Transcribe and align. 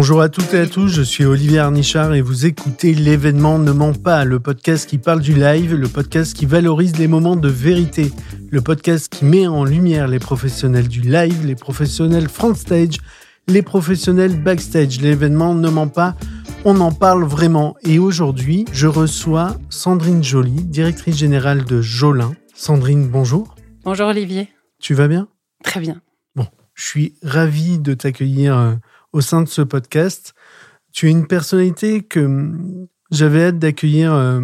Bonjour 0.00 0.20
à 0.20 0.28
toutes 0.28 0.54
et 0.54 0.60
à 0.60 0.66
tous, 0.68 0.86
je 0.86 1.02
suis 1.02 1.24
Olivier 1.24 1.58
Arnichard 1.58 2.14
et 2.14 2.20
vous 2.20 2.46
écoutez 2.46 2.94
l'événement 2.94 3.58
Ne 3.58 3.72
ment 3.72 3.92
pas, 3.92 4.24
le 4.24 4.38
podcast 4.38 4.88
qui 4.88 4.96
parle 4.96 5.20
du 5.20 5.34
live, 5.34 5.74
le 5.74 5.88
podcast 5.88 6.36
qui 6.36 6.46
valorise 6.46 6.96
les 6.98 7.08
moments 7.08 7.34
de 7.34 7.48
vérité, 7.48 8.12
le 8.48 8.60
podcast 8.60 9.12
qui 9.12 9.24
met 9.24 9.48
en 9.48 9.64
lumière 9.64 10.06
les 10.06 10.20
professionnels 10.20 10.86
du 10.86 11.00
live, 11.00 11.44
les 11.44 11.56
professionnels 11.56 12.28
front 12.28 12.54
stage, 12.54 12.98
les 13.48 13.62
professionnels 13.62 14.40
backstage. 14.40 15.00
L'événement 15.00 15.52
Ne 15.56 15.68
ment 15.68 15.88
pas, 15.88 16.14
on 16.64 16.78
en 16.78 16.92
parle 16.92 17.24
vraiment. 17.24 17.74
Et 17.82 17.98
aujourd'hui, 17.98 18.66
je 18.72 18.86
reçois 18.86 19.56
Sandrine 19.68 20.22
Joly, 20.22 20.62
directrice 20.62 21.16
générale 21.16 21.64
de 21.64 21.82
Jolin. 21.82 22.34
Sandrine, 22.54 23.08
bonjour. 23.08 23.56
Bonjour 23.82 24.06
Olivier. 24.06 24.48
Tu 24.78 24.94
vas 24.94 25.08
bien? 25.08 25.26
Très 25.64 25.80
bien. 25.80 26.00
Bon, 26.36 26.46
je 26.74 26.84
suis 26.84 27.14
ravi 27.24 27.80
de 27.80 27.94
t'accueillir 27.94 28.56
euh, 28.56 28.74
au 29.12 29.20
sein 29.20 29.42
de 29.42 29.48
ce 29.48 29.62
podcast. 29.62 30.34
Tu 30.92 31.08
es 31.08 31.10
une 31.10 31.26
personnalité 31.26 32.02
que 32.02 32.20
hum, 32.20 32.86
j'avais 33.10 33.44
hâte 33.44 33.58
d'accueillir 33.58 34.12
euh, 34.12 34.40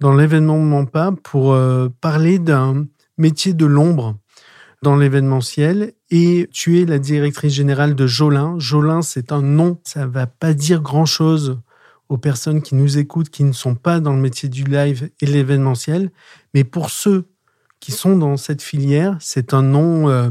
dans 0.00 0.14
l'événement 0.14 0.58
Mampa 0.58 1.12
pour 1.22 1.52
euh, 1.52 1.88
parler 2.00 2.38
d'un 2.38 2.86
métier 3.18 3.54
de 3.54 3.66
l'ombre 3.66 4.16
dans 4.82 4.96
l'événementiel 4.96 5.94
et 6.10 6.48
tu 6.52 6.80
es 6.80 6.84
la 6.84 6.98
directrice 6.98 7.52
générale 7.52 7.94
de 7.94 8.06
Jolin. 8.06 8.58
Jolin, 8.58 9.02
c'est 9.02 9.32
un 9.32 9.42
nom, 9.42 9.80
ça 9.84 10.06
va 10.06 10.26
pas 10.26 10.54
dire 10.54 10.82
grand-chose 10.82 11.58
aux 12.08 12.18
personnes 12.18 12.62
qui 12.62 12.74
nous 12.74 12.98
écoutent, 12.98 13.30
qui 13.30 13.42
ne 13.44 13.52
sont 13.52 13.74
pas 13.74 14.00
dans 14.00 14.12
le 14.12 14.20
métier 14.20 14.48
du 14.48 14.64
live 14.64 15.10
et 15.20 15.26
l'événementiel, 15.26 16.12
mais 16.54 16.62
pour 16.62 16.90
ceux 16.90 17.28
qui 17.80 17.92
sont 17.92 18.16
dans 18.16 18.36
cette 18.36 18.62
filière, 18.62 19.16
c'est 19.20 19.54
un 19.54 19.62
nom 19.62 20.08
euh, 20.08 20.30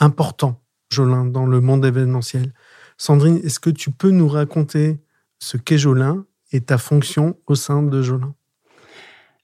important, 0.00 0.60
Jolin, 0.90 1.24
dans 1.24 1.46
le 1.46 1.60
monde 1.60 1.84
événementiel. 1.84 2.52
Sandrine, 2.98 3.40
est-ce 3.44 3.60
que 3.60 3.70
tu 3.70 3.90
peux 3.90 4.10
nous 4.10 4.28
raconter 4.28 4.98
ce 5.38 5.56
qu'est 5.56 5.78
Jolin 5.78 6.24
et 6.52 6.60
ta 6.60 6.78
fonction 6.78 7.36
au 7.46 7.54
sein 7.54 7.82
de 7.82 8.02
Jolin? 8.02 8.34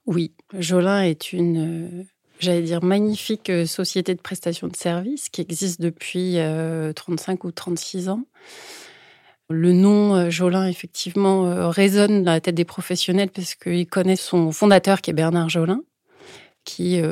Oui, 0.06 0.32
Jolin 0.58 1.02
est 1.02 1.32
une, 1.32 2.00
euh, 2.00 2.04
j'allais 2.38 2.62
dire, 2.62 2.82
magnifique 2.82 3.50
euh, 3.50 3.66
société 3.66 4.14
de 4.14 4.20
prestation 4.20 4.68
de 4.68 4.76
services 4.76 5.28
qui 5.28 5.40
existe 5.40 5.80
depuis 5.80 6.38
35 6.94 7.44
ou 7.44 7.52
36 7.52 8.08
ans. 8.08 8.24
Le 9.50 9.72
nom 9.72 10.30
Jolin, 10.30 10.66
effectivement, 10.66 11.68
résonne 11.68 12.24
dans 12.24 12.32
la 12.32 12.40
tête 12.40 12.54
des 12.54 12.64
professionnels 12.64 13.28
parce 13.28 13.54
qu'ils 13.54 13.86
connaissent 13.86 14.22
son 14.22 14.50
fondateur 14.50 15.02
qui 15.02 15.10
est 15.10 15.14
Bernard 15.14 15.50
Jolin, 15.50 15.82
qui 16.64 17.02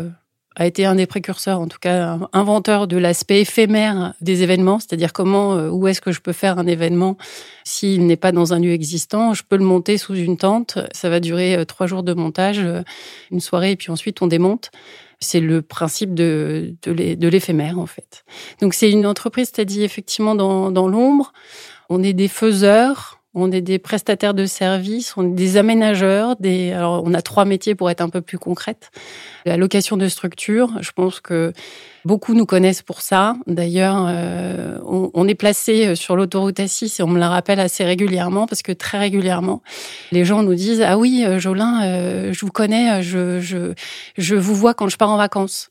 a 0.56 0.66
été 0.66 0.84
un 0.84 0.96
des 0.96 1.06
précurseurs, 1.06 1.60
en 1.60 1.68
tout 1.68 1.78
cas 1.80 2.18
inventeur 2.32 2.88
de 2.88 2.96
l'aspect 2.96 3.42
éphémère 3.42 4.14
des 4.20 4.42
événements, 4.42 4.80
c'est-à-dire 4.80 5.12
comment, 5.12 5.54
euh, 5.54 5.68
où 5.68 5.86
est-ce 5.86 6.00
que 6.00 6.12
je 6.12 6.20
peux 6.20 6.32
faire 6.32 6.58
un 6.58 6.66
événement 6.66 7.16
s'il 7.64 8.06
n'est 8.06 8.16
pas 8.16 8.32
dans 8.32 8.52
un 8.52 8.58
lieu 8.58 8.72
existant. 8.72 9.32
Je 9.32 9.42
peux 9.48 9.56
le 9.56 9.64
monter 9.64 9.96
sous 9.96 10.14
une 10.14 10.36
tente, 10.36 10.78
ça 10.92 11.08
va 11.08 11.20
durer 11.20 11.56
euh, 11.56 11.64
trois 11.64 11.86
jours 11.86 12.02
de 12.02 12.14
montage, 12.14 12.58
euh, 12.58 12.82
une 13.30 13.40
soirée, 13.40 13.72
et 13.72 13.76
puis 13.76 13.90
ensuite 13.90 14.22
on 14.22 14.26
démonte. 14.26 14.70
C'est 15.22 15.40
le 15.40 15.60
principe 15.60 16.14
de, 16.14 16.74
de 16.82 17.28
l'éphémère, 17.28 17.78
en 17.78 17.84
fait. 17.84 18.24
Donc 18.62 18.72
c'est 18.72 18.90
une 18.90 19.06
entreprise, 19.06 19.52
as 19.58 19.66
dit 19.66 19.82
effectivement 19.82 20.34
dans, 20.34 20.70
dans 20.70 20.88
l'ombre. 20.88 21.34
On 21.90 22.02
est 22.02 22.14
des 22.14 22.28
faiseurs, 22.28 23.19
on 23.32 23.52
est 23.52 23.60
des 23.60 23.78
prestataires 23.78 24.34
de 24.34 24.44
services, 24.44 25.16
on 25.16 25.24
est 25.24 25.34
des 25.34 25.56
aménageurs, 25.56 26.36
on 26.42 27.14
a 27.14 27.22
trois 27.22 27.44
métiers 27.44 27.76
pour 27.76 27.88
être 27.88 28.00
un 28.00 28.08
peu 28.08 28.20
plus 28.20 28.38
concrète. 28.38 28.90
La 29.46 29.56
location 29.56 29.96
de 29.96 30.08
structure, 30.08 30.70
je 30.80 30.90
pense 30.90 31.20
que 31.20 31.52
beaucoup 32.04 32.34
nous 32.34 32.46
connaissent 32.46 32.82
pour 32.82 33.00
ça. 33.02 33.36
D'ailleurs, 33.46 34.06
euh, 34.08 34.78
on, 34.84 35.28
est 35.28 35.34
placé 35.34 35.94
sur 35.94 36.16
l'autoroute 36.16 36.58
A6 36.58 37.00
et 37.00 37.02
on 37.04 37.08
me 37.08 37.20
la 37.20 37.28
rappelle 37.28 37.60
assez 37.60 37.84
régulièrement 37.84 38.46
parce 38.46 38.62
que 38.62 38.72
très 38.72 38.98
régulièrement, 38.98 39.62
les 40.10 40.24
gens 40.24 40.42
nous 40.42 40.54
disent 40.54 40.82
ah 40.82 40.98
oui, 40.98 41.24
euh, 41.24 41.38
Jolin, 41.38 41.82
euh, 41.84 42.32
je 42.32 42.40
vous 42.44 42.52
connais, 42.52 43.02
je, 43.02 43.40
je 43.40 43.74
je 44.18 44.34
vous 44.34 44.54
vois 44.54 44.74
quand 44.74 44.88
je 44.88 44.96
pars 44.96 45.10
en 45.10 45.16
vacances 45.16 45.70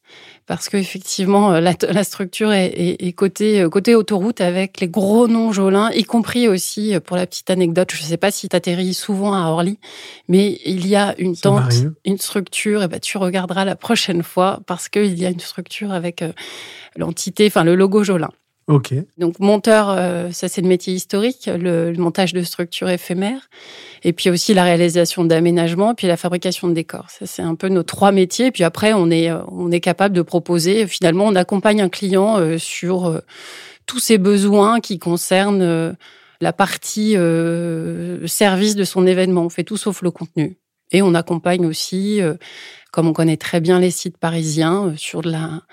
parce 0.49 0.67
qu'effectivement, 0.67 1.53
euh, 1.53 1.61
la, 1.61 1.75
la, 1.91 2.03
structure 2.03 2.51
est, 2.51 2.73
est, 2.75 3.07
est, 3.07 3.13
côté, 3.13 3.61
euh, 3.61 3.69
côté 3.69 3.93
autoroute 3.93 4.41
avec 4.41 4.81
les 4.81 4.87
gros 4.87 5.27
noms 5.27 5.51
Jolin, 5.51 5.91
y 5.91 6.03
compris 6.03 6.47
aussi, 6.47 6.95
euh, 6.95 6.99
pour 6.99 7.17
la 7.17 7.27
petite 7.27 7.51
anecdote, 7.51 7.91
je 7.93 8.01
ne 8.01 8.07
sais 8.07 8.17
pas 8.17 8.31
si 8.31 8.49
tu 8.49 8.55
atterris 8.55 8.95
souvent 8.95 9.35
à 9.35 9.41
Orly, 9.49 9.77
mais 10.27 10.59
il 10.65 10.87
y 10.87 10.95
a 10.95 11.13
une 11.19 11.37
tente, 11.37 11.71
une 12.03 12.17
structure, 12.17 12.81
et 12.81 12.87
ben 12.87 12.99
tu 12.99 13.19
regarderas 13.19 13.63
la 13.63 13.75
prochaine 13.75 14.23
fois 14.23 14.61
parce 14.65 14.89
qu'il 14.89 15.19
y 15.19 15.25
a 15.27 15.29
une 15.29 15.39
structure 15.39 15.91
avec 15.91 16.23
l'entité, 16.95 17.45
enfin 17.45 17.63
le 17.63 17.75
logo 17.75 18.03
Jolin. 18.03 18.31
Ok. 18.69 18.93
Donc 19.17 19.39
monteur, 19.39 19.89
euh, 19.89 20.29
ça 20.31 20.47
c'est 20.47 20.61
le 20.61 20.67
métier 20.67 20.93
historique, 20.93 21.49
le, 21.51 21.91
montage 21.93 22.33
de 22.33 22.43
structures 22.43 22.87
éphémères, 22.87 23.49
et 24.03 24.13
puis 24.13 24.29
aussi 24.29 24.53
la 24.53 24.63
réalisation 24.63 25.25
d'aménagements, 25.25 25.95
puis 25.95 26.05
la 26.05 26.17
fabrication 26.17 26.67
de 26.67 26.73
décors. 26.73 27.09
Ça 27.09 27.25
c'est 27.25 27.41
un 27.41 27.55
peu 27.55 27.67
nos 27.69 27.81
trois 27.81 28.11
métiers. 28.11 28.47
Et 28.47 28.51
puis 28.51 28.63
après, 28.63 28.93
on 28.93 29.09
est 29.09 29.31
euh, 29.31 29.39
on 29.47 29.71
est 29.71 29.79
capable 29.79 30.15
de 30.15 30.21
proposer. 30.21 30.85
Finalement, 30.85 31.25
on 31.25 31.35
accompagne 31.35 31.81
un 31.81 31.89
client 31.89 32.37
euh, 32.37 32.59
sur 32.59 33.19
tous 33.87 33.97
ses 33.97 34.19
besoins 34.19 34.81
qui 34.81 34.99
concernent 34.99 35.95
la 36.39 36.53
partie 36.53 37.15
service 38.27 38.75
de 38.75 38.83
son 38.83 39.07
événement. 39.07 39.45
On 39.45 39.49
fait 39.49 39.63
tout 39.63 39.77
sauf 39.77 40.03
le 40.03 40.11
contenu. 40.11 40.59
Et 40.91 41.01
on 41.01 41.15
accompagne 41.15 41.65
aussi, 41.65 42.21
comme 42.91 43.07
on 43.07 43.13
connaît 43.13 43.37
très 43.37 43.61
bien 43.61 43.79
les 43.79 43.89
sites 43.89 44.19
parisiens, 44.19 44.93
sur 44.95 45.21
de 45.21 45.31
la 45.31 45.63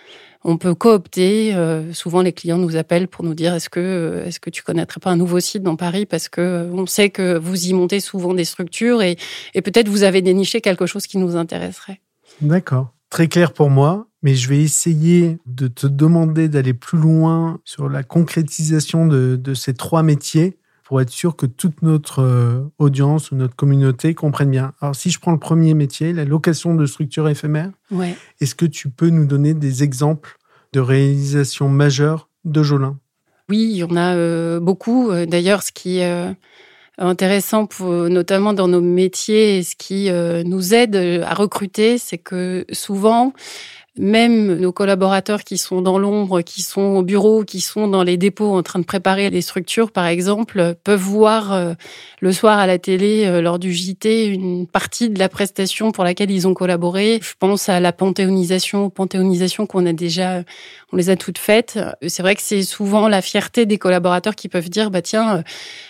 on 0.47 0.59
peut 0.59 0.75
coopter. 0.75 1.55
Euh, 1.55 1.93
souvent, 1.93 2.23
les 2.23 2.33
clients 2.33 2.57
nous 2.57 2.77
appellent 2.77 3.09
pour 3.09 3.25
nous 3.25 3.35
dire 3.35 3.53
est-ce 3.53 3.69
que 3.69 3.81
euh, 3.81 4.25
est-ce 4.25 4.39
que 4.39 4.49
tu 4.49 4.63
connaîtrais 4.63 5.01
pas 5.01 5.11
un 5.11 5.17
nouveau 5.17 5.41
site 5.41 5.65
dans 5.65 5.75
Paris? 5.75 6.07
Parce 6.07 6.29
que 6.29 6.41
euh, 6.41 6.71
on 6.73 6.87
sait 6.87 7.11
que 7.11 7.37
vous 7.37 7.67
y 7.67 7.73
montez 7.73 7.99
souvent 7.99 8.33
des 8.33 8.45
structures 8.45 9.03
et, 9.03 9.17
et 9.55 9.61
peut-être 9.61 9.89
vous 9.89 10.05
avez 10.05 10.23
déniché 10.23 10.61
quelque 10.61 10.87
chose 10.87 11.09
qui 11.09 11.19
nous 11.19 11.37
intéresserait. 11.37 12.01
D'accord, 12.41 12.95
très 13.11 13.27
clair 13.27 13.53
pour 13.53 13.71
moi. 13.71 14.07
Mais 14.23 14.35
je 14.35 14.49
vais 14.49 14.61
essayer 14.61 15.39
de 15.47 15.69
te 15.69 15.87
demander 15.87 16.49
d'aller 16.49 16.75
plus 16.75 16.99
loin 16.99 17.61
sur 17.65 17.89
la 17.89 18.03
concrétisation 18.03 19.07
de, 19.07 19.37
de 19.37 19.55
ces 19.55 19.75
trois 19.75 20.03
métiers 20.03 20.59
pour 20.85 21.01
être 21.01 21.11
sûr 21.11 21.35
que 21.37 21.47
toute 21.47 21.83
notre 21.83 22.71
audience 22.79 23.31
ou 23.31 23.37
notre 23.37 23.57
communauté 23.57 24.15
comprenne 24.15 24.51
bien. 24.51 24.73
Alors, 24.81 24.95
si 24.95 25.11
je 25.11 25.19
prends 25.19 25.33
le 25.33 25.39
premier 25.39 25.75
métier, 25.75 26.13
la 26.13 26.25
location 26.25 26.77
de 26.77 26.87
structures 26.87 27.29
éphémères, 27.29 27.73
est-ce 28.41 28.55
que 28.55 28.67
tu 28.67 28.89
peux 28.89 29.11
nous 29.11 29.27
donner 29.27 29.53
des 29.53 29.83
exemples 29.83 30.36
de 30.73 30.81
réalisations 30.81 31.69
majeures 31.69 32.29
de 32.45 32.63
Jolin 32.63 32.99
Oui, 33.49 33.69
il 33.71 33.77
y 33.77 33.85
en 33.85 33.97
a 33.97 34.15
euh, 34.15 34.61
beaucoup. 34.61 35.11
Euh, 35.11 35.27
d'ailleurs, 35.27 35.63
ce 35.63 35.73
qui 35.73 35.99
est 35.99 36.35
intéressant, 36.99 37.67
pour, 37.67 37.89
notamment 38.09 38.53
dans 38.53 38.69
nos 38.69 38.81
métiers, 38.81 39.59
et 39.59 39.63
ce 39.63 39.77
qui 39.77 40.11
nous 40.49 40.75
aide 40.75 40.97
à 40.97 41.35
recruter, 41.35 41.99
c'est 41.99 42.19
que 42.19 42.65
souvent, 42.73 43.35
même 43.99 44.57
nos 44.57 44.73
collaborateurs 44.73 45.43
qui 45.43 45.59
sont 45.59 45.81
dans 45.81 45.99
l'ombre, 45.99 46.43
qui 46.43 46.63
sont 46.63 46.97
au 46.97 47.03
bureau, 47.03 47.45
qui 47.45 47.61
sont 47.61 47.89
dans 47.89 48.03
les 48.03 48.17
dépôts 48.17 48.55
en 48.57 48.63
train 48.63 48.79
de 48.79 48.85
préparer 48.85 49.31
les 49.31 49.41
structures, 49.41 49.91
par 49.91 50.07
exemple, 50.07 50.75
peuvent 50.85 51.01
voir 51.01 51.53
euh, 51.53 51.75
le 52.21 52.33
soir 52.33 52.59
à 52.59 52.67
la 52.67 52.79
télé, 52.79 53.25
euh, 53.27 53.41
lors 53.41 53.59
du 53.59 53.73
JT, 53.73 54.27
une 54.27 54.67
partie 54.67 55.09
de 55.09 55.19
la 55.19 55.29
prestation 55.29 55.93
pour 55.93 56.05
laquelle 56.05 56.31
ils 56.31 56.47
ont 56.47 56.55
collaboré. 56.55 57.21
Je 57.23 57.35
pense 57.39 57.69
à 57.69 57.81
la 57.81 57.93
panthéonisation, 57.93 58.87
aux 58.87 58.91
panthéonisations 58.91 59.67
qu'on 59.67 59.87
a 59.87 59.93
déjà, 59.93 60.43
on 60.93 60.97
les 60.97 61.09
a 61.09 61.17
toutes 61.17 61.39
faites. 61.39 61.79
C'est 62.07 62.23
vrai 62.23 62.35
que 62.35 62.43
c'est 62.43 62.63
souvent 62.63 63.09
la 63.09 63.23
fierté 63.23 63.67
des 63.67 63.79
collaborateurs 63.79 64.35
qui 64.35 64.49
peuvent 64.49 64.69
dire, 64.69 64.91
bah 64.91 65.03
tiens, 65.03 65.39
euh, 65.39 65.43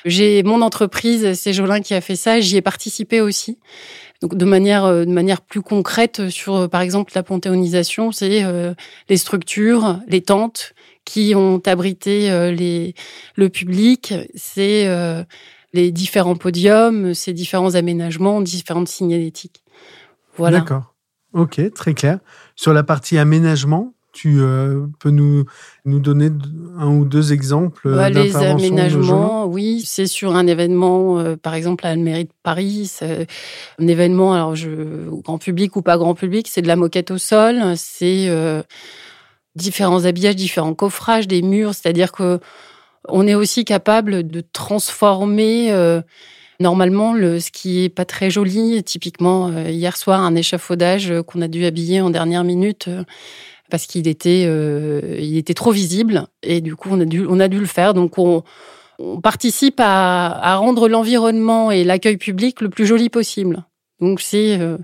j'ai 0.04 0.42
mon 0.44 0.62
entreprise, 0.62 1.34
c'est 1.34 1.52
Jolin 1.52 1.80
qui 1.80 1.94
a 1.94 2.00
fait 2.00 2.16
ça, 2.16 2.40
j'y 2.40 2.56
ai 2.56 2.62
participé 2.62 3.20
aussi. 3.20 3.58
Donc 4.22 4.34
de 4.34 4.44
manière 4.44 4.84
euh, 4.84 5.04
de 5.04 5.10
manière 5.10 5.40
plus 5.40 5.62
concrète 5.62 6.28
sur 6.28 6.56
euh, 6.56 6.68
par 6.68 6.80
exemple 6.80 7.12
la 7.14 7.22
panthéonisation, 7.22 8.12
c'est 8.12 8.44
euh, 8.44 8.74
les 9.08 9.16
structures, 9.16 10.00
les 10.08 10.22
tentes 10.22 10.74
qui 11.04 11.34
ont 11.36 11.60
abrité 11.66 12.50
les 12.52 12.94
le 13.36 13.48
public, 13.48 14.12
c'est 14.34 14.88
les 15.72 15.92
différents 15.92 16.34
podiums, 16.34 17.14
ces 17.14 17.32
différents 17.32 17.76
aménagements, 17.76 18.40
différentes 18.40 18.88
signalétiques. 18.88 19.62
Voilà. 20.36 20.58
D'accord. 20.58 20.96
Ok, 21.32 21.60
très 21.74 21.94
clair. 21.94 22.18
Sur 22.56 22.72
la 22.72 22.82
partie 22.82 23.18
aménagement, 23.18 23.94
tu 24.16 24.40
euh, 24.40 24.86
peux 24.98 25.10
nous, 25.10 25.44
nous 25.84 26.00
donner 26.00 26.30
un 26.78 26.88
ou 26.88 27.04
deux 27.04 27.34
exemples 27.34 27.94
bah, 27.94 28.08
Les 28.08 28.34
aménagements, 28.34 29.44
oui, 29.44 29.82
c'est 29.84 30.06
sur 30.06 30.34
un 30.34 30.46
événement, 30.46 31.18
euh, 31.18 31.36
par 31.36 31.52
exemple 31.52 31.86
à 31.86 31.90
la 31.90 31.96
mairie 31.96 32.24
de 32.24 32.30
Paris, 32.42 32.90
un 33.78 33.86
événement, 33.86 34.32
alors 34.32 34.56
je, 34.56 35.10
grand 35.22 35.36
public 35.36 35.76
ou 35.76 35.82
pas 35.82 35.98
grand 35.98 36.14
public, 36.14 36.48
c'est 36.48 36.62
de 36.62 36.66
la 36.66 36.76
moquette 36.76 37.10
au 37.10 37.18
sol, 37.18 37.74
c'est 37.76 38.28
euh, 38.28 38.62
différents 39.54 40.06
habillages, 40.06 40.36
différents 40.36 40.74
coffrages 40.74 41.28
des 41.28 41.42
murs, 41.42 41.74
c'est-à-dire 41.74 42.10
que 42.10 42.40
on 43.08 43.26
est 43.26 43.34
aussi 43.34 43.66
capable 43.66 44.26
de 44.26 44.42
transformer 44.52 46.00
Normalement, 46.58 47.12
le, 47.12 47.38
ce 47.38 47.50
qui 47.50 47.84
est 47.84 47.90
pas 47.90 48.06
très 48.06 48.30
joli, 48.30 48.82
typiquement 48.82 49.52
hier 49.68 49.94
soir, 49.94 50.22
un 50.22 50.34
échafaudage 50.34 51.12
qu'on 51.26 51.42
a 51.42 51.48
dû 51.48 51.66
habiller 51.66 52.00
en 52.00 52.08
dernière 52.08 52.44
minute, 52.44 52.88
parce 53.70 53.86
qu'il 53.86 54.08
était, 54.08 54.44
euh, 54.46 55.16
il 55.18 55.36
était 55.36 55.54
trop 55.54 55.72
visible 55.72 56.26
et 56.42 56.60
du 56.60 56.76
coup 56.76 56.88
on 56.92 57.00
a 57.00 57.04
dû, 57.04 57.26
on 57.28 57.40
a 57.40 57.48
dû 57.48 57.58
le 57.58 57.66
faire. 57.66 57.94
Donc 57.94 58.18
on, 58.18 58.42
participe 59.22 59.78
à, 59.78 60.56
rendre 60.56 60.88
l'environnement 60.88 61.70
et 61.70 61.84
l'accueil 61.84 62.16
public 62.16 62.62
le 62.62 62.70
plus 62.70 62.86
joli 62.86 63.10
possible. 63.10 63.66
Donc 64.00 64.22
c'est 64.22 64.58
euh, 64.58 64.78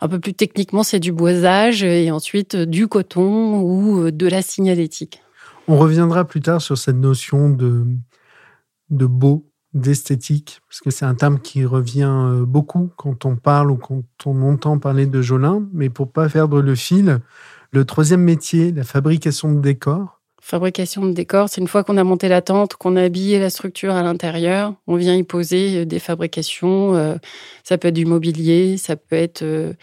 un 0.00 0.08
peu 0.08 0.18
plus 0.18 0.32
techniquement, 0.32 0.82
c'est 0.82 1.00
du 1.00 1.12
boisage 1.12 1.82
et 1.82 2.10
ensuite 2.10 2.54
euh, 2.54 2.64
du 2.64 2.88
coton 2.88 3.60
ou 3.60 4.10
de 4.10 4.26
la 4.26 4.40
signalétique. 4.40 5.20
On 5.66 5.76
reviendra 5.76 6.24
plus 6.24 6.40
tard 6.40 6.62
sur 6.62 6.78
cette 6.78 6.96
notion 6.96 7.50
de, 7.50 7.84
de 8.88 9.04
beau, 9.04 9.50
d'esthétique, 9.74 10.60
parce 10.66 10.80
que 10.80 10.90
c'est 10.90 11.04
un 11.04 11.14
terme 11.14 11.38
qui 11.38 11.66
revient 11.66 12.42
beaucoup 12.46 12.90
quand 12.96 13.26
on 13.26 13.36
parle 13.36 13.70
ou 13.70 13.76
quand 13.76 14.02
on 14.24 14.40
entend 14.50 14.78
parler 14.78 15.04
de 15.04 15.20
Jolin. 15.20 15.68
Mais 15.74 15.90
pour 15.90 16.10
pas 16.10 16.30
perdre 16.30 16.62
le 16.62 16.74
fil, 16.74 17.20
le 17.70 17.84
troisième 17.84 18.22
métier, 18.22 18.72
la 18.72 18.84
fabrication 18.84 19.52
de 19.52 19.60
décors, 19.60 20.18
Fabrication 20.48 21.04
de 21.04 21.12
décors, 21.12 21.50
c'est 21.50 21.60
une 21.60 21.68
fois 21.68 21.84
qu'on 21.84 21.98
a 21.98 22.04
monté 22.04 22.26
la 22.26 22.40
tente, 22.40 22.74
qu'on 22.76 22.96
a 22.96 23.02
habillé 23.02 23.38
la 23.38 23.50
structure 23.50 23.92
à 23.94 24.02
l'intérieur, 24.02 24.72
on 24.86 24.96
vient 24.96 25.14
y 25.14 25.22
poser 25.22 25.80
euh, 25.80 25.84
des 25.84 25.98
fabrications. 25.98 26.94
Euh, 26.94 27.16
ça 27.64 27.76
peut 27.76 27.88
être 27.88 27.94
du 27.94 28.06
mobilier, 28.06 28.78
ça 28.78 28.96
peut 28.96 29.14
être, 29.14 29.42
euh, 29.42 29.74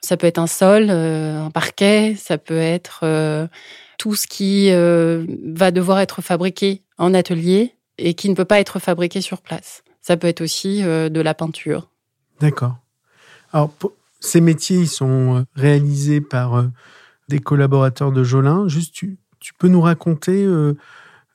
ça 0.00 0.16
peut 0.16 0.26
être 0.26 0.38
un 0.38 0.48
sol, 0.48 0.90
un 0.90 1.52
parquet, 1.52 2.16
ça 2.18 2.36
peut 2.36 2.58
être 2.58 3.48
tout 3.96 4.16
ce 4.16 4.26
qui 4.26 4.72
va 4.72 5.70
devoir 5.70 6.00
être 6.00 6.20
fabriqué 6.20 6.82
en 6.98 7.14
atelier 7.14 7.76
et 7.98 8.14
qui 8.14 8.28
ne 8.28 8.34
peut 8.34 8.44
pas 8.44 8.58
être 8.58 8.80
fabriqué 8.80 9.20
sur 9.20 9.40
place. 9.40 9.84
Ça 10.00 10.16
peut 10.16 10.26
être 10.26 10.40
aussi 10.40 10.82
de 10.82 11.20
la 11.20 11.34
peinture. 11.34 11.88
D'accord. 12.40 12.74
Alors, 13.52 13.70
ces 14.18 14.40
métiers, 14.40 14.78
ils 14.78 14.88
sont 14.88 15.46
réalisés 15.54 16.20
par 16.20 16.64
collaborateurs 17.38 18.12
de 18.12 18.24
Jolin. 18.24 18.68
Juste, 18.68 18.94
tu, 18.94 19.18
tu 19.40 19.52
peux 19.54 19.68
nous 19.68 19.80
raconter 19.80 20.44
euh, 20.44 20.74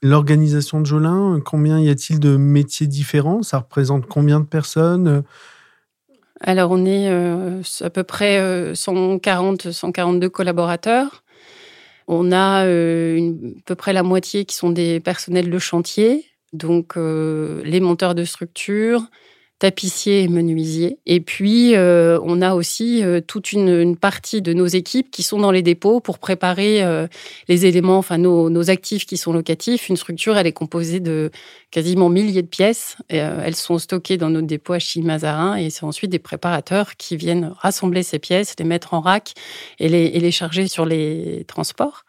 l'organisation 0.02 0.80
de 0.80 0.86
Jolin 0.86 1.40
Combien 1.44 1.80
y 1.80 1.90
a-t-il 1.90 2.20
de 2.20 2.38
métiers 2.38 2.88
différents? 2.88 3.44
Ça 3.44 3.60
représente 3.60 4.08
combien 4.08 4.40
de 4.40 4.46
personnes? 4.46 5.24
Alors, 6.42 6.72
on 6.72 6.86
est 6.86 7.10
euh, 7.10 7.62
à 7.82 7.90
peu 7.90 8.04
près 8.04 8.74
140, 8.74 9.68
euh, 9.68 9.72
142 9.72 10.30
collaborateurs. 10.30 11.24
On 12.08 12.32
a 12.32 12.62
à 12.62 12.66
peu 13.66 13.76
près 13.76 13.92
la 13.92 14.04
moitié 14.04 14.46
qui 14.46 14.56
sont 14.56 14.70
des 14.70 15.02
personnels 15.02 15.50
de 15.50 15.60
chantier, 15.60 16.24
donc 16.54 16.96
les 16.96 17.82
monteurs 17.82 18.16
de 18.16 18.24
structure, 18.24 19.02
tapissiers 19.60 20.22
et 20.24 20.28
menuisiers. 20.28 21.00
Et 21.08 21.20
puis, 21.20 21.76
euh, 21.76 22.20
on 22.24 22.42
a 22.42 22.54
aussi 22.54 23.04
euh, 23.04 23.22
toute 23.22 23.52
une, 23.54 23.98
partie 23.98 24.42
de 24.42 24.54
nos 24.54 24.68
équipes 24.68 25.10
qui 25.10 25.24
sont 25.24 25.40
dans 25.40 25.52
les 25.52 25.64
dépôts 25.64 26.00
pour 26.00 26.20
préparer 26.20 26.84
euh, 26.84 27.08
les 27.48 27.66
éléments, 27.66 27.98
enfin 27.98 28.18
nos, 28.20 28.50
nos, 28.50 28.70
actifs 28.70 29.06
qui 29.06 29.18
sont 29.18 29.34
locatifs. 29.34 29.90
Une 29.90 29.98
structure, 29.98 30.38
elle 30.38 30.46
est 30.46 30.52
composée 30.52 31.00
de 31.00 31.32
quasiment 31.72 32.10
milliers 32.10 32.42
de 32.42 32.48
pièces. 32.48 32.98
Et, 33.10 33.18
elles 33.18 33.56
sont 33.56 33.78
stockées 33.78 34.18
dans 34.18 34.30
notre 34.30 34.48
dépôt 34.48 34.74
à 34.74 34.80
Chilly-Mazarin 34.80 35.56
et 35.56 35.70
c'est 35.70 35.84
ensuite 35.84 36.12
des 36.12 36.20
préparateurs 36.20 36.96
qui 36.96 37.18
viennent 37.18 37.54
rassembler 37.58 38.04
ces 38.04 38.20
pièces, 38.20 38.56
les 38.60 38.66
mettre 38.66 38.94
en 38.94 39.02
rack 39.02 39.34
et 39.80 39.90
les, 39.90 40.32
charger 40.32 40.68
sur 40.68 40.86
les 40.86 41.46
transports. 41.48 42.06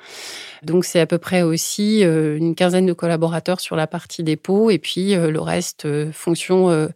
Donc 0.62 0.84
c'est 0.84 1.00
à 1.00 1.06
peu 1.06 1.19
près 1.19 1.43
aussi 1.43 2.05
euh, 2.05 2.37
une 2.37 2.55
quinzaine 2.55 2.87
de 2.87 2.93
collaborateurs 2.93 3.60
sur 3.60 3.76
la 3.76 3.87
partie 3.87 4.25
dépôt 4.25 4.70
et 4.70 4.78
puis 4.78 5.14
euh, 5.14 5.31
le 5.31 5.40
reste 5.40 5.84
euh, 5.84 6.11
fonction 6.12 6.88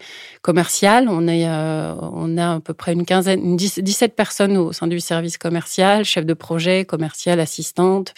commerciale. 0.43 1.09
On 1.09 1.29
a 1.29 1.95
on 2.13 2.37
a 2.37 2.55
à 2.55 2.61
peu 2.61 2.75
près 2.75 2.93
une 2.93 3.05
quinzaine, 3.05 3.43
une 3.45 3.57
17 3.57 4.15
personnes 4.15 4.57
au 4.57 4.73
sein 4.73 4.87
du 4.87 5.01
service 5.01 5.39
commercial, 5.39 6.05
chef 6.05 6.27
de 6.27 6.35
projet, 6.35 6.85
commercial, 6.85 7.41
assistante, 7.41 8.15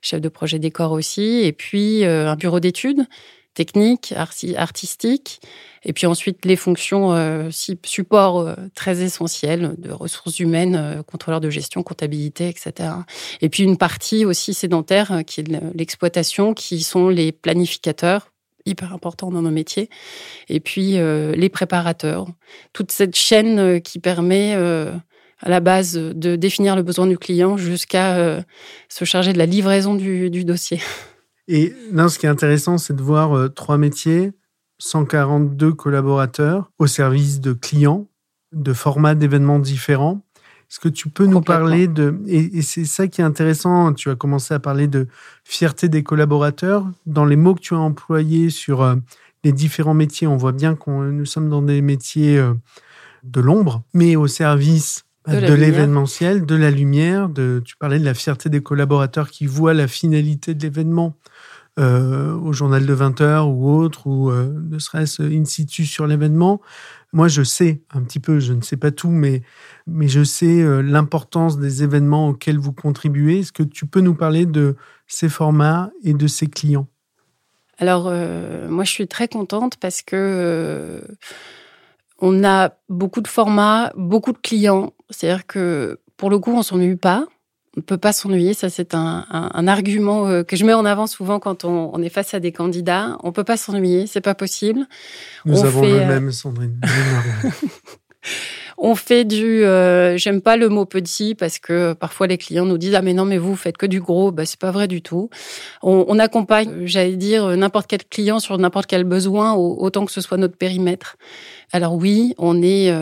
chef 0.00 0.20
de 0.20 0.28
projet 0.28 0.58
décor 0.58 0.92
aussi, 0.92 1.40
et 1.42 1.52
puis 1.52 2.04
un 2.04 2.36
bureau 2.36 2.60
d'études 2.60 3.06
techniques, 3.54 4.14
artistiques 4.16 5.40
et 5.84 5.92
puis 5.92 6.06
ensuite, 6.06 6.44
les 6.44 6.56
fonctions 6.56 7.12
euh, 7.12 7.50
support 7.50 8.40
euh, 8.40 8.54
très 8.74 9.02
essentielles 9.02 9.74
de 9.78 9.90
ressources 9.90 10.38
humaines, 10.38 10.76
euh, 10.76 11.02
contrôleur 11.02 11.40
de 11.40 11.50
gestion, 11.50 11.82
comptabilité, 11.82 12.48
etc. 12.48 12.90
Et 13.40 13.48
puis 13.48 13.64
une 13.64 13.76
partie 13.76 14.24
aussi 14.24 14.54
sédentaire 14.54 15.12
euh, 15.12 15.22
qui 15.22 15.40
est 15.40 15.74
l'exploitation, 15.74 16.54
qui 16.54 16.82
sont 16.82 17.08
les 17.08 17.32
planificateurs 17.32 18.28
hyper 18.64 18.92
important 18.92 19.32
dans 19.32 19.42
nos 19.42 19.50
métiers. 19.50 19.90
Et 20.48 20.60
puis 20.60 20.92
les 20.92 21.48
préparateurs, 21.48 22.28
toute 22.72 22.92
cette 22.92 23.16
chaîne 23.16 23.82
qui 23.82 23.98
permet 23.98 24.54
à 24.54 25.48
la 25.48 25.58
base 25.58 25.94
de 25.94 26.36
définir 26.36 26.76
le 26.76 26.84
besoin 26.84 27.08
du 27.08 27.18
client 27.18 27.56
jusqu'à 27.56 28.44
se 28.88 29.04
charger 29.04 29.32
de 29.32 29.38
la 29.38 29.46
livraison 29.46 29.96
du, 29.96 30.30
du 30.30 30.44
dossier. 30.44 30.78
Et 31.48 31.74
là, 31.90 32.08
ce 32.08 32.18
qui 32.18 32.26
est 32.26 32.30
intéressant, 32.30 32.78
c'est 32.78 32.94
de 32.94 33.02
voir 33.02 33.52
trois 33.54 33.78
métiers 33.78 34.32
142 34.82 35.72
collaborateurs 35.72 36.70
au 36.78 36.86
service 36.86 37.40
de 37.40 37.52
clients, 37.52 38.08
de 38.52 38.72
formats 38.72 39.14
d'événements 39.14 39.60
différents. 39.60 40.22
Est-ce 40.68 40.80
que 40.80 40.88
tu 40.88 41.08
peux 41.08 41.26
nous 41.26 41.40
parler 41.40 41.86
de... 41.86 42.18
Et, 42.26 42.62
c'est 42.62 42.86
ça 42.86 43.06
qui 43.06 43.20
est 43.20 43.24
intéressant, 43.24 43.92
tu 43.92 44.10
as 44.10 44.16
commencé 44.16 44.54
à 44.54 44.58
parler 44.58 44.88
de 44.88 45.06
fierté 45.44 45.88
des 45.88 46.02
collaborateurs. 46.02 46.86
Dans 47.06 47.26
les 47.26 47.36
mots 47.36 47.54
que 47.54 47.60
tu 47.60 47.74
as 47.74 47.78
employés 47.78 48.50
sur 48.50 48.82
euh, 48.82 48.96
les 49.44 49.52
différents 49.52 49.94
métiers, 49.94 50.26
on 50.26 50.36
voit 50.36 50.52
bien 50.52 50.74
que 50.74 50.90
nous 50.90 51.26
sommes 51.26 51.48
dans 51.48 51.62
des 51.62 51.82
métiers 51.82 52.38
euh, 52.38 52.54
de 53.22 53.40
l'ombre, 53.40 53.82
mais 53.92 54.16
au 54.16 54.26
service 54.26 55.04
de, 55.28 55.52
l'événementiel, 55.52 56.44
de 56.44 56.54
la 56.56 56.70
lumière. 56.70 57.28
De, 57.28 57.62
tu 57.64 57.76
parlais 57.76 57.98
de 57.98 58.04
la 58.04 58.14
fierté 58.14 58.48
des 58.48 58.62
collaborateurs 58.62 59.30
qui 59.30 59.46
voient 59.46 59.74
la 59.74 59.86
finalité 59.86 60.54
de 60.54 60.62
l'événement 60.62 61.14
euh, 61.78 62.34
au 62.34 62.52
journal 62.52 62.84
de 62.84 62.92
20 62.92 63.22
heures 63.22 63.48
ou 63.48 63.70
autre, 63.70 64.06
ou 64.06 64.30
euh, 64.30 64.52
ne 64.68 64.78
serait-ce 64.78 65.22
in 65.22 65.46
situ 65.46 65.86
sur 65.86 66.06
l'événement. 66.06 66.60
Moi, 67.14 67.28
je 67.28 67.42
sais 67.42 67.80
un 67.94 68.02
petit 68.02 68.20
peu, 68.20 68.40
je 68.40 68.52
ne 68.52 68.60
sais 68.60 68.76
pas 68.76 68.90
tout, 68.90 69.08
mais, 69.08 69.42
mais 69.86 70.06
je 70.06 70.22
sais 70.22 70.60
euh, 70.60 70.82
l'importance 70.82 71.58
des 71.58 71.82
événements 71.82 72.28
auxquels 72.28 72.58
vous 72.58 72.74
contribuez. 72.74 73.40
Est-ce 73.40 73.52
que 73.52 73.62
tu 73.62 73.86
peux 73.86 74.00
nous 74.00 74.14
parler 74.14 74.44
de 74.44 74.76
ces 75.06 75.30
formats 75.30 75.90
et 76.04 76.12
de 76.12 76.26
ces 76.26 76.46
clients? 76.46 76.88
Alors, 77.78 78.04
moi, 78.68 78.84
je 78.84 78.90
suis 78.90 79.08
très 79.08 79.26
contente 79.26 79.76
parce 79.78 80.02
que 80.02 81.02
on 82.20 82.44
a 82.44 82.70
beaucoup 82.88 83.22
de 83.22 83.28
formats, 83.28 83.92
beaucoup 83.96 84.32
de 84.32 84.38
clients. 84.38 84.92
C'est-à-dire 85.10 85.46
que 85.46 86.00
pour 86.16 86.30
le 86.30 86.38
coup, 86.38 86.52
on 86.52 86.62
s'ennuie 86.62 86.96
pas 86.96 87.26
on 87.76 87.80
ne 87.80 87.82
peut 87.82 87.98
pas 87.98 88.12
s'ennuyer. 88.12 88.54
Ça, 88.54 88.68
c'est 88.68 88.94
un, 88.94 89.24
un, 89.30 89.66
argument 89.66 90.26
euh, 90.28 90.42
que 90.42 90.56
je 90.56 90.64
mets 90.64 90.74
en 90.74 90.84
avant 90.84 91.06
souvent 91.06 91.38
quand 91.38 91.64
on, 91.64 91.90
on 91.92 92.02
est 92.02 92.10
face 92.10 92.34
à 92.34 92.40
des 92.40 92.52
candidats. 92.52 93.16
On 93.22 93.32
peut 93.32 93.44
pas 93.44 93.56
s'ennuyer, 93.56 94.06
c'est 94.06 94.20
pas 94.20 94.34
possible. 94.34 94.86
Nous 95.46 95.60
on 95.60 95.64
avons 95.64 95.82
fait, 95.82 95.90
le 95.90 96.00
euh, 96.00 96.06
même, 96.06 96.32
Sandrine. 96.32 96.78
on 98.78 98.94
fait 98.94 99.24
du. 99.24 99.64
Euh, 99.64 100.18
j'aime 100.18 100.42
pas 100.42 100.58
le 100.58 100.68
mot 100.68 100.84
petit 100.84 101.34
parce 101.34 101.58
que 101.58 101.94
parfois 101.94 102.26
les 102.26 102.36
clients 102.36 102.66
nous 102.66 102.76
disent 102.76 102.94
ah 102.94 103.00
mais 103.00 103.14
non 103.14 103.24
mais 103.24 103.38
vous 103.38 103.56
faites 103.56 103.78
que 103.78 103.86
du 103.86 104.00
gros. 104.00 104.32
Bah 104.32 104.44
c'est 104.44 104.60
pas 104.60 104.70
vrai 104.70 104.86
du 104.86 105.00
tout. 105.00 105.30
On, 105.82 106.04
on 106.08 106.18
accompagne, 106.18 106.84
j'allais 106.84 107.16
dire 107.16 107.56
n'importe 107.56 107.86
quel 107.86 108.04
client 108.04 108.38
sur 108.38 108.58
n'importe 108.58 108.86
quel 108.86 109.04
besoin 109.04 109.54
autant 109.54 110.04
que 110.04 110.12
ce 110.12 110.20
soit 110.20 110.36
notre 110.36 110.58
périmètre. 110.58 111.16
Alors 111.72 111.94
oui, 111.94 112.34
on 112.36 112.60
est 112.60 112.92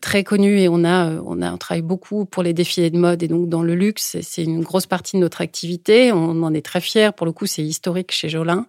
très 0.00 0.24
connu 0.24 0.58
et 0.58 0.68
on 0.68 0.84
a, 0.84 1.10
on 1.24 1.42
a, 1.42 1.52
on 1.52 1.58
travaille 1.58 1.82
beaucoup 1.82 2.24
pour 2.24 2.42
les 2.42 2.52
défilés 2.52 2.90
de 2.90 2.98
mode 2.98 3.22
et 3.22 3.28
donc 3.28 3.48
dans 3.48 3.62
le 3.62 3.74
luxe, 3.74 4.16
c'est 4.22 4.42
une 4.42 4.62
grosse 4.62 4.86
partie 4.86 5.16
de 5.16 5.20
notre 5.20 5.40
activité. 5.40 6.12
On 6.12 6.42
en 6.42 6.54
est 6.54 6.64
très 6.64 6.80
fiers. 6.80 7.10
Pour 7.16 7.26
le 7.26 7.32
coup, 7.32 7.46
c'est 7.46 7.62
historique 7.62 8.12
chez 8.12 8.28
Jolin. 8.28 8.66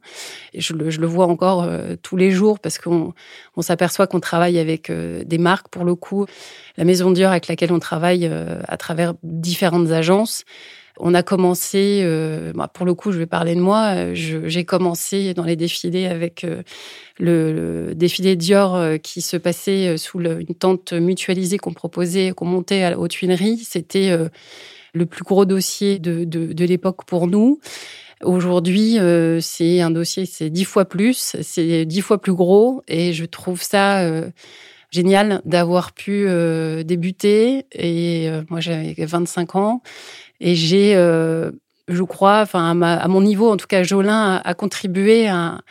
Et 0.54 0.62
je 0.62 0.74
le, 0.74 0.90
je 0.90 1.00
le 1.00 1.08
vois 1.08 1.28
encore 1.28 1.64
euh, 1.64 1.96
tous 2.02 2.18
les 2.18 2.32
jours 2.32 2.60
parce 2.60 2.78
qu'on 2.78 3.14
on, 3.56 3.62
s'aperçoit 3.62 4.08
qu'on 4.08 4.20
travaille 4.20 4.60
avec 4.60 4.90
euh, 4.90 5.24
des 5.24 5.38
marques. 5.38 5.70
Pour 5.70 5.86
le 5.86 5.96
coup, 5.96 6.26
la 6.78 6.84
maison 6.84 7.12
Dior 7.12 7.32
avec 7.32 7.48
laquelle 7.48 7.72
on 7.72 7.80
travaille 7.80 8.28
euh, 8.28 8.62
à 8.68 8.78
travers 8.78 9.14
différentes 9.24 9.92
agences 9.92 10.44
on 11.00 11.14
a 11.14 11.24
commencé, 11.24 12.02
euh, 12.04 12.52
bah, 12.54 12.70
pour 12.72 12.86
le 12.86 12.94
coup, 12.94 13.12
je 13.12 13.18
vais 13.18 13.26
parler 13.26 13.56
de 13.56 13.62
moi. 13.62 13.94
Euh, 13.96 14.12
j'ai 14.14 14.66
commencé 14.66 15.34
dans 15.34 15.44
les 15.44 15.56
défilés 15.56 16.06
avec 16.06 16.44
euh, 16.44 16.64
le, 17.20 17.94
défilé 17.96 18.36
Dior 18.36 18.80
qui 19.02 19.22
se 19.22 19.38
passait 19.38 19.98
sous 19.98 20.20
une 20.20 20.56
tente 20.56 20.94
mutualisée 20.94 21.58
qu'on 21.58 21.74
proposait, 21.74 22.32
qu'on 22.32 22.46
montait 22.46 22.94
aux 22.94 23.08
Tuileries. 23.08 23.60
C'était 23.60 24.16
le 24.94 25.06
plus 25.06 25.24
gros 25.24 25.46
dossier 25.46 26.00
de, 26.00 26.24
de, 26.24 26.66
l'époque 26.66 27.06
pour 27.06 27.28
nous. 27.28 27.60
Aujourd'hui, 28.24 28.98
c'est 29.42 29.82
un 29.82 29.92
dossier, 29.92 30.26
c'est 30.26 30.50
dix 30.50 30.66
fois 30.66 30.86
plus, 30.86 31.36
c'est 31.42 31.86
dix 31.86 32.02
fois 32.02 32.20
plus 32.20 32.34
gros, 32.34 32.82
et 32.88 33.14
je 33.14 33.26
trouve 33.26 33.62
ça 33.62 34.04
génial 34.90 35.42
d'avoir 35.46 35.94
pu 35.94 36.28
débuter. 36.84 37.66
Et 37.74 38.30
moi, 38.50 38.62
j'avais 38.62 38.96
25 38.98 39.56
ans 39.56 39.84
et 40.42 40.56
j'ai, 40.56 40.96
euh, 40.96 41.52
je 41.88 42.04
crois, 42.04 42.42
enfin 42.42 42.82
à, 42.82 43.08
mon 43.08 43.22
niveau, 43.22 43.50
en 43.50 43.58
tout 43.58 43.68
cas, 43.68 43.84
Jolin 43.84 44.42
a, 44.44 44.54
contribué 44.54 45.30
à. 45.30 45.62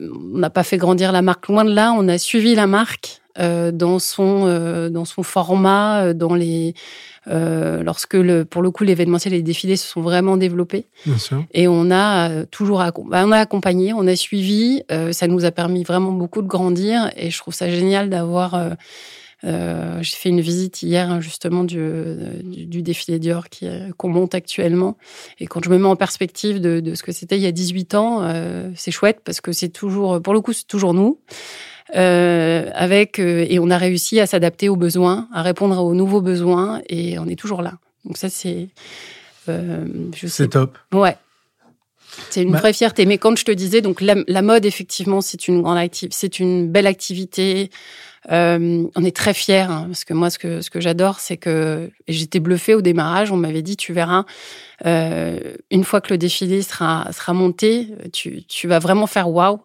On 0.00 0.38
n'a 0.38 0.50
pas 0.50 0.64
fait 0.64 0.76
grandir 0.76 1.12
la 1.12 1.22
marque 1.22 1.48
loin 1.48 1.64
de 1.64 1.72
là. 1.72 1.94
On 1.96 2.08
a 2.08 2.18
suivi 2.18 2.54
la 2.54 2.66
marque 2.66 3.20
dans 3.38 3.98
son 4.00 4.88
dans 4.90 5.04
son 5.04 5.22
format, 5.22 6.12
dans 6.12 6.34
les 6.34 6.74
lorsque 7.26 8.14
le, 8.14 8.44
pour 8.44 8.60
le 8.60 8.70
coup 8.70 8.84
l'événementiel 8.84 9.32
et 9.32 9.38
les 9.38 9.42
défilés 9.42 9.76
se 9.76 9.86
sont 9.86 10.02
vraiment 10.02 10.36
développés. 10.36 10.84
Bien 11.06 11.16
sûr. 11.16 11.44
Et 11.54 11.68
on 11.68 11.90
a 11.90 12.44
toujours 12.46 12.84
bah, 13.06 13.24
on 13.24 13.32
a 13.32 13.38
accompagné, 13.38 13.94
on 13.94 14.06
a 14.06 14.14
suivi. 14.14 14.82
ça 15.12 15.26
nous 15.26 15.46
a 15.46 15.50
permis 15.52 15.84
vraiment 15.84 16.12
beaucoup 16.12 16.42
de 16.42 16.48
grandir 16.48 17.10
et 17.16 17.30
je 17.30 17.38
trouve 17.38 17.54
ça 17.54 17.70
génial 17.70 18.10
d'avoir 18.10 18.76
euh, 19.44 20.02
j'ai 20.02 20.16
fait 20.16 20.28
une 20.30 20.40
visite 20.40 20.82
hier 20.82 21.10
hein, 21.10 21.20
justement 21.20 21.62
du, 21.62 21.80
du, 22.42 22.82
défilé 22.82 23.18
Dior 23.18 23.44
euh, 23.62 23.90
qu'on 23.96 24.08
monte 24.08 24.34
actuellement. 24.34 24.96
Et 25.38 25.46
quand 25.46 25.64
je 25.64 25.70
me 25.70 25.78
mets 25.78 25.86
en 25.86 25.96
perspective 25.96 26.60
de, 26.60 26.80
de 26.80 26.94
ce 26.94 27.02
que 27.02 27.12
c'était 27.12 27.36
il 27.36 27.42
y 27.42 27.46
a 27.46 27.52
18 27.52 27.94
ans, 27.94 28.22
euh, 28.22 28.70
c'est 28.74 28.90
chouette 28.90 29.20
parce 29.24 29.40
que 29.40 29.52
c'est 29.52 29.68
toujours, 29.68 30.20
pour 30.20 30.32
le 30.32 30.40
coup, 30.40 30.52
c'est 30.52 30.66
toujours 30.66 30.94
nous. 30.94 31.20
Euh, 31.96 32.68
avec 32.74 33.18
et 33.18 33.58
on 33.58 33.70
a 33.70 33.78
réussi 33.78 34.20
à 34.20 34.26
s'adapter 34.26 34.68
aux 34.68 34.76
besoins, 34.76 35.26
à 35.32 35.40
répondre 35.40 35.82
aux 35.82 35.94
nouveaux 35.94 36.20
besoins 36.20 36.82
et 36.90 37.18
on 37.18 37.26
est 37.26 37.38
toujours 37.38 37.62
là. 37.62 37.78
Donc 38.04 38.18
ça 38.18 38.28
c'est 38.28 38.68
c'est 40.26 40.48
top. 40.48 40.76
Ouais. 40.92 41.16
C'est 42.30 42.42
une 42.42 42.52
bah 42.52 42.58
vraie 42.58 42.72
fierté. 42.72 43.06
Mais 43.06 43.18
quand 43.18 43.36
je 43.36 43.44
te 43.44 43.52
disais, 43.52 43.80
donc 43.80 44.00
la, 44.00 44.16
la 44.26 44.42
mode, 44.42 44.66
effectivement, 44.66 45.20
c'est 45.20 45.48
une 45.48 45.62
grande 45.62 45.78
activité, 45.78 46.16
c'est 46.18 46.38
une 46.38 46.68
belle 46.68 46.86
activité. 46.86 47.70
Euh, 48.30 48.84
on 48.94 49.04
est 49.04 49.16
très 49.16 49.32
fiers 49.32 49.66
hein, 49.70 49.84
parce 49.86 50.04
que 50.04 50.12
moi, 50.12 50.28
ce 50.28 50.38
que 50.38 50.60
ce 50.60 50.70
que 50.70 50.80
j'adore, 50.80 51.20
c'est 51.20 51.36
que 51.36 51.90
j'étais 52.08 52.40
bluffée 52.40 52.74
au 52.74 52.82
démarrage. 52.82 53.32
On 53.32 53.36
m'avait 53.36 53.62
dit, 53.62 53.76
tu 53.76 53.92
verras, 53.92 54.24
euh, 54.86 55.38
une 55.70 55.84
fois 55.84 56.00
que 56.00 56.12
le 56.12 56.18
défilé 56.18 56.62
sera 56.62 57.08
sera 57.12 57.32
monté, 57.32 57.88
tu 58.12 58.44
tu 58.44 58.68
vas 58.68 58.80
vraiment 58.80 59.06
faire 59.06 59.30
waouh. 59.30 59.60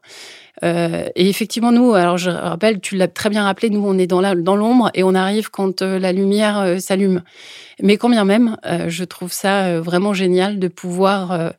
Euh, 0.63 1.09
et 1.15 1.29
effectivement, 1.29 1.71
nous, 1.71 1.93
alors 1.93 2.17
je 2.17 2.29
rappelle, 2.29 2.79
tu 2.79 2.95
l'as 2.95 3.07
très 3.07 3.29
bien 3.29 3.43
rappelé, 3.43 3.69
nous, 3.69 3.83
on 3.85 3.97
est 3.97 4.07
dans 4.07 4.21
la, 4.21 4.35
dans 4.35 4.55
l'ombre 4.55 4.91
et 4.93 5.03
on 5.03 5.15
arrive 5.15 5.49
quand 5.49 5.81
euh, 5.81 5.97
la 5.97 6.11
lumière 6.13 6.59
euh, 6.59 6.77
s'allume. 6.77 7.23
Mais 7.81 7.97
combien 7.97 8.23
même, 8.23 8.57
euh, 8.65 8.87
je 8.87 9.03
trouve 9.03 9.33
ça 9.33 9.79
vraiment 9.81 10.13
génial 10.13 10.59
de 10.59 10.67
pouvoir 10.67 11.53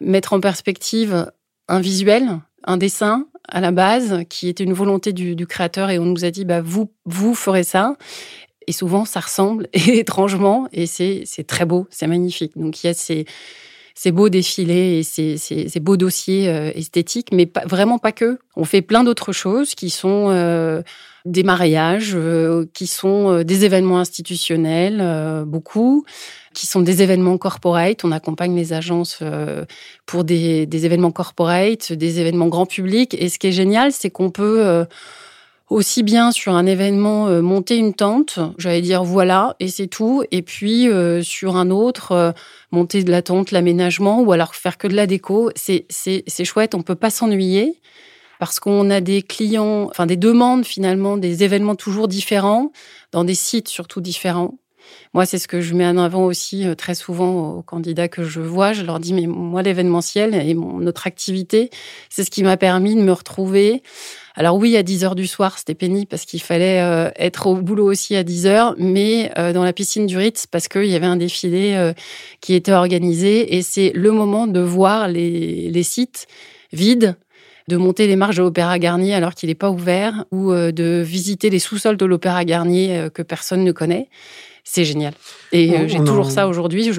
mettre 0.00 0.32
en 0.32 0.40
perspective 0.40 1.30
un 1.68 1.80
visuel, 1.80 2.40
un 2.64 2.76
dessin, 2.76 3.26
à 3.48 3.60
la 3.60 3.70
base, 3.70 4.24
qui 4.28 4.48
était 4.48 4.64
une 4.64 4.72
volonté 4.72 5.12
du, 5.12 5.46
créateur, 5.46 5.90
et 5.90 5.98
on 5.98 6.04
nous 6.04 6.24
a 6.24 6.30
dit, 6.30 6.44
bah, 6.44 6.60
vous, 6.60 6.92
vous 7.04 7.34
ferez 7.34 7.64
ça. 7.64 7.96
Et 8.66 8.72
souvent, 8.72 9.04
ça 9.04 9.20
ressemble 9.20 9.68
étrangement, 9.72 10.68
et 10.72 10.86
c'est 10.86 11.24
très 11.46 11.64
beau, 11.64 11.86
c'est 11.90 12.06
magnifique. 12.06 12.52
Donc, 12.56 12.82
il 12.82 12.88
y 12.88 12.90
a 12.90 12.94
ces, 12.94 13.24
ces 13.94 14.12
beaux 14.12 14.28
défilés 14.28 14.98
et 14.98 15.02
ces, 15.02 15.38
ces, 15.38 15.80
beaux 15.80 15.96
dossiers 15.96 16.48
euh, 16.48 16.70
esthétiques, 16.74 17.28
mais 17.32 17.46
pas, 17.46 17.64
vraiment 17.64 17.98
pas 17.98 18.12
que. 18.12 18.38
On 18.56 18.64
fait 18.64 18.82
plein 18.82 19.04
d'autres 19.04 19.32
choses 19.32 19.74
qui 19.74 19.90
sont 19.90 20.28
euh, 20.30 20.82
des 21.26 21.42
mariages, 21.42 22.12
euh, 22.14 22.66
qui 22.72 22.86
sont 22.86 23.42
des 23.42 23.64
événements 23.64 23.98
institutionnels, 23.98 25.44
beaucoup 25.46 26.04
qui 26.56 26.66
sont 26.66 26.80
des 26.80 27.02
événements 27.02 27.38
corporate. 27.38 28.04
On 28.04 28.10
accompagne 28.10 28.56
les 28.56 28.72
agences 28.72 29.18
euh, 29.22 29.64
pour 30.06 30.24
des, 30.24 30.66
événements 30.72 31.12
corporate, 31.12 31.92
des 31.92 32.18
événements 32.18 32.48
grand 32.48 32.66
public. 32.66 33.14
Et 33.14 33.28
ce 33.28 33.38
qui 33.38 33.48
est 33.48 33.52
génial, 33.52 33.92
c'est 33.92 34.10
qu'on 34.10 34.30
peut 34.30 34.66
euh, 34.66 34.86
aussi 35.68 36.02
bien 36.02 36.32
sur 36.32 36.54
un 36.54 36.64
événement 36.64 37.28
euh, 37.28 37.42
monter 37.42 37.76
une 37.76 37.92
tente, 37.92 38.38
j'allais 38.56 38.80
dire 38.80 39.04
voilà, 39.04 39.54
et 39.60 39.68
c'est 39.68 39.86
tout. 39.86 40.24
Et 40.32 40.40
puis 40.40 40.88
sur 41.22 41.56
un 41.56 41.70
autre, 41.70 42.34
monter 42.72 43.04
de 43.04 43.10
la 43.10 43.20
tente, 43.20 43.50
l'aménagement, 43.50 44.22
ou 44.22 44.32
alors 44.32 44.54
faire 44.54 44.78
que 44.78 44.88
de 44.88 44.94
la 44.94 45.06
déco. 45.06 45.50
C'est 45.54 46.44
chouette, 46.44 46.74
on 46.74 46.82
peut 46.82 46.94
pas 46.94 47.10
s'ennuyer 47.10 47.78
parce 48.38 48.60
qu'on 48.60 48.90
a 48.90 49.00
des 49.00 49.22
clients, 49.22 49.88
enfin 49.90 50.06
des 50.06 50.16
demandes 50.16 50.64
finalement, 50.64 51.16
des 51.16 51.44
événements 51.44 51.76
toujours 51.76 52.08
différents, 52.08 52.72
dans 53.12 53.24
des 53.24 53.34
sites 53.34 53.68
surtout 53.68 54.00
différents. 54.00 54.58
Moi, 55.14 55.26
c'est 55.26 55.38
ce 55.38 55.48
que 55.48 55.60
je 55.60 55.74
mets 55.74 55.86
en 55.86 55.98
avant 55.98 56.24
aussi 56.24 56.66
euh, 56.66 56.74
très 56.74 56.94
souvent 56.94 57.54
aux 57.54 57.62
candidats 57.62 58.08
que 58.08 58.24
je 58.24 58.40
vois. 58.40 58.72
Je 58.72 58.82
leur 58.82 59.00
dis, 59.00 59.14
mais 59.14 59.26
moi, 59.26 59.62
l'événementiel 59.62 60.34
et 60.34 60.54
mon, 60.54 60.78
notre 60.78 61.06
activité, 61.06 61.70
c'est 62.10 62.24
ce 62.24 62.30
qui 62.30 62.42
m'a 62.42 62.56
permis 62.56 62.94
de 62.94 63.00
me 63.00 63.12
retrouver. 63.12 63.82
Alors 64.34 64.56
oui, 64.56 64.76
à 64.76 64.82
10 64.82 65.04
heures 65.04 65.14
du 65.14 65.26
soir, 65.26 65.58
c'était 65.58 65.74
pénible 65.74 66.06
parce 66.06 66.24
qu'il 66.24 66.42
fallait 66.42 66.82
euh, 66.82 67.10
être 67.16 67.46
au 67.46 67.56
boulot 67.56 67.90
aussi 67.90 68.14
à 68.16 68.22
10 68.22 68.46
heures, 68.46 68.74
mais 68.78 69.32
euh, 69.38 69.52
dans 69.52 69.64
la 69.64 69.72
piscine 69.72 70.06
du 70.06 70.16
Ritz 70.16 70.46
parce 70.46 70.68
qu'il 70.68 70.86
y 70.86 70.94
avait 70.94 71.06
un 71.06 71.16
défilé 71.16 71.92
qui 72.40 72.54
était 72.54 72.72
organisé 72.72 73.56
et 73.56 73.62
c'est 73.62 73.92
le 73.94 74.10
moment 74.10 74.46
de 74.46 74.60
voir 74.60 75.08
les, 75.08 75.70
les 75.70 75.82
sites 75.82 76.26
vides 76.72 77.16
de 77.68 77.76
monter 77.76 78.06
les 78.06 78.16
marches 78.16 78.36
de 78.36 78.42
l'Opéra 78.42 78.78
Garnier 78.78 79.14
alors 79.14 79.34
qu'il 79.34 79.48
n'est 79.48 79.54
pas 79.54 79.70
ouvert, 79.70 80.24
ou 80.30 80.52
de 80.52 81.02
visiter 81.02 81.50
les 81.50 81.58
sous-sols 81.58 81.96
de 81.96 82.06
l'Opéra 82.06 82.44
Garnier 82.44 83.08
que 83.12 83.22
personne 83.22 83.64
ne 83.64 83.72
connaît 83.72 84.08
c'est 84.68 84.84
génial. 84.84 85.14
Et 85.52 85.78
euh, 85.78 85.86
j'ai 85.86 86.00
toujours 86.00 86.30
ça 86.30 86.48
aujourd'hui. 86.48 86.90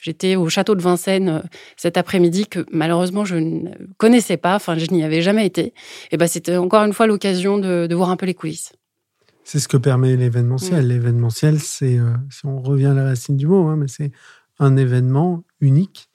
J'étais 0.00 0.36
au 0.36 0.48
château 0.48 0.76
de 0.76 0.80
Vincennes 0.80 1.28
euh, 1.28 1.40
cet 1.76 1.96
après-midi 1.96 2.46
que 2.46 2.64
malheureusement 2.70 3.24
je 3.24 3.34
ne 3.34 3.70
connaissais 3.96 4.36
pas. 4.36 4.54
Enfin, 4.54 4.78
je 4.78 4.86
n'y 4.92 5.02
avais 5.02 5.20
jamais 5.20 5.44
été. 5.44 5.74
Et 6.12 6.16
ben, 6.16 6.28
c'était 6.28 6.56
encore 6.56 6.84
une 6.84 6.92
fois 6.92 7.08
l'occasion 7.08 7.58
de, 7.58 7.92
voir 7.92 8.10
un 8.10 8.16
peu 8.16 8.24
les 8.24 8.34
coulisses. 8.34 8.72
C'est 9.42 9.58
ce 9.58 9.66
que 9.66 9.76
permet 9.76 10.14
l'événementiel. 10.14 10.84
Mm. 10.84 10.88
L'événementiel, 10.88 11.58
c'est, 11.58 11.98
euh, 11.98 12.14
si 12.30 12.46
on 12.46 12.62
revient 12.62 12.86
à 12.86 12.94
la 12.94 13.04
racine 13.04 13.36
du 13.36 13.48
mot, 13.48 13.66
hein, 13.66 13.76
mais 13.76 13.88
c'est 13.88 14.12
un 14.60 14.76
événement 14.76 15.42
unique. 15.60 16.08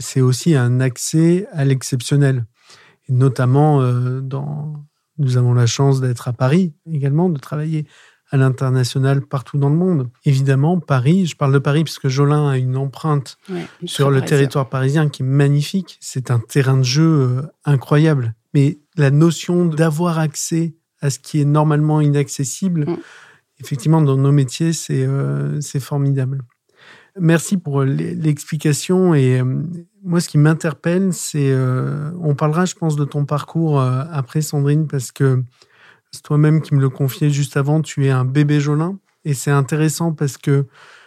C'est 0.00 0.20
aussi 0.20 0.56
un 0.56 0.80
accès 0.80 1.46
à 1.52 1.64
l'exceptionnel. 1.64 2.46
Et 3.08 3.12
notamment, 3.12 3.82
dans, 4.20 4.84
nous 5.18 5.36
avons 5.36 5.54
la 5.54 5.66
chance 5.66 6.00
d'être 6.00 6.28
à 6.28 6.32
Paris 6.32 6.74
également, 6.90 7.28
de 7.28 7.38
travailler 7.38 7.86
à 8.30 8.36
l'international 8.36 9.22
partout 9.22 9.58
dans 9.58 9.70
le 9.70 9.76
monde. 9.76 10.10
Évidemment, 10.24 10.78
Paris, 10.78 11.26
je 11.26 11.36
parle 11.36 11.52
de 11.52 11.58
Paris 11.58 11.84
puisque 11.84 12.08
Jolin 12.08 12.48
a 12.48 12.58
une 12.58 12.76
empreinte 12.76 13.38
sur 13.84 14.10
le 14.10 14.22
territoire 14.22 14.68
parisien 14.68 15.08
qui 15.08 15.22
est 15.22 15.26
magnifique. 15.26 15.96
C'est 16.00 16.30
un 16.30 16.38
terrain 16.38 16.76
de 16.76 16.82
jeu 16.82 17.02
euh, 17.02 17.42
incroyable. 17.64 18.34
Mais 18.54 18.78
la 18.96 19.10
notion 19.10 19.64
d'avoir 19.64 20.18
accès 20.18 20.74
à 21.00 21.10
ce 21.10 21.18
qui 21.18 21.40
est 21.40 21.46
normalement 21.46 22.00
inaccessible, 22.00 22.86
mm. 22.86 22.96
effectivement, 23.60 24.02
dans 24.02 24.16
nos 24.16 24.32
métiers, 24.32 24.72
c'est 24.72 25.04
euh, 25.06 25.60
formidable. 25.80 26.42
Merci 27.20 27.56
pour 27.56 27.82
l'explication. 27.82 29.14
Et 29.14 29.40
euh, 29.40 29.62
moi, 30.02 30.20
ce 30.20 30.28
qui 30.28 30.38
m'interpelle, 30.38 31.12
c'est. 31.12 31.52
on 32.20 32.34
parlera, 32.34 32.64
je 32.64 32.74
pense, 32.74 32.96
de 32.96 33.04
ton 33.04 33.24
parcours 33.24 33.80
après, 33.80 34.40
Sandrine, 34.40 34.86
parce 34.86 35.12
que 35.12 35.42
c'est 36.10 36.22
toi-même 36.22 36.62
qui 36.62 36.74
me 36.74 36.80
le 36.80 36.88
confiais 36.88 37.30
juste 37.30 37.56
avant, 37.56 37.82
tu 37.82 38.06
es 38.06 38.10
un 38.10 38.24
bébé 38.24 38.60
Jolin. 38.60 38.98
Et 39.24 39.34
c'est 39.34 39.50
intéressant 39.50 40.12
parce 40.12 40.38
que 40.38 40.66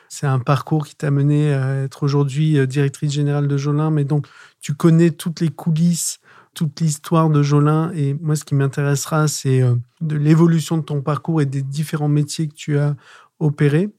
c'est 0.09 0.27
un 0.27 0.39
parcours 0.39 0.85
qui 0.85 0.95
t'a 0.95 1.09
mené 1.09 1.53
à 1.53 1.83
être 1.83 2.03
aujourd'hui 2.03 2.59
euh, 2.59 2.67
directrice 2.67 3.11
générale 3.11 3.47
de 3.47 3.57
Jolin. 3.57 3.91
Mais 3.91 4.03
donc, 4.03 4.27
tu 4.59 4.73
connais 4.73 5.11
toutes 5.11 5.39
les 5.39 5.49
coulisses, 5.49 6.19
toute 6.53 6.79
l'histoire 6.81 7.29
de 7.29 7.41
Jolin. 7.41 7.91
Et 7.95 8.13
moi, 8.21 8.35
ce 8.35 8.43
qui 8.43 8.53
m'intéressera, 8.53 9.27
c'est 9.27 9.61
euh, 9.61 9.75
de 10.01 10.17
l'évolution 10.17 10.77
de 10.77 10.83
ton 10.83 11.01
parcours 11.01 11.41
et 11.41 11.45
des 11.45 11.61
différents 11.61 12.09
métiers 12.09 12.47
que 12.47 12.53
tu 12.53 12.77
as 12.77 12.95
opérés. 13.39 13.89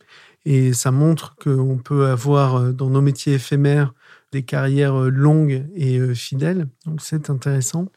Et 0.44 0.72
ça 0.72 0.90
montre 0.90 1.36
qu'on 1.36 1.78
peut 1.78 2.06
avoir 2.06 2.56
euh, 2.56 2.72
dans 2.72 2.90
nos 2.90 3.00
métiers 3.00 3.34
éphémères 3.34 3.94
des 4.32 4.42
carrières 4.42 4.96
longues 4.96 5.66
et 5.76 6.14
fidèles. 6.14 6.66
Donc, 6.86 7.02
c'est 7.02 7.28
intéressant. 7.28 7.88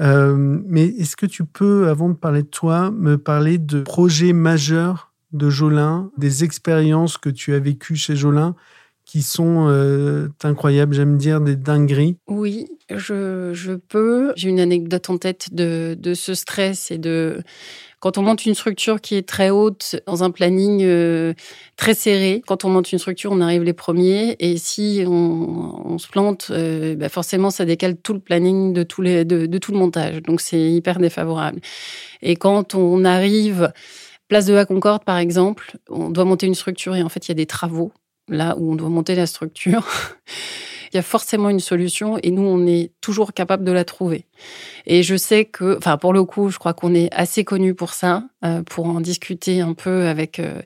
Euh, 0.00 0.36
mais 0.66 0.86
est-ce 0.86 1.16
que 1.16 1.26
tu 1.26 1.44
peux, 1.44 1.88
avant 1.88 2.08
de 2.08 2.14
parler 2.14 2.42
de 2.42 2.48
toi, 2.48 2.90
me 2.90 3.16
parler 3.16 3.58
de 3.58 3.82
projets 3.82 4.32
majeurs 4.32 5.12
de 5.32 5.50
Jolin, 5.50 6.10
des 6.18 6.44
expériences 6.44 7.18
que 7.18 7.30
tu 7.30 7.54
as 7.54 7.60
vécues 7.60 7.96
chez 7.96 8.16
Jolin 8.16 8.54
qui 9.04 9.22
sont 9.22 9.66
euh, 9.68 10.28
incroyables, 10.42 10.94
j'aime 10.94 11.18
dire 11.18 11.40
des 11.40 11.56
dingueries? 11.56 12.16
Oui, 12.26 12.66
je, 12.90 13.50
je 13.52 13.72
peux. 13.72 14.32
J'ai 14.34 14.48
une 14.48 14.60
anecdote 14.60 15.10
en 15.10 15.18
tête 15.18 15.52
de, 15.52 15.94
de 15.98 16.14
ce 16.14 16.34
stress 16.34 16.90
et 16.90 16.98
de 16.98 17.42
quand 18.04 18.18
on 18.18 18.22
monte 18.22 18.44
une 18.44 18.54
structure 18.54 19.00
qui 19.00 19.14
est 19.14 19.26
très 19.26 19.48
haute, 19.48 19.96
dans 20.06 20.24
un 20.24 20.30
planning 20.30 20.82
euh, 20.82 21.32
très 21.76 21.94
serré, 21.94 22.42
quand 22.46 22.66
on 22.66 22.68
monte 22.68 22.92
une 22.92 22.98
structure, 22.98 23.32
on 23.32 23.40
arrive 23.40 23.62
les 23.62 23.72
premiers. 23.72 24.36
Et 24.40 24.58
si 24.58 25.04
on, 25.06 25.96
se 25.96 26.06
plante, 26.08 26.48
euh, 26.50 26.96
bah 26.96 27.08
forcément, 27.08 27.48
ça 27.48 27.64
décale 27.64 27.96
tout 27.96 28.12
le 28.12 28.18
planning 28.18 28.74
de, 28.74 28.82
tout 28.82 29.00
le 29.00 29.78
montage. 29.78 30.20
Donc, 30.20 30.42
c'est 30.42 30.70
hyper 30.70 30.98
défavorable. 30.98 31.60
Et 32.20 32.36
quand 32.36 32.74
on 32.74 33.06
arrive, 33.06 33.72
place 34.28 34.44
de 34.44 34.52
la 34.52 34.66
Concorde, 34.66 35.02
par 35.04 35.16
exemple, 35.16 35.78
on 35.88 36.10
doit 36.10 36.26
monter 36.26 36.46
une 36.46 36.54
structure 36.54 36.94
et 36.94 37.02
en 37.02 37.08
fait, 37.08 37.26
il 37.26 37.30
y 37.30 37.32
a 37.32 37.36
des 37.36 37.46
travaux 37.46 37.90
là 38.28 38.54
où 38.58 38.70
on 38.70 38.76
doit 38.76 38.90
monter 38.90 39.14
la 39.14 39.26
structure. 39.26 39.88
il 40.94 40.98
y 40.98 41.00
a 41.00 41.02
forcément 41.02 41.50
une 41.50 41.60
solution 41.60 42.18
et 42.22 42.30
nous, 42.30 42.42
on 42.42 42.66
est 42.66 42.92
toujours 43.00 43.32
capable 43.32 43.64
de 43.64 43.72
la 43.72 43.84
trouver. 43.84 44.26
Et 44.86 45.02
je 45.02 45.16
sais 45.16 45.44
que, 45.44 45.76
enfin, 45.76 45.96
pour 45.96 46.12
le 46.12 46.22
coup, 46.22 46.50
je 46.50 46.58
crois 46.58 46.72
qu'on 46.72 46.94
est 46.94 47.12
assez 47.12 47.44
connu 47.44 47.74
pour 47.74 47.92
ça, 47.94 48.22
pour 48.66 48.86
en 48.86 49.00
discuter 49.00 49.60
un 49.60 49.74
peu 49.74 50.06
avec 50.06 50.38
euh, 50.38 50.60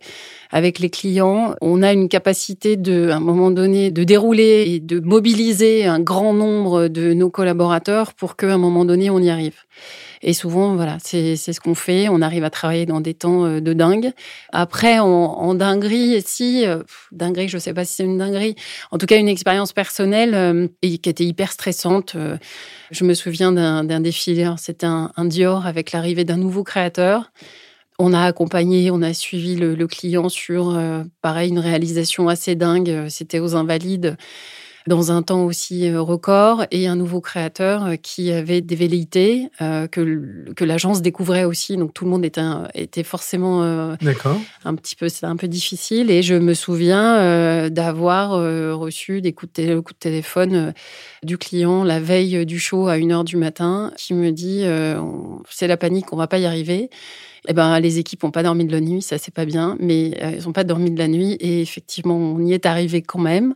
avec 0.51 0.79
les 0.79 0.91
clients. 0.91 1.55
On 1.61 1.83
a 1.83 1.93
une 1.93 2.09
capacité 2.09 2.77
de, 2.77 3.11
à 3.11 3.17
un 3.17 3.21
moment 3.21 3.51
donné, 3.51 3.91
de 3.91 4.05
dérouler 4.05 4.65
et 4.69 4.81
de 4.81 5.01
mobiliser 5.01 5.85
un 5.85 6.01
grand 6.01 6.33
nombre 6.33 6.89
de 6.89 7.13
nos 7.13 7.31
collaborateurs 7.31 8.15
pour 8.15 8.37
qu'à 8.37 8.55
un 8.55 8.59
moment 8.59 8.85
donné, 8.85 9.11
on 9.11 9.19
y 9.19 9.31
arrive. 9.31 9.57
Et 10.23 10.33
souvent, 10.33 10.75
voilà, 10.75 10.97
c'est 11.01 11.37
ce 11.37 11.61
qu'on 11.61 11.75
fait. 11.75 12.09
On 12.09 12.23
arrive 12.23 12.45
à 12.45 12.51
travailler 12.51 12.87
dans 12.87 13.01
des 13.01 13.15
temps 13.15 13.45
euh, 13.45 13.61
de 13.61 13.73
dingue. 13.73 14.11
Après, 14.53 14.99
en, 14.99 15.07
en 15.07 15.55
dinguerie, 15.55 16.21
si, 16.27 16.67
euh, 16.67 16.83
dinguerie, 17.13 17.49
je 17.49 17.59
sais 17.59 17.75
pas 17.75 17.85
si 17.85 17.97
c'est 17.97 18.05
une 18.05 18.19
dinguerie. 18.19 18.57
En 18.91 18.99
tout 18.99 19.07
cas, 19.07 19.17
une 19.17 19.29
expérience 19.29 19.73
personnelle 19.73 20.35
euh, 20.35 20.67
et 20.83 20.99
qui 20.99 21.09
était 21.09 21.25
hyper 21.25 21.53
stressante. 21.53 22.17
Je 22.91 23.05
me 23.05 23.15
souviens 23.15 23.53
d'un 23.53 24.01
défilé. 24.01 24.51
C'était 24.57 24.87
un, 24.87 25.13
un 25.17 25.25
Dior 25.25 25.67
avec 25.67 25.93
l'arrivée 25.93 26.25
d'un 26.25 26.37
nouveau 26.37 26.65
créateur. 26.65 27.31
On 28.01 28.13
a 28.13 28.23
accompagné, 28.23 28.91
on 28.93 29.03
a 29.03 29.13
suivi 29.13 29.57
le, 29.57 29.87
client 29.89 30.29
sur, 30.29 30.81
pareil, 31.21 31.51
une 31.51 31.59
réalisation 31.59 32.29
assez 32.29 32.55
dingue. 32.55 33.09
C'était 33.09 33.41
aux 33.41 33.57
Invalides 33.57 34.17
dans 34.89 35.13
un 35.13 35.23
temps 35.23 35.45
aussi 35.45 35.89
euh, 35.89 36.01
record 36.01 36.65
et 36.73 36.89
un 36.89 36.97
nouveau 36.97 37.21
créateur 37.21 37.85
euh, 37.85 37.97
qui 37.97 38.33
avait 38.33 38.61
des 38.61 38.75
velléités 38.75 39.49
euh, 39.61 39.87
que, 39.87 40.53
que 40.57 40.65
l'agence 40.65 41.03
découvrait 41.03 41.45
aussi. 41.45 41.77
Donc 41.77 41.95
tout 41.95 42.05
le 42.05 42.11
monde 42.11 42.25
était, 42.25 42.43
était 42.75 43.05
forcément 43.05 43.63
un 43.63 44.75
petit 44.75 44.97
peu, 44.97 45.09
c'était 45.09 45.27
un 45.27 45.37
peu 45.37 45.47
difficile. 45.47 46.11
Et 46.11 46.23
je 46.23 46.35
me 46.35 46.55
souviens 46.55 47.69
d'avoir 47.69 48.31
reçu 48.31 49.21
des 49.21 49.33
coups 49.33 49.53
de, 49.55 49.81
coups 49.81 49.95
de 49.95 49.99
téléphone 49.99 50.73
du 51.23 51.37
client 51.37 51.85
la 51.85 52.01
veille 52.01 52.47
du 52.47 52.59
show 52.59 52.89
à 52.89 52.97
1h 52.97 53.25
du 53.25 53.37
matin 53.37 53.93
qui 53.97 54.15
me 54.15 54.33
dit 54.33 54.65
c'est 55.51 55.67
la 55.67 55.77
panique, 55.77 56.13
on 56.13 56.17
va 56.17 56.27
pas 56.27 56.39
y 56.39 56.47
arriver. 56.47 56.89
Eh 57.47 57.53
ben, 57.53 57.79
les 57.81 57.99
équipes 57.99 58.23
n'ont 58.25 58.31
pas 58.31 58.43
dormi 58.43 58.65
de 58.65 58.73
la 58.73 58.81
nuit, 58.81 59.03
ça 59.03 59.19
c'est 59.19 59.35
pas 59.35 59.45
bien, 59.45 59.77
mais 59.79 60.11
elles 60.19 60.45
n'ont 60.45 60.53
pas 60.53 60.65
dormi 60.65 60.91
de 60.91 60.99
la 60.99 61.09
nuit 61.09 61.33
et 61.35 61.61
effectivement 61.61 62.17
on 62.17 62.41
y 62.45 62.53
est 62.53 62.67
arrivé 62.67 63.03
quand 63.03 63.21
même. 63.21 63.55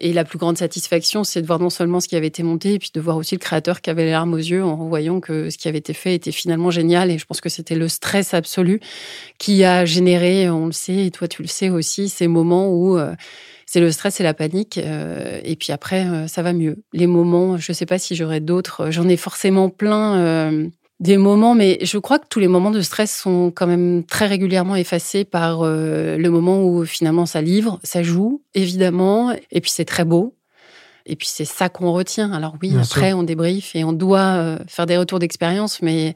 Et 0.00 0.12
la 0.12 0.24
plus 0.24 0.38
grande 0.38 0.58
satisfaction, 0.58 1.24
c'est 1.24 1.42
de 1.42 1.46
voir 1.46 1.58
non 1.58 1.70
seulement 1.70 2.00
ce 2.00 2.08
qui 2.08 2.16
avait 2.16 2.26
été 2.26 2.42
monté, 2.42 2.74
et 2.74 2.78
puis 2.78 2.90
de 2.94 3.00
voir 3.00 3.16
aussi 3.16 3.34
le 3.34 3.40
créateur 3.40 3.80
qui 3.80 3.90
avait 3.90 4.04
les 4.04 4.10
larmes 4.10 4.34
aux 4.34 4.38
yeux 4.38 4.64
en 4.64 4.76
voyant 4.88 5.20
que 5.20 5.50
ce 5.50 5.58
qui 5.58 5.68
avait 5.68 5.78
été 5.78 5.92
fait 5.92 6.14
était 6.14 6.32
finalement 6.32 6.70
génial. 6.70 7.10
Et 7.10 7.18
je 7.18 7.24
pense 7.26 7.40
que 7.40 7.48
c'était 7.48 7.74
le 7.74 7.88
stress 7.88 8.34
absolu 8.34 8.80
qui 9.38 9.64
a 9.64 9.84
généré, 9.84 10.48
on 10.50 10.66
le 10.66 10.72
sait, 10.72 11.06
et 11.06 11.10
toi 11.10 11.28
tu 11.28 11.42
le 11.42 11.48
sais 11.48 11.70
aussi, 11.70 12.08
ces 12.08 12.28
moments 12.28 12.68
où 12.68 12.98
euh, 12.98 13.14
c'est 13.66 13.80
le 13.80 13.90
stress 13.90 14.20
et 14.20 14.22
la 14.22 14.34
panique. 14.34 14.78
Euh, 14.78 15.40
et 15.44 15.56
puis 15.56 15.72
après, 15.72 16.06
euh, 16.06 16.26
ça 16.28 16.42
va 16.42 16.52
mieux. 16.52 16.82
Les 16.92 17.06
moments, 17.06 17.56
je 17.56 17.72
ne 17.72 17.74
sais 17.74 17.86
pas 17.86 17.98
si 17.98 18.14
j'aurais 18.14 18.40
d'autres. 18.40 18.90
J'en 18.90 19.08
ai 19.08 19.16
forcément 19.16 19.68
plein 19.68 20.70
des 20.98 21.18
moments, 21.18 21.54
mais 21.54 21.78
je 21.82 21.98
crois 21.98 22.18
que 22.18 22.26
tous 22.28 22.40
les 22.40 22.48
moments 22.48 22.70
de 22.70 22.80
stress 22.80 23.14
sont 23.14 23.52
quand 23.54 23.66
même 23.66 24.02
très 24.04 24.26
régulièrement 24.26 24.76
effacés 24.76 25.24
par 25.24 25.62
euh, 25.62 26.16
le 26.16 26.30
moment 26.30 26.64
où 26.64 26.84
finalement 26.86 27.26
ça 27.26 27.42
livre, 27.42 27.78
ça 27.82 28.02
joue, 28.02 28.42
évidemment, 28.54 29.32
et 29.50 29.60
puis 29.60 29.70
c'est 29.70 29.84
très 29.84 30.04
beau. 30.04 30.34
Et 31.04 31.14
puis 31.14 31.28
c'est 31.28 31.44
ça 31.44 31.68
qu'on 31.68 31.92
retient. 31.92 32.32
Alors 32.32 32.56
oui, 32.62 32.74
après 32.76 33.12
on 33.12 33.22
débrief 33.22 33.76
et 33.76 33.84
on 33.84 33.92
doit 33.92 34.36
euh, 34.36 34.58
faire 34.66 34.86
des 34.86 34.96
retours 34.96 35.18
d'expérience, 35.18 35.80
mais 35.82 36.14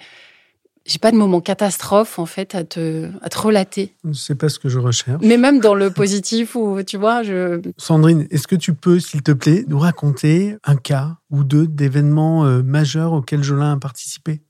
j'ai 0.86 0.98
pas 0.98 1.12
de 1.12 1.16
moment 1.16 1.40
catastrophe 1.40 2.18
en 2.18 2.26
fait 2.26 2.54
à 2.54 2.64
te, 2.64 3.08
à 3.22 3.28
te 3.28 3.38
relater. 3.38 3.94
C'est 4.12 4.34
pas 4.34 4.48
ce 4.48 4.58
que 4.58 4.68
je 4.68 4.78
recherche. 4.78 5.22
Mais 5.22 5.36
même 5.36 5.60
dans 5.60 5.74
le 5.74 5.90
positif 5.90 6.56
ou 6.56 6.82
tu 6.82 6.96
vois, 6.96 7.22
je. 7.22 7.60
Sandrine, 7.76 8.26
est-ce 8.30 8.48
que 8.48 8.56
tu 8.56 8.74
peux, 8.74 8.98
s'il 8.98 9.22
te 9.22 9.32
plaît, 9.32 9.64
nous 9.68 9.78
raconter 9.78 10.56
un 10.64 10.76
cas 10.76 11.18
ou 11.30 11.44
deux 11.44 11.68
d'événements 11.68 12.44
euh, 12.44 12.62
majeurs 12.62 13.12
auxquels 13.12 13.42
Jolin 13.42 13.74
a 13.74 13.76
participé? 13.76 14.40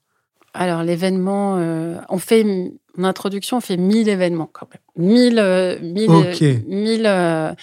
Alors, 0.55 0.83
l'événement, 0.83 1.57
euh, 1.59 1.97
on 2.09 2.19
fait, 2.19 2.45
en 2.99 3.05
introduction, 3.05 3.59
on 3.59 3.61
fait 3.61 3.77
1000 3.77 4.09
événements 4.09 4.51
quand 4.53 4.69
même. 4.73 5.07
1000, 5.07 5.39
euh, 5.39 5.79
euh, 7.05 7.55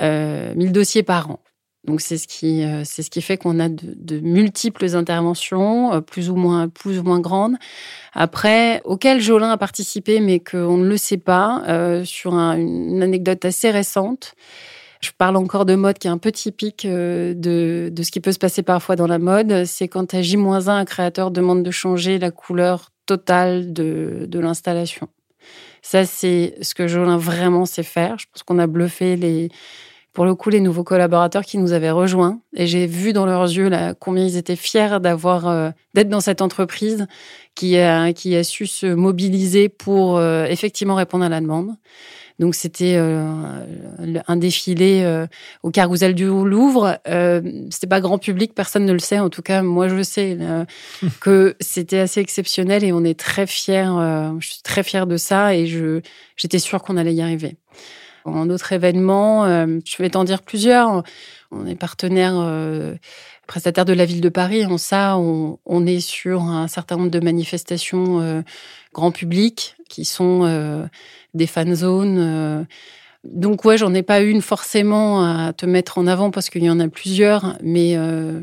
euh, 0.00 0.54
dossiers 0.70 1.02
par 1.02 1.30
an. 1.30 1.40
Donc, 1.84 2.00
c'est 2.00 2.18
ce 2.18 2.26
qui, 2.26 2.64
c'est 2.84 3.04
ce 3.04 3.10
qui 3.10 3.22
fait 3.22 3.36
qu'on 3.36 3.60
a 3.60 3.68
de, 3.68 4.18
multiples 4.18 4.96
interventions, 4.96 6.02
plus 6.02 6.30
ou 6.30 6.34
moins, 6.34 6.68
plus 6.68 6.98
ou 6.98 7.04
moins 7.04 7.20
grandes. 7.20 7.54
Après, 8.12 8.80
auxquelles 8.84 9.20
Jolin 9.20 9.50
a 9.50 9.56
participé, 9.56 10.18
mais 10.18 10.40
qu'on 10.40 10.78
ne 10.78 10.88
le 10.88 10.96
sait 10.96 11.16
pas, 11.16 11.62
sur 12.04 12.34
une 12.34 13.04
anecdote 13.04 13.44
assez 13.44 13.70
récente. 13.70 14.34
Je 15.06 15.12
parle 15.16 15.36
encore 15.36 15.66
de 15.66 15.76
mode 15.76 15.98
qui 15.98 16.08
est 16.08 16.10
un 16.10 16.18
peu 16.18 16.32
typique 16.32 16.84
euh, 16.84 17.32
de, 17.32 17.90
de 17.92 18.02
ce 18.02 18.10
qui 18.10 18.18
peut 18.18 18.32
se 18.32 18.38
passer 18.38 18.62
parfois 18.64 18.96
dans 18.96 19.06
la 19.06 19.20
mode. 19.20 19.64
C'est 19.64 19.86
quand 19.86 20.12
à 20.14 20.20
J-1, 20.20 20.68
un 20.68 20.84
créateur 20.84 21.30
demande 21.30 21.62
de 21.62 21.70
changer 21.70 22.18
la 22.18 22.32
couleur 22.32 22.90
totale 23.06 23.72
de, 23.72 24.26
de 24.28 24.40
l'installation. 24.40 25.08
Ça, 25.80 26.04
c'est 26.04 26.56
ce 26.60 26.74
que 26.74 26.88
Jolin 26.88 27.18
vraiment 27.18 27.66
sait 27.66 27.84
faire. 27.84 28.18
Je 28.18 28.26
pense 28.32 28.42
qu'on 28.42 28.58
a 28.58 28.66
bluffé 28.66 29.14
les, 29.14 29.48
pour 30.12 30.24
le 30.24 30.34
coup, 30.34 30.50
les 30.50 30.60
nouveaux 30.60 30.82
collaborateurs 30.82 31.44
qui 31.44 31.56
nous 31.56 31.72
avaient 31.72 31.92
rejoints. 31.92 32.40
Et 32.56 32.66
j'ai 32.66 32.88
vu 32.88 33.12
dans 33.12 33.26
leurs 33.26 33.44
yeux 33.44 33.68
là, 33.68 33.94
combien 33.94 34.24
ils 34.24 34.36
étaient 34.36 34.56
fiers 34.56 34.98
d'avoir, 35.00 35.46
euh, 35.46 35.70
d'être 35.94 36.08
dans 36.08 36.20
cette 36.20 36.42
entreprise 36.42 37.06
qui 37.54 37.78
a, 37.78 38.12
qui 38.12 38.34
a 38.34 38.42
su 38.42 38.66
se 38.66 38.86
mobiliser 38.86 39.68
pour 39.68 40.18
euh, 40.18 40.46
effectivement 40.46 40.96
répondre 40.96 41.24
à 41.24 41.28
la 41.28 41.40
demande. 41.40 41.76
Donc 42.38 42.54
c'était 42.54 42.96
euh, 42.96 43.24
un 44.28 44.36
défilé 44.36 45.02
euh, 45.04 45.26
au 45.62 45.70
Carousel 45.70 46.14
du 46.14 46.26
Louvre. 46.26 46.98
Euh, 47.08 47.40
c'était 47.70 47.86
pas 47.86 48.00
grand 48.00 48.18
public, 48.18 48.54
personne 48.54 48.84
ne 48.84 48.92
le 48.92 48.98
sait. 48.98 49.18
En 49.18 49.30
tout 49.30 49.42
cas, 49.42 49.62
moi 49.62 49.88
je 49.88 50.02
sais 50.02 50.36
que 51.20 51.56
c'était 51.60 51.98
assez 51.98 52.20
exceptionnel 52.20 52.84
et 52.84 52.92
on 52.92 53.04
est 53.04 53.18
très 53.18 53.46
fiers. 53.46 53.90
je 54.38 54.46
suis 54.46 54.62
très 54.62 54.82
fière 54.82 55.06
de 55.06 55.16
ça 55.16 55.54
et 55.54 55.66
je 55.66 56.00
j'étais 56.36 56.58
sûre 56.58 56.82
qu'on 56.82 56.96
allait 56.96 57.14
y 57.14 57.22
arriver. 57.22 57.56
En 58.24 58.50
autre 58.50 58.72
événement, 58.72 59.46
je 59.46 60.02
vais 60.02 60.10
t'en 60.10 60.24
dire 60.24 60.42
plusieurs. 60.42 61.04
On 61.50 61.66
est 61.66 61.76
partenaire 61.76 62.34
prestataire 63.46 63.84
de 63.84 63.92
la 63.92 64.04
ville 64.04 64.20
de 64.20 64.28
Paris. 64.28 64.66
En 64.66 64.78
ça, 64.78 65.16
on, 65.16 65.58
on 65.64 65.86
est 65.86 66.00
sur 66.00 66.42
un 66.42 66.68
certain 66.68 66.96
nombre 66.96 67.10
de 67.10 67.20
manifestations 67.20 68.44
grand 68.92 69.12
public 69.12 69.76
qui 69.88 70.04
sont 70.04 70.88
des 71.36 71.46
fan 71.46 71.74
zones. 71.74 72.18
Euh. 72.18 72.64
Donc 73.24 73.64
ouais, 73.64 73.76
j'en 73.76 73.92
ai 73.92 74.02
pas 74.02 74.20
une 74.20 74.40
forcément 74.40 75.24
à 75.24 75.52
te 75.52 75.66
mettre 75.66 75.98
en 75.98 76.06
avant 76.06 76.30
parce 76.30 76.48
qu'il 76.48 76.62
y 76.62 76.70
en 76.70 76.78
a 76.78 76.88
plusieurs, 76.88 77.56
mais 77.60 77.96
euh, 77.96 78.40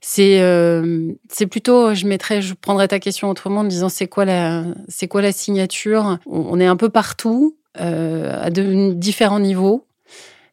c'est 0.00 0.40
euh, 0.40 1.12
c'est 1.28 1.48
plutôt, 1.48 1.94
je 1.94 2.06
mettrais, 2.06 2.40
je 2.40 2.54
prendrais 2.54 2.86
ta 2.86 3.00
question 3.00 3.28
autrement 3.28 3.60
en 3.60 3.64
disant 3.64 3.88
c'est 3.88 4.06
quoi 4.06 4.24
la 4.24 4.64
c'est 4.88 5.08
quoi 5.08 5.20
la 5.20 5.32
signature? 5.32 6.18
On, 6.26 6.60
est 6.60 6.66
un 6.66 6.76
peu 6.76 6.90
partout 6.90 7.56
à 7.74 8.50
de 8.50 8.92
différents 8.92 9.40
niveaux, 9.40 9.84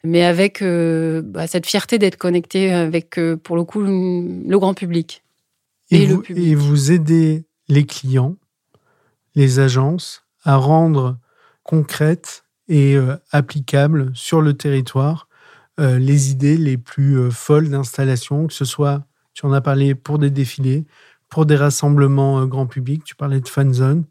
mais 0.03 0.23
avec 0.23 0.63
bah, 0.63 1.47
cette 1.47 1.65
fierté 1.65 1.97
d'être 1.97 2.17
connecté 2.17 2.73
avec 2.73 3.19
pour 3.43 3.55
le 3.55 3.63
coup 3.63 3.81
le 3.81 4.57
grand 4.57 4.73
public 4.73 5.23
et, 5.91 6.05
le 6.05 6.21
public. 6.21 6.45
Et 6.45 6.55
vous 6.55 6.91
aidez 6.91 7.45
les 7.67 7.85
clients, 7.85 8.35
les 9.35 9.59
agences 9.59 10.25
à 10.43 10.55
rendre 10.55 11.17
concrètes 11.63 12.45
et 12.67 12.95
euh, 12.95 13.15
applicables 13.31 14.11
sur 14.13 14.41
le 14.41 14.53
territoire 14.53 15.27
euh, 15.79 15.99
les 15.99 16.31
idées 16.31 16.57
les 16.57 16.77
plus 16.77 17.19
euh, 17.19 17.29
folles 17.29 17.69
d'installation, 17.69 18.47
que 18.47 18.53
ce 18.53 18.65
soit, 18.65 19.03
tu 19.33 19.45
en 19.45 19.53
as 19.53 19.61
parlé, 19.61 19.93
pour 19.93 20.17
des 20.17 20.31
défilés, 20.31 20.85
pour 21.29 21.45
des 21.45 21.55
rassemblements 21.55 22.45
grand 22.47 22.65
public, 22.65 23.03
tu 23.03 23.15
parlais 23.15 23.41
de 23.41 23.47
fan 23.47 23.73
zone, 23.73 24.05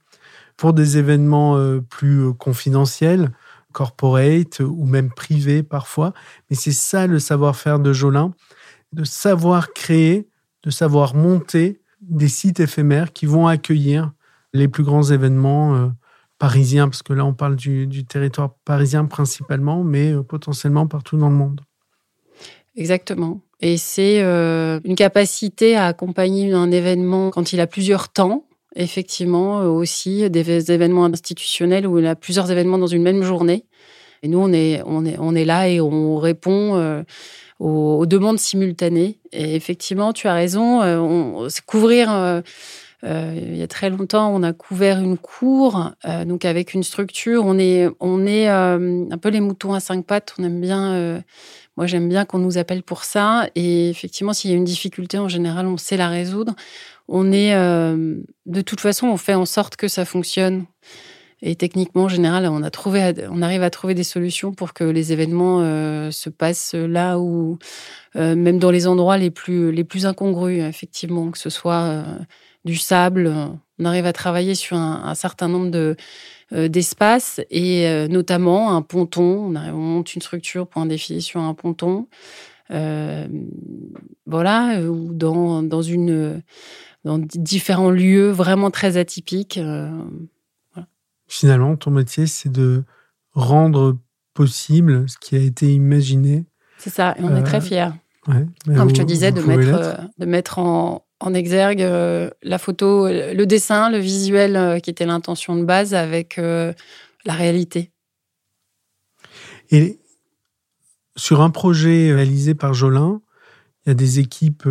pour 0.56 0.74
des 0.74 0.98
événements 0.98 1.58
plus 1.88 2.32
confidentiels, 2.34 3.32
corporate 3.76 4.60
ou 4.60 4.86
même 4.86 5.10
privés 5.10 5.62
parfois. 5.62 6.14
Mais 6.48 6.56
c'est 6.56 6.72
ça 6.72 7.06
le 7.06 7.18
savoir-faire 7.18 7.78
de 7.78 7.92
Jolin, 7.92 8.32
de 8.92 9.04
savoir 9.04 9.72
créer, 9.74 10.28
de 10.62 10.70
savoir 10.70 11.14
monter 11.14 11.80
des 12.00 12.28
sites 12.28 12.60
éphémères 12.60 13.12
qui 13.12 13.26
vont 13.26 13.46
accueillir 13.46 14.12
les 14.54 14.68
plus 14.68 14.82
grands 14.82 15.02
événements 15.02 15.92
parisien, 16.38 16.88
parce 16.88 17.02
que 17.02 17.12
là 17.12 17.24
on 17.24 17.34
parle 17.34 17.56
du, 17.56 18.04
territoire 18.04 18.54
parisien 18.64 19.04
principalement, 19.06 19.82
mais 19.82 20.12
euh, 20.12 20.22
potentiellement 20.22 20.86
partout 20.86 21.16
dans 21.16 21.30
le 21.30 21.36
monde. 21.36 21.60
Exactement. 22.76 23.40
Et 23.60 23.78
c'est 23.78 24.22
euh, 24.22 24.80
une 24.84 24.96
capacité 24.96 25.76
à 25.76 25.86
accompagner 25.86 26.52
un 26.52 26.70
événement 26.70 27.30
quand 27.30 27.52
il 27.52 27.60
a 27.60 27.66
plusieurs 27.66 28.10
temps, 28.10 28.44
effectivement, 28.76 29.60
euh, 29.60 29.66
aussi 29.66 30.28
des 30.30 30.70
événements 30.70 31.06
institutionnels 31.06 31.86
où 31.86 31.98
il 31.98 32.06
a 32.06 32.14
plusieurs 32.14 32.50
événements 32.50 32.78
dans 32.78 32.86
une 32.86 33.02
même 33.02 33.22
journée. 33.22 33.64
Et 34.22 34.28
nous, 34.28 34.38
on 34.38 34.52
est, 34.52 34.82
on 34.86 35.04
est, 35.04 35.16
on 35.18 35.34
est 35.34 35.44
là 35.44 35.68
et 35.68 35.80
on 35.80 36.18
répond 36.18 37.04
aux, 37.58 38.06
demandes 38.06 38.38
simultanées. 38.38 39.18
Et 39.32 39.54
effectivement, 39.54 40.12
tu 40.12 40.26
as 40.26 40.34
raison, 40.34 40.82
on, 40.82 41.48
couvrir 41.66 42.42
il 43.04 43.56
y 43.56 43.62
a 43.62 43.68
très 43.68 43.90
longtemps, 43.90 44.34
on 44.34 44.42
a 44.42 44.54
couvert 44.54 45.00
une 45.00 45.18
cour, 45.18 45.92
donc 46.24 46.46
avec 46.46 46.72
une 46.72 46.82
structure. 46.82 47.44
On 47.44 47.58
est, 47.58 47.88
on 48.00 48.26
est 48.26 48.48
un 48.48 49.18
peu 49.20 49.28
les 49.28 49.40
moutons 49.40 49.74
à 49.74 49.80
cinq 49.80 50.06
pattes. 50.06 50.34
On 50.38 50.44
aime 50.44 50.62
bien. 50.62 51.22
moi, 51.76 51.86
j'aime 51.86 52.08
bien 52.08 52.24
qu'on 52.24 52.38
nous 52.38 52.56
appelle 52.56 52.82
pour 52.82 53.04
ça. 53.04 53.48
Et 53.54 53.90
effectivement, 53.90 54.32
s'il 54.32 54.50
y 54.50 54.54
a 54.54 54.56
une 54.56 54.64
difficulté, 54.64 55.18
en 55.18 55.28
général, 55.28 55.66
on 55.66 55.76
sait 55.76 55.98
la 55.98 56.08
résoudre. 56.08 56.54
On 57.08 57.32
est, 57.32 57.54
de 57.54 58.60
toute 58.62 58.80
façon, 58.80 59.06
on 59.06 59.16
fait 59.16 59.34
en 59.34 59.46
sorte 59.46 59.76
que 59.76 59.88
ça 59.88 60.04
fonctionne. 60.04 60.66
Et 61.42 61.54
techniquement, 61.54 62.04
en 62.04 62.08
général, 62.08 62.46
on, 62.46 62.62
a 62.62 62.70
trouvé, 62.70 63.12
on 63.30 63.42
arrive 63.42 63.62
à 63.62 63.68
trouver 63.68 63.94
des 63.94 64.04
solutions 64.04 64.52
pour 64.52 64.72
que 64.72 64.84
les 64.84 65.12
événements 65.12 65.60
euh, 65.60 66.10
se 66.10 66.30
passent 66.30 66.74
là 66.74 67.18
où, 67.18 67.58
euh, 68.16 68.34
même 68.34 68.58
dans 68.58 68.70
les 68.70 68.86
endroits 68.86 69.18
les 69.18 69.30
plus, 69.30 69.70
les 69.70 69.84
plus 69.84 70.06
incongrus, 70.06 70.62
effectivement, 70.62 71.30
que 71.30 71.38
ce 71.38 71.50
soit 71.50 71.82
euh, 71.82 72.02
du 72.64 72.76
sable, 72.76 73.32
on 73.78 73.84
arrive 73.84 74.06
à 74.06 74.14
travailler 74.14 74.54
sur 74.54 74.78
un, 74.78 75.14
certain 75.14 75.48
nombre 75.48 75.70
de 75.70 75.96
d'espaces 76.52 77.40
et 77.50 78.06
notamment 78.08 78.74
un 78.74 78.80
ponton. 78.80 79.52
On, 79.54 79.72
monte 79.72 80.14
une 80.14 80.22
structure 80.22 80.66
pour 80.66 80.80
un 80.80 80.86
défi 80.86 81.20
sur 81.20 81.40
un 81.40 81.54
ponton. 81.54 82.06
voilà, 84.26 84.80
ou 84.80 85.12
dans, 85.12 85.62
dans, 85.62 85.82
une, 85.82 86.40
dans 87.06 87.18
différents 87.18 87.90
lieux 87.90 88.30
vraiment 88.30 88.72
très 88.72 88.96
atypiques. 88.96 89.60
Finalement, 91.28 91.76
ton 91.76 91.92
métier, 91.92 92.26
c'est 92.26 92.50
de 92.50 92.82
rendre 93.32 93.96
possible 94.34 95.08
ce 95.08 95.16
qui 95.16 95.36
a 95.36 95.38
été 95.38 95.72
imaginé. 95.72 96.46
C'est 96.78 96.90
ça, 96.90 97.14
et 97.16 97.22
on 97.22 97.34
est 97.36 97.44
très 97.44 97.58
euh, 97.58 97.60
fiers. 97.60 97.90
Comme 98.24 98.88
je 98.88 98.94
te 98.94 99.02
disais, 99.02 99.30
de 99.30 99.40
mettre, 99.40 99.74
euh, 99.74 99.94
de 100.18 100.26
mettre 100.26 100.58
en, 100.58 101.06
en 101.20 101.34
exergue 101.34 101.80
euh, 101.80 102.28
la 102.42 102.58
photo, 102.58 103.06
le 103.08 103.44
dessin, 103.44 103.88
le 103.88 103.98
visuel 103.98 104.80
qui 104.82 104.90
était 104.90 105.06
l'intention 105.06 105.54
de 105.54 105.64
base 105.64 105.94
avec 105.94 106.36
la 106.38 107.32
réalité. 107.32 107.92
Et 109.70 110.00
sur 111.16 111.40
un 111.40 111.50
projet 111.50 112.12
réalisé 112.12 112.54
par 112.54 112.74
Jolin, 112.74 113.20
il 113.84 113.90
y 113.90 113.92
a 113.92 113.94
des 113.94 114.18
équipes 114.18 114.68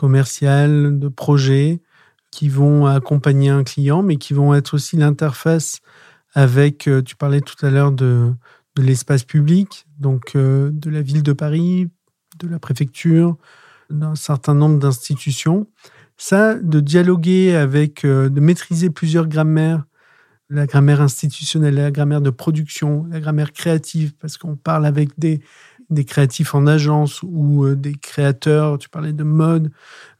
commerciales, 0.00 0.98
de 0.98 1.08
projets, 1.08 1.82
qui 2.30 2.48
vont 2.48 2.86
accompagner 2.86 3.50
un 3.50 3.64
client, 3.64 4.02
mais 4.02 4.16
qui 4.16 4.32
vont 4.32 4.54
être 4.54 4.72
aussi 4.74 4.96
l'interface 4.96 5.80
avec, 6.32 6.88
euh, 6.88 7.02
tu 7.02 7.16
parlais 7.16 7.42
tout 7.42 7.66
à 7.66 7.68
l'heure 7.68 7.92
de, 7.92 8.32
de 8.76 8.82
l'espace 8.82 9.24
public, 9.24 9.84
donc 9.98 10.36
euh, 10.36 10.70
de 10.72 10.88
la 10.88 11.02
ville 11.02 11.22
de 11.22 11.34
Paris, 11.34 11.90
de 12.38 12.48
la 12.48 12.58
préfecture, 12.58 13.36
d'un 13.90 14.14
certain 14.14 14.54
nombre 14.54 14.78
d'institutions. 14.78 15.66
Ça, 16.16 16.54
de 16.54 16.80
dialoguer 16.80 17.54
avec, 17.54 18.06
euh, 18.06 18.30
de 18.30 18.40
maîtriser 18.40 18.88
plusieurs 18.88 19.26
grammaires, 19.26 19.84
la 20.48 20.66
grammaire 20.66 21.02
institutionnelle, 21.02 21.74
la 21.74 21.90
grammaire 21.90 22.22
de 22.22 22.30
production, 22.30 23.06
la 23.10 23.20
grammaire 23.20 23.52
créative, 23.52 24.14
parce 24.18 24.38
qu'on 24.38 24.56
parle 24.56 24.86
avec 24.86 25.10
des, 25.18 25.42
des 25.90 26.04
créatifs 26.04 26.54
en 26.54 26.66
agence 26.66 27.22
ou 27.22 27.64
euh, 27.64 27.74
des 27.74 27.94
créateurs, 27.94 28.78
tu 28.78 28.88
parlais 28.88 29.12
de 29.12 29.24
mode. 29.24 29.70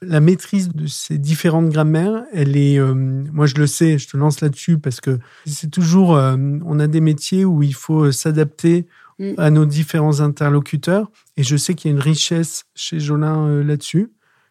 La 0.02 0.20
maîtrise 0.20 0.70
de 0.70 0.86
ces 0.86 1.18
différentes 1.18 1.70
grammaires, 1.70 2.24
elle 2.32 2.56
est, 2.56 2.78
euh, 2.78 2.94
moi 2.94 3.46
je 3.46 3.54
le 3.54 3.66
sais, 3.66 3.98
je 3.98 4.08
te 4.08 4.16
lance 4.16 4.40
là-dessus 4.40 4.78
parce 4.78 5.00
que 5.00 5.18
c'est 5.46 5.70
toujours, 5.70 6.16
euh, 6.16 6.36
on 6.64 6.80
a 6.80 6.86
des 6.86 7.00
métiers 7.00 7.44
où 7.44 7.62
il 7.62 7.74
faut 7.74 8.10
s'adapter 8.10 8.86
mm. 9.18 9.34
à 9.38 9.50
nos 9.50 9.64
différents 9.64 10.20
interlocuteurs 10.20 11.10
et 11.36 11.42
je 11.42 11.56
sais 11.56 11.74
qu'il 11.74 11.90
y 11.90 11.94
a 11.94 11.96
une 11.96 12.02
richesse 12.02 12.64
chez 12.74 12.98
Jolin 12.98 13.62
là-dessus. 13.62 14.10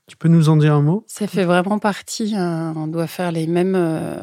Tu 0.09 0.17
peux 0.17 0.27
nous 0.27 0.49
en 0.49 0.57
dire 0.57 0.73
un 0.73 0.81
mot? 0.81 1.03
Ça 1.05 1.27
fait 1.27 1.43
vraiment 1.43 1.77
partie. 1.77 2.33
Hein. 2.35 2.73
on 2.75 2.87
doit 2.87 3.05
faire 3.05 3.31
les 3.31 3.45
mêmes 3.45 3.75
euh, 3.77 4.17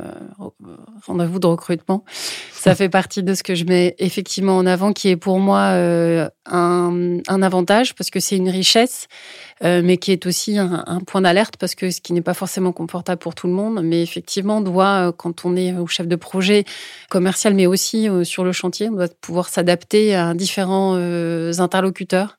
rendez-vous 1.07 1.39
de 1.39 1.47
recrutement. 1.47 2.05
Ça 2.53 2.75
fait 2.75 2.89
partie 2.89 3.23
de 3.23 3.35
ce 3.35 3.45
que 3.45 3.55
je 3.55 3.65
mets 3.65 3.95
effectivement 4.01 4.57
en 4.57 4.67
avant, 4.67 4.93
qui 4.93 5.11
est 5.11 5.17
pour 5.17 5.39
moi 5.39 5.61
euh, 5.75 6.29
un, 6.45 7.21
avantage 7.41 7.95
parce 7.95 8.11
que 8.11 8.19
c'est 8.19 8.37
une 8.37 8.49
richesse, 8.49 9.07
euh, 9.63 9.81
mais 9.85 9.97
qui 9.97 10.11
est 10.11 10.27
aussi 10.27 10.59
un, 10.59 10.99
point 11.07 11.21
d'alerte 11.21 11.57
parce 11.57 11.77
que 11.77 11.93
ce 11.93 12.01
qui 12.01 12.13
n'est 12.13 12.21
pas 12.21 12.35
forcément 12.35 12.73
confortable 12.73 13.21
pour 13.21 13.37
tout 13.37 13.47
le 13.47 13.53
monde, 13.53 13.81
mais 13.85 14.03
effectivement, 14.03 14.57
on 14.57 14.63
doit, 14.63 15.15
quand 15.17 15.45
on 15.45 15.55
est 15.55 15.73
au 15.77 15.87
chef 15.87 16.09
de 16.09 16.17
projet 16.17 16.65
commercial, 17.11 17.55
mais 17.55 17.67
aussi 17.67 18.09
sur 18.25 18.43
le 18.43 18.51
chantier, 18.51 18.89
on 18.89 18.97
doit 18.97 19.09
pouvoir 19.21 19.49
s'adapter 19.49 20.17
à 20.17 20.35
différents 20.35 20.97
interlocuteurs 20.97 22.39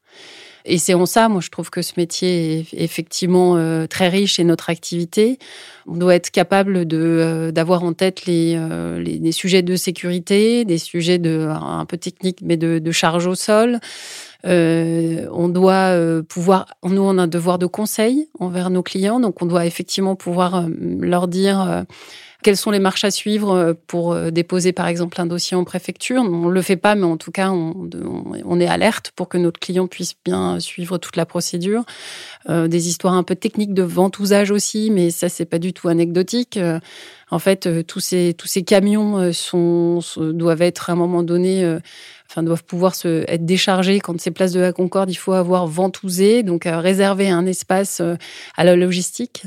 et 0.67 0.77
c'est 0.77 0.93
en 0.93 1.05
ça, 1.05 1.29
moi, 1.29 1.39
je 1.41 1.49
trouve 1.49 1.69
que 1.69 1.81
ce 1.81 1.93
métier 1.95 2.59
est 2.59 2.73
effectivement 2.73 3.55
euh, 3.55 3.87
très 3.87 4.09
riche 4.09 4.37
et 4.37 4.43
notre 4.43 4.69
activité. 4.69 5.39
On 5.87 5.95
doit 5.95 6.13
être 6.13 6.29
capable 6.29 6.85
de 6.85 6.97
euh, 6.97 7.51
d'avoir 7.51 7.83
en 7.83 7.93
tête 7.93 8.23
euh, 8.27 8.99
les, 8.99 9.17
les, 9.17 9.31
sujets 9.31 9.61
de 9.61 9.77
sécurité, 9.77 10.65
des 10.65 10.77
sujets 10.77 11.19
de 11.19 11.47
un 11.49 11.85
peu 11.85 11.97
techniques, 11.97 12.39
mais 12.41 12.57
de, 12.57 12.79
de 12.79 12.91
charge 12.91 13.27
au 13.27 13.35
sol. 13.35 13.79
On 14.47 15.49
doit 15.49 15.93
pouvoir, 16.27 16.67
nous, 16.83 17.01
on 17.01 17.17
a 17.17 17.23
un 17.23 17.27
devoir 17.27 17.59
de 17.59 17.65
conseil 17.65 18.29
envers 18.39 18.69
nos 18.69 18.83
clients, 18.83 19.19
donc 19.19 19.41
on 19.41 19.45
doit 19.45 19.65
effectivement 19.65 20.15
pouvoir 20.15 20.67
leur 20.69 21.27
dire 21.27 21.85
quelles 22.43 22.57
sont 22.57 22.71
les 22.71 22.79
marches 22.79 23.03
à 23.03 23.11
suivre 23.11 23.51
euh, 23.53 23.73
pour 23.87 24.13
euh, 24.13 24.29
déposer, 24.29 24.71
par 24.71 24.87
exemple, 24.87 25.19
un 25.19 25.25
dossier 25.25 25.57
en 25.57 25.63
préfecture 25.63 26.21
On 26.21 26.47
ne 26.47 26.51
le 26.51 26.61
fait 26.61 26.77
pas, 26.77 26.95
mais 26.95 27.05
en 27.05 27.17
tout 27.17 27.31
cas, 27.31 27.51
on, 27.51 28.59
est 28.59 28.67
alerte 28.67 29.11
pour 29.15 29.27
que 29.27 29.37
notre 29.37 29.59
client 29.59 29.87
puisse 29.87 30.13
bien 30.23 30.59
suivre 30.59 30.97
toute 30.97 31.15
la 31.15 31.25
procédure. 31.25 31.83
Euh, 32.49 32.67
des 32.67 32.87
histoires 32.87 33.15
un 33.15 33.23
peu 33.23 33.35
techniques 33.35 33.73
de 33.73 33.83
ventousage 33.83 34.51
aussi, 34.51 34.91
mais 34.91 35.09
ça, 35.09 35.29
c'est 35.29 35.45
pas 35.45 35.59
du 35.59 35.73
tout 35.73 35.89
anecdotique. 35.89 36.59
en 37.29 37.39
fait, 37.39 37.85
tous 37.85 37.99
ces 37.99 38.33
tous 38.33 38.47
ces 38.47 38.63
camions 38.63 39.31
sont, 39.33 39.99
doivent 40.17 40.61
être 40.61 40.89
à 40.89 40.93
un 40.93 40.95
moment 40.95 41.23
donné 41.23 41.77
enfin 42.29 42.43
doivent 42.43 42.63
pouvoir 42.63 42.95
se, 42.95 43.23
être 43.27 43.45
déchargés 43.45 43.99
quand 43.99 44.19
c'est 44.19 44.31
place 44.31 44.51
de 44.51 44.59
la 44.59 44.73
Concorde. 44.73 45.09
Il 45.11 45.15
faut 45.15 45.33
avoir 45.33 45.67
ventousé, 45.67 46.43
donc 46.43 46.63
réserver 46.65 47.29
un 47.29 47.45
espace 47.45 48.01
à 48.55 48.63
la 48.63 48.75
logistique. 48.75 49.43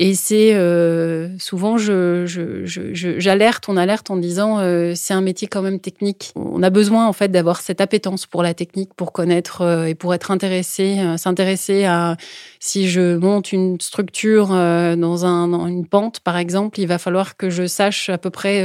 Et 0.00 0.14
c'est 0.14 0.54
euh, 0.54 1.28
souvent, 1.40 1.76
je, 1.76 2.24
j'alerte, 2.24 3.64
je, 3.66 3.72
on 3.72 3.76
alerte 3.76 4.10
en 4.10 4.16
disant, 4.16 4.60
euh, 4.60 4.92
c'est 4.94 5.12
un 5.12 5.20
métier 5.20 5.48
quand 5.48 5.60
même 5.60 5.80
technique. 5.80 6.32
On 6.36 6.62
a 6.62 6.70
besoin 6.70 7.08
en 7.08 7.12
fait 7.12 7.26
d'avoir 7.32 7.60
cette 7.60 7.80
appétence 7.80 8.24
pour 8.24 8.44
la 8.44 8.54
technique, 8.54 8.94
pour 8.94 9.10
connaître 9.10 9.62
euh, 9.62 9.86
et 9.86 9.96
pour 9.96 10.14
être 10.14 10.30
intéressé, 10.30 11.00
euh, 11.00 11.16
s'intéresser 11.16 11.84
à 11.84 12.16
si 12.60 12.88
je 12.88 13.16
monte 13.16 13.50
une 13.50 13.80
structure 13.80 14.48
dans, 14.48 15.26
un, 15.26 15.48
dans 15.48 15.66
une 15.66 15.86
pente, 15.86 16.20
par 16.20 16.36
exemple, 16.36 16.78
il 16.78 16.86
va 16.86 16.98
falloir 16.98 17.36
que 17.36 17.50
je 17.50 17.66
sache 17.66 18.08
à 18.08 18.18
peu 18.18 18.30
près 18.30 18.64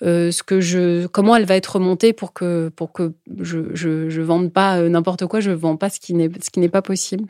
ce 0.00 0.42
que 0.42 0.60
je, 0.60 1.06
comment 1.06 1.36
elle 1.36 1.44
va 1.44 1.54
être 1.54 1.78
montée 1.78 2.12
pour 2.12 2.32
que 2.32 2.70
pour 2.74 2.92
que 2.92 3.12
je 3.40 3.60
je, 3.74 4.10
je 4.10 4.20
vende 4.20 4.52
pas 4.52 4.80
n'importe 4.82 5.26
quoi, 5.26 5.38
je 5.38 5.52
vends 5.52 5.76
pas 5.76 5.88
ce 5.88 6.00
qui 6.00 6.14
n'est 6.14 6.30
ce 6.40 6.50
qui 6.50 6.58
n'est 6.58 6.68
pas 6.68 6.82
possible. 6.82 7.28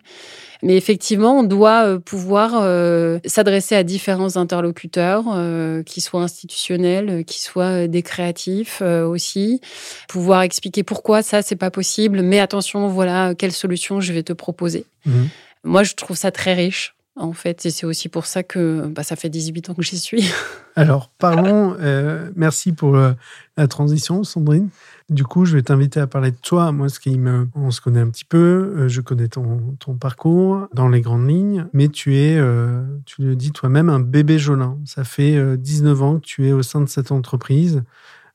Mais 0.62 0.76
effectivement, 0.76 1.40
on 1.40 1.42
doit 1.42 1.86
euh, 1.86 1.98
pouvoir 1.98 2.52
euh, 2.54 3.18
s'adresser 3.24 3.74
à 3.74 3.82
différents 3.82 4.36
interlocuteurs, 4.36 5.24
euh, 5.28 5.82
qui 5.82 6.00
soient 6.00 6.22
institutionnels, 6.22 7.24
qui 7.24 7.42
soient 7.42 7.88
des 7.88 8.02
créatifs 8.02 8.80
aussi, 8.80 9.60
pouvoir 10.08 10.42
expliquer 10.42 10.82
pourquoi 10.82 11.22
ça 11.22 11.42
c'est 11.42 11.56
pas 11.56 11.70
possible, 11.70 12.22
mais 12.22 12.38
attention, 12.38 12.88
voilà 12.88 13.34
quelle 13.34 13.52
solution 13.52 14.00
je 14.00 14.12
vais 14.12 14.22
te 14.22 14.32
proposer. 14.32 14.84
Mhm. 15.06 15.28
Moi, 15.64 15.82
je 15.82 15.94
trouve 15.94 16.16
ça 16.16 16.30
très 16.30 16.54
riche 16.54 16.94
en 17.16 17.32
fait. 17.32 17.66
Et 17.66 17.70
c'est 17.70 17.86
aussi 17.86 18.08
pour 18.08 18.26
ça 18.26 18.42
que 18.42 18.86
bah, 18.88 19.02
ça 19.02 19.16
fait 19.16 19.28
18 19.28 19.70
ans 19.70 19.74
que 19.74 19.82
j'y 19.82 19.98
suis. 19.98 20.24
Alors, 20.76 21.10
parlons, 21.18 21.76
merci 22.34 22.72
pour 22.72 22.96
la 22.96 23.68
transition, 23.68 24.24
Sandrine. 24.24 24.70
Du 25.12 25.24
coup, 25.24 25.44
je 25.44 25.54
vais 25.54 25.62
t'inviter 25.62 26.00
à 26.00 26.06
parler 26.06 26.30
de 26.30 26.36
toi. 26.36 26.72
Moi, 26.72 26.88
ce 26.88 26.98
qui 26.98 27.18
me, 27.18 27.46
on 27.54 27.70
se 27.70 27.82
connaît 27.82 28.00
un 28.00 28.08
petit 28.08 28.24
peu. 28.24 28.74
Euh, 28.76 28.88
je 28.88 29.02
connais 29.02 29.28
ton, 29.28 29.76
ton 29.78 29.94
parcours 29.94 30.68
dans 30.72 30.88
les 30.88 31.02
grandes 31.02 31.28
lignes, 31.28 31.66
mais 31.74 31.88
tu 31.88 32.16
es, 32.16 32.38
euh, 32.38 32.82
tu 33.04 33.20
le 33.20 33.36
dis 33.36 33.52
toi-même, 33.52 33.90
un 33.90 34.00
bébé 34.00 34.38
Jolin. 34.38 34.78
Ça 34.86 35.04
fait 35.04 35.58
19 35.58 36.00
euh, 36.00 36.04
ans 36.04 36.14
que 36.18 36.24
tu 36.24 36.48
es 36.48 36.52
au 36.52 36.62
sein 36.62 36.80
de 36.80 36.88
cette 36.88 37.12
entreprise. 37.12 37.82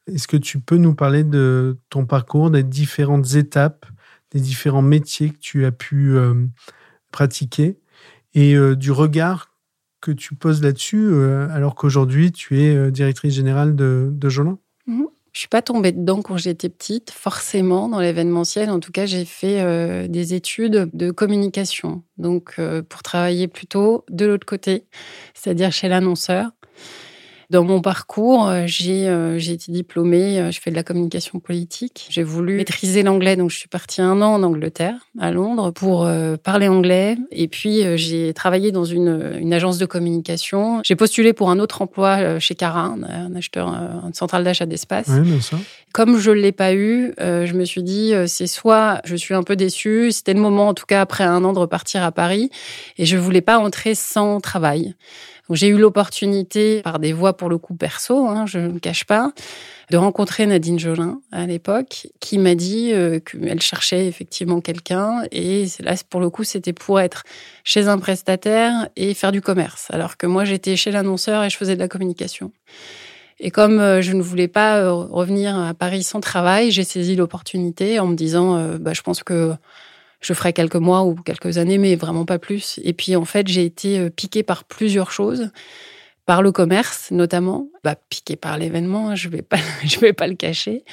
Est-ce 0.05 0.27
que 0.27 0.37
tu 0.37 0.59
peux 0.59 0.77
nous 0.77 0.93
parler 0.93 1.23
de 1.23 1.79
ton 1.89 2.05
parcours, 2.05 2.51
des 2.51 2.63
différentes 2.63 3.33
étapes, 3.33 3.87
des 4.31 4.39
différents 4.39 4.83
métiers 4.83 5.31
que 5.31 5.39
tu 5.39 5.65
as 5.65 5.71
pu 5.71 6.15
pratiquer? 7.11 7.79
Et 8.33 8.55
du 8.75 8.91
regard 8.91 9.55
que 10.01 10.11
tu 10.11 10.35
poses 10.35 10.61
là-dessus, 10.61 11.13
alors 11.51 11.75
qu'aujourd'hui 11.75 12.31
tu 12.31 12.61
es 12.61 12.91
directrice 12.91 13.33
générale 13.33 13.75
de, 13.75 14.09
de 14.11 14.29
Jolin 14.29 14.59
mhm. 14.85 15.07
Je 15.37 15.41
suis 15.41 15.49
pas 15.49 15.61
tombée 15.61 15.91
dedans 15.91 16.23
quand 16.23 16.37
j'étais 16.37 16.67
petite, 16.67 17.11
forcément 17.11 17.89
dans 17.89 17.99
l'événementiel. 17.99 18.71
En 18.71 18.79
tout 18.79 18.91
cas, 18.91 19.05
j'ai 19.05 19.23
fait 19.23 19.61
euh, 19.61 20.07
des 20.07 20.33
études 20.33 20.89
de 20.93 21.11
communication, 21.11 22.01
donc 22.17 22.55
euh, 22.57 22.81
pour 22.81 23.03
travailler 23.03 23.47
plutôt 23.47 24.03
de 24.09 24.25
l'autre 24.25 24.47
côté, 24.47 24.87
c'est-à-dire 25.35 25.71
chez 25.71 25.89
l'annonceur. 25.89 26.49
Dans 27.49 27.63
mon 27.63 27.79
parcours, 27.79 28.49
euh, 28.49 28.63
j'ai 28.65 29.07
euh, 29.07 29.39
j'ai 29.39 29.53
été 29.53 29.71
diplômée, 29.71 30.37
euh, 30.37 30.51
je 30.51 30.59
fais 30.59 30.69
de 30.69 30.75
la 30.75 30.83
communication 30.83 31.39
politique. 31.39 32.05
J'ai 32.09 32.23
voulu 32.23 32.57
maîtriser 32.57 33.03
l'anglais, 33.03 33.37
donc 33.37 33.51
je 33.51 33.57
suis 33.57 33.69
partie 33.69 34.01
un 34.01 34.21
an 34.21 34.33
en 34.33 34.43
Angleterre, 34.43 34.95
à 35.17 35.31
Londres, 35.31 35.71
pour 35.71 36.09
parler 36.43 36.67
anglais. 36.67 37.17
Et 37.31 37.47
puis 37.47 37.83
j'ai 37.97 38.33
travaillé 38.33 38.73
dans 38.73 38.83
une, 38.83 39.37
une 39.39 39.53
agence 39.53 39.77
de 39.77 39.85
communication. 39.85 40.81
J'ai 40.83 40.97
postulé 40.97 41.31
pour 41.31 41.49
un 41.49 41.59
autre 41.59 41.81
emploi 41.81 42.37
chez 42.39 42.55
Cara, 42.55 42.81
un, 42.81 43.33
acheteur, 43.35 43.69
une 43.69 44.13
centrale 44.13 44.43
d'achat 44.43 44.65
d'espace. 44.65 45.07
Oui, 45.07 45.21
bien 45.21 45.39
sûr. 45.39 45.57
Comme 45.93 46.19
je 46.19 46.31
l'ai 46.31 46.51
pas 46.51 46.73
eu, 46.73 47.13
je 47.17 47.53
me 47.53 47.63
suis 47.63 47.83
dit 47.83 48.13
c'est 48.27 48.47
soit 48.47 49.01
je 49.05 49.15
suis 49.15 49.33
un 49.33 49.43
peu 49.43 49.55
déçue, 49.55 50.11
c'était 50.11 50.33
le 50.33 50.41
moment 50.41 50.67
en 50.67 50.73
tout 50.73 50.85
cas 50.85 51.01
après 51.01 51.23
un 51.23 51.43
an 51.45 51.53
de 51.53 51.59
repartir 51.59 52.03
à 52.03 52.11
Paris, 52.11 52.49
et 52.97 53.05
je 53.05 53.17
voulais 53.17 53.41
pas 53.41 53.57
entrer 53.57 53.95
sans 53.95 54.41
travail. 54.41 54.95
J'ai 55.51 55.67
eu 55.67 55.77
l'opportunité, 55.77 56.81
par 56.81 56.99
des 56.99 57.13
voies 57.13 57.35
pour 57.35 57.49
le 57.49 57.57
coup 57.57 57.75
perso, 57.75 58.27
hein, 58.27 58.45
je 58.45 58.59
ne 58.59 58.73
le 58.73 58.79
cache 58.79 59.05
pas, 59.05 59.31
de 59.89 59.97
rencontrer 59.97 60.45
Nadine 60.45 60.77
Jolin 60.77 61.21
à 61.31 61.45
l'époque, 61.45 62.07
qui 62.19 62.37
m'a 62.37 62.55
dit 62.55 62.91
euh, 62.91 63.19
qu'elle 63.19 63.61
cherchait 63.61 64.07
effectivement 64.07 64.59
quelqu'un. 64.59 65.23
Et 65.31 65.65
là, 65.79 65.95
pour 66.09 66.19
le 66.19 66.29
coup, 66.29 66.43
c'était 66.43 66.73
pour 66.73 66.99
être 66.99 67.23
chez 67.63 67.87
un 67.87 67.97
prestataire 67.97 68.89
et 68.97 69.13
faire 69.13 69.31
du 69.31 69.41
commerce. 69.41 69.87
Alors 69.91 70.17
que 70.17 70.27
moi, 70.27 70.43
j'étais 70.43 70.75
chez 70.75 70.91
l'annonceur 70.91 71.43
et 71.43 71.49
je 71.49 71.55
faisais 71.55 71.75
de 71.75 71.79
la 71.79 71.87
communication. 71.87 72.51
Et 73.39 73.51
comme 73.51 73.79
euh, 73.79 74.01
je 74.01 74.11
ne 74.13 74.21
voulais 74.21 74.49
pas 74.49 74.79
euh, 74.79 74.91
revenir 74.91 75.57
à 75.57 75.73
Paris 75.73 76.03
sans 76.03 76.19
travail, 76.19 76.71
j'ai 76.71 76.83
saisi 76.83 77.15
l'opportunité 77.15 77.99
en 77.99 78.07
me 78.07 78.15
disant, 78.15 78.77
bah, 78.79 78.93
je 78.93 79.01
pense 79.01 79.23
que 79.23 79.53
je 80.21 80.33
ferai 80.33 80.53
quelques 80.53 80.75
mois 80.75 81.03
ou 81.03 81.15
quelques 81.15 81.57
années, 81.57 81.77
mais 81.77 81.95
vraiment 81.95 82.25
pas 82.25 82.39
plus. 82.39 82.79
Et 82.83 82.93
puis 82.93 83.15
en 83.15 83.25
fait, 83.25 83.47
j'ai 83.47 83.65
été 83.65 83.99
euh, 83.99 84.09
piquée 84.09 84.43
par 84.43 84.63
plusieurs 84.63 85.11
choses, 85.11 85.51
par 86.25 86.41
le 86.41 86.51
commerce 86.51 87.11
notamment, 87.11 87.69
bah, 87.83 87.95
piquée 88.09 88.35
par 88.35 88.57
l'événement, 88.57 89.09
hein, 89.09 89.15
je 89.15 89.29
vais 89.29 89.41
pas, 89.41 89.57
je 89.83 89.99
vais 89.99 90.13
pas 90.13 90.27
le 90.27 90.35
cacher. 90.35 90.83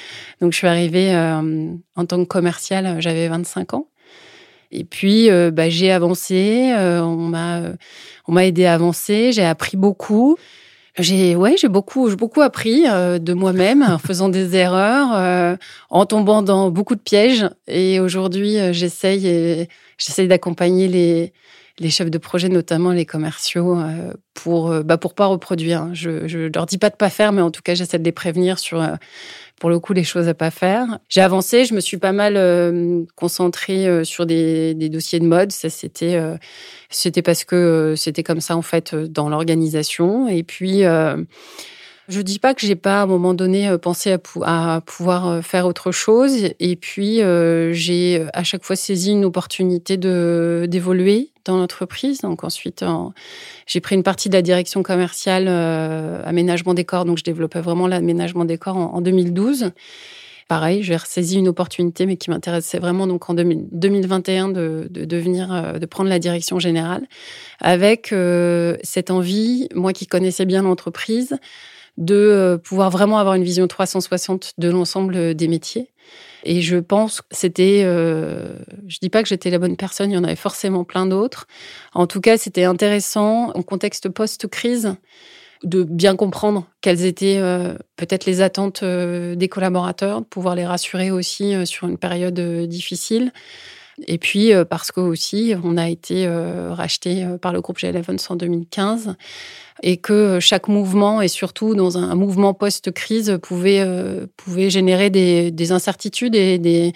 Donc 0.41 0.51
je 0.51 0.57
suis 0.57 0.67
arrivée 0.67 1.13
euh, 1.15 1.73
en 1.95 2.05
tant 2.05 2.17
que 2.19 2.27
commerciale, 2.27 3.01
j'avais 3.01 3.27
25 3.27 3.73
ans. 3.73 3.87
Et 4.71 4.83
puis 4.83 5.29
euh, 5.29 5.51
bah, 5.51 5.69
j'ai 5.69 5.91
avancé, 5.91 6.73
on 6.75 7.15
m'a, 7.15 7.61
on 8.27 8.33
m'a 8.33 8.45
aidé 8.45 8.65
à 8.65 8.73
avancer, 8.73 9.31
j'ai 9.31 9.45
appris 9.45 9.77
beaucoup. 9.77 10.37
J'ai 10.97 11.35
ouais, 11.35 11.55
j'ai 11.57 11.67
beaucoup 11.67 12.09
j'ai 12.09 12.15
beaucoup 12.15 12.41
appris 12.41 12.85
euh, 12.87 13.19
de 13.19 13.33
moi-même 13.33 13.83
en 13.83 13.97
faisant 13.97 14.29
des 14.29 14.55
erreurs, 14.55 15.13
euh, 15.13 15.57
en 15.89 16.05
tombant 16.05 16.41
dans 16.41 16.71
beaucoup 16.71 16.95
de 16.95 17.01
pièges 17.01 17.45
et 17.67 17.99
aujourd'hui, 17.99 18.57
euh, 18.57 18.71
j'essaye 18.71 19.67
j'essaye 19.97 20.27
d'accompagner 20.29 20.87
les 20.87 21.33
les 21.79 21.89
chefs 21.89 22.09
de 22.09 22.17
projet, 22.17 22.47
notamment 22.47 22.91
les 22.91 23.05
commerciaux, 23.05 23.77
pour 24.33 24.69
bah 24.85 24.97
pour 24.97 25.13
pas 25.13 25.25
reproduire. 25.25 25.81
Hein. 25.81 25.89
Je 25.93 26.27
je 26.29 26.49
leur 26.55 26.65
dis 26.65 26.77
pas 26.77 26.89
de 26.89 26.95
pas 26.95 27.09
faire, 27.09 27.33
mais 27.33 27.41
en 27.41 27.51
tout 27.51 27.61
cas, 27.61 27.75
j'essaie 27.75 27.99
de 27.99 28.05
les 28.05 28.13
prévenir 28.13 28.57
sur 28.57 28.81
pour 29.59 29.69
le 29.69 29.79
coup 29.79 29.93
les 29.93 30.03
choses 30.03 30.27
à 30.27 30.33
pas 30.33 30.51
faire. 30.51 30.99
J'ai 31.09 31.21
avancé, 31.21 31.65
je 31.65 31.73
me 31.73 31.79
suis 31.79 31.97
pas 31.97 32.11
mal 32.11 32.35
euh, 32.37 33.03
concentrée 33.15 33.87
euh, 33.87 34.03
sur 34.03 34.25
des, 34.25 34.73
des, 34.73 34.89
dossiers 34.89 35.19
de 35.19 35.25
mode. 35.25 35.51
Ça 35.51 35.69
c'était 35.69 36.15
euh, 36.15 36.35
c'était 36.89 37.21
parce 37.21 37.43
que 37.43 37.93
c'était 37.97 38.23
comme 38.23 38.41
ça 38.41 38.57
en 38.57 38.61
fait 38.61 38.95
dans 38.95 39.29
l'organisation. 39.29 40.27
Et 40.27 40.43
puis 40.43 40.83
je 42.07 42.21
dis 42.21 42.37
pas 42.37 42.53
que 42.53 42.65
j'ai 42.65 42.75
pas 42.75 42.99
à 42.99 43.03
un 43.03 43.07
moment 43.07 43.33
donné 43.33 43.75
pensé 43.79 44.11
à, 44.11 44.19
à 44.75 44.81
pouvoir 44.81 45.43
faire 45.43 45.65
autre 45.65 45.91
chose. 45.91 46.49
Et 46.59 46.75
puis 46.75 47.21
j'ai 47.71 48.25
à 48.33 48.43
chaque 48.43 48.63
fois 48.63 48.75
saisi 48.75 49.11
une 49.11 49.25
opportunité 49.25 49.97
de 49.97 50.65
d'évoluer 50.69 51.31
dans 51.45 51.57
l'entreprise. 51.57 52.21
Donc 52.21 52.43
ensuite, 52.43 52.83
j'ai 53.67 53.79
pris 53.79 53.95
une 53.95 54.03
partie 54.03 54.29
de 54.29 54.33
la 54.33 54.41
direction 54.41 54.83
commerciale 54.83 55.45
euh, 55.47 56.21
aménagement 56.25 56.73
des 56.73 56.85
corps. 56.85 57.05
Donc 57.05 57.17
je 57.17 57.23
développais 57.23 57.61
vraiment 57.61 57.87
l'aménagement 57.87 58.45
des 58.45 58.57
corps 58.57 58.77
en, 58.77 59.01
2012. 59.01 59.71
Pareil, 60.47 60.83
j'ai 60.83 60.95
ressaisi 60.95 61.37
une 61.39 61.47
opportunité, 61.47 62.05
mais 62.05 62.17
qui 62.17 62.29
m'intéressait 62.29 62.77
vraiment 62.77 63.07
donc 63.07 63.27
en 63.29 63.33
2021 63.33 64.49
de, 64.49 64.87
de 64.91 65.05
devenir, 65.05 65.51
euh, 65.51 65.73
de 65.79 65.85
prendre 65.87 66.09
la 66.09 66.19
direction 66.19 66.59
générale, 66.59 67.07
avec 67.59 68.13
euh, 68.13 68.77
cette 68.83 69.09
envie, 69.09 69.67
moi 69.73 69.91
qui 69.91 70.05
connaissais 70.05 70.45
bien 70.45 70.61
l'entreprise, 70.61 71.37
de 71.97 72.59
pouvoir 72.63 72.89
vraiment 72.89 73.17
avoir 73.17 73.35
une 73.35 73.43
vision 73.43 73.67
360 73.67 74.53
de 74.57 74.69
l'ensemble 74.69 75.35
des 75.35 75.47
métiers 75.47 75.89
et 76.45 76.61
je 76.61 76.77
pense 76.77 77.21
que 77.21 77.27
c'était, 77.31 77.81
euh, 77.83 78.59
je 78.87 78.99
dis 79.01 79.09
pas 79.09 79.23
que 79.23 79.27
j'étais 79.27 79.49
la 79.49 79.57
bonne 79.57 79.75
personne, 79.75 80.11
il 80.11 80.13
y 80.13 80.17
en 80.17 80.23
avait 80.23 80.35
forcément 80.35 80.83
plein 80.83 81.07
d'autres. 81.07 81.47
En 81.93 82.05
tout 82.05 82.21
cas, 82.21 82.37
c'était 82.37 82.65
intéressant 82.65 83.51
en 83.55 83.63
contexte 83.63 84.09
post-crise 84.09 84.95
de 85.63 85.83
bien 85.83 86.15
comprendre 86.15 86.67
quelles 86.81 87.05
étaient 87.05 87.37
euh, 87.39 87.73
peut-être 87.95 88.25
les 88.25 88.41
attentes 88.41 88.83
euh, 88.83 89.35
des 89.35 89.47
collaborateurs, 89.47 90.21
de 90.21 90.25
pouvoir 90.25 90.53
les 90.53 90.65
rassurer 90.65 91.09
aussi 91.09 91.55
euh, 91.55 91.65
sur 91.65 91.87
une 91.87 91.97
période 91.97 92.39
difficile. 92.67 93.31
Et 94.07 94.17
puis 94.17 94.51
parce 94.69 94.91
que 94.91 94.99
aussi 94.99 95.53
on 95.63 95.77
a 95.77 95.89
été 95.89 96.27
racheté 96.27 97.25
par 97.41 97.53
le 97.53 97.61
groupe 97.61 97.79
G11 97.79 98.31
en 98.31 98.35
2015 98.35 99.15
et 99.83 99.97
que 99.97 100.39
chaque 100.39 100.67
mouvement, 100.67 101.21
et 101.21 101.27
surtout 101.27 101.75
dans 101.75 101.97
un, 101.97 102.15
mouvement 102.15 102.53
post-crise, 102.53 103.37
pouvait, 103.41 103.81
euh, 103.81 104.25
pouvait 104.37 104.69
générer 104.69 105.09
des, 105.09 105.51
des 105.51 105.71
incertitudes 105.73 106.33
et 106.33 106.57
des, 106.57 106.93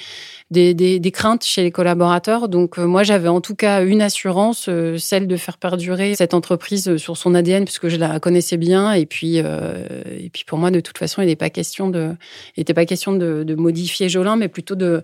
des, 0.49 0.73
des, 0.73 1.11
craintes 1.11 1.43
chez 1.43 1.61
les 1.61 1.71
collaborateurs. 1.71 2.47
Donc 2.47 2.79
euh, 2.79 2.85
moi, 2.85 3.03
j'avais 3.03 3.27
en 3.27 3.41
tout 3.41 3.55
cas 3.55 3.83
une 3.83 4.01
assurance, 4.01 4.67
euh, 4.69 4.97
celle 4.97 5.27
de 5.27 5.35
faire 5.35 5.57
perdurer 5.57 6.15
cette 6.15 6.33
entreprise 6.33 6.95
sur 6.95 7.17
son 7.17 7.35
ADN, 7.35 7.65
puisque 7.65 7.89
je 7.89 7.97
la 7.97 8.19
connaissais 8.21 8.57
bien. 8.57 8.93
Et 8.93 9.05
puis, 9.05 9.37
et 9.37 10.29
puis 10.31 10.45
pour 10.45 10.57
moi, 10.57 10.71
de 10.71 10.79
toute 10.79 10.97
façon, 10.97 11.21
il 11.21 11.25
n'était 11.25 11.35
pas 11.35 11.49
question 11.49 11.89
de, 11.89 12.15
il 12.55 12.61
n'était 12.61 12.73
pas 12.73 12.85
question 12.85 13.11
de, 13.11 13.43
de 13.43 13.55
modifier 13.55 14.07
Jolin, 14.07 14.37
mais 14.37 14.47
plutôt 14.47 14.75
de, 14.75 15.03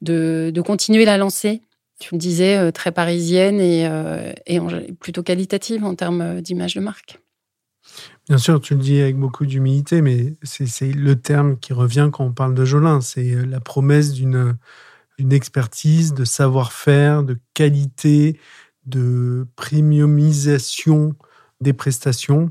de, 0.00 0.52
continuer 0.64 1.04
la 1.04 1.18
lancer 1.18 1.62
tu 2.00 2.14
me 2.14 2.18
disais, 2.18 2.56
euh, 2.56 2.72
très 2.72 2.90
parisienne 2.90 3.60
et, 3.60 3.86
euh, 3.86 4.32
plutôt 4.98 5.22
qualitative 5.22 5.84
en 5.84 5.94
termes 5.94 6.22
euh, 6.22 6.40
d'image 6.40 6.74
de 6.74 6.80
marque. 6.80 7.20
Bien 8.26 8.38
sûr, 8.38 8.60
tu 8.60 8.74
le 8.74 8.80
dis 8.80 9.00
avec 9.00 9.16
beaucoup 9.16 9.44
d'humilité, 9.44 10.00
mais 10.00 10.34
c'est 10.42 10.92
le 10.92 11.16
terme 11.16 11.58
qui 11.58 11.72
revient 11.72 12.08
quand 12.12 12.24
on 12.24 12.32
parle 12.32 12.54
de 12.54 12.64
Jolin. 12.64 13.00
C'est 13.00 13.34
la 13.46 13.60
promesse 13.60 14.12
d'une 14.12 14.56
expertise, 15.30 16.14
de 16.14 16.24
savoir-faire, 16.24 17.22
de 17.22 17.38
qualité, 17.54 18.38
de 18.86 19.46
premiumisation 19.56 21.16
des 21.60 21.72
prestations. 21.72 22.50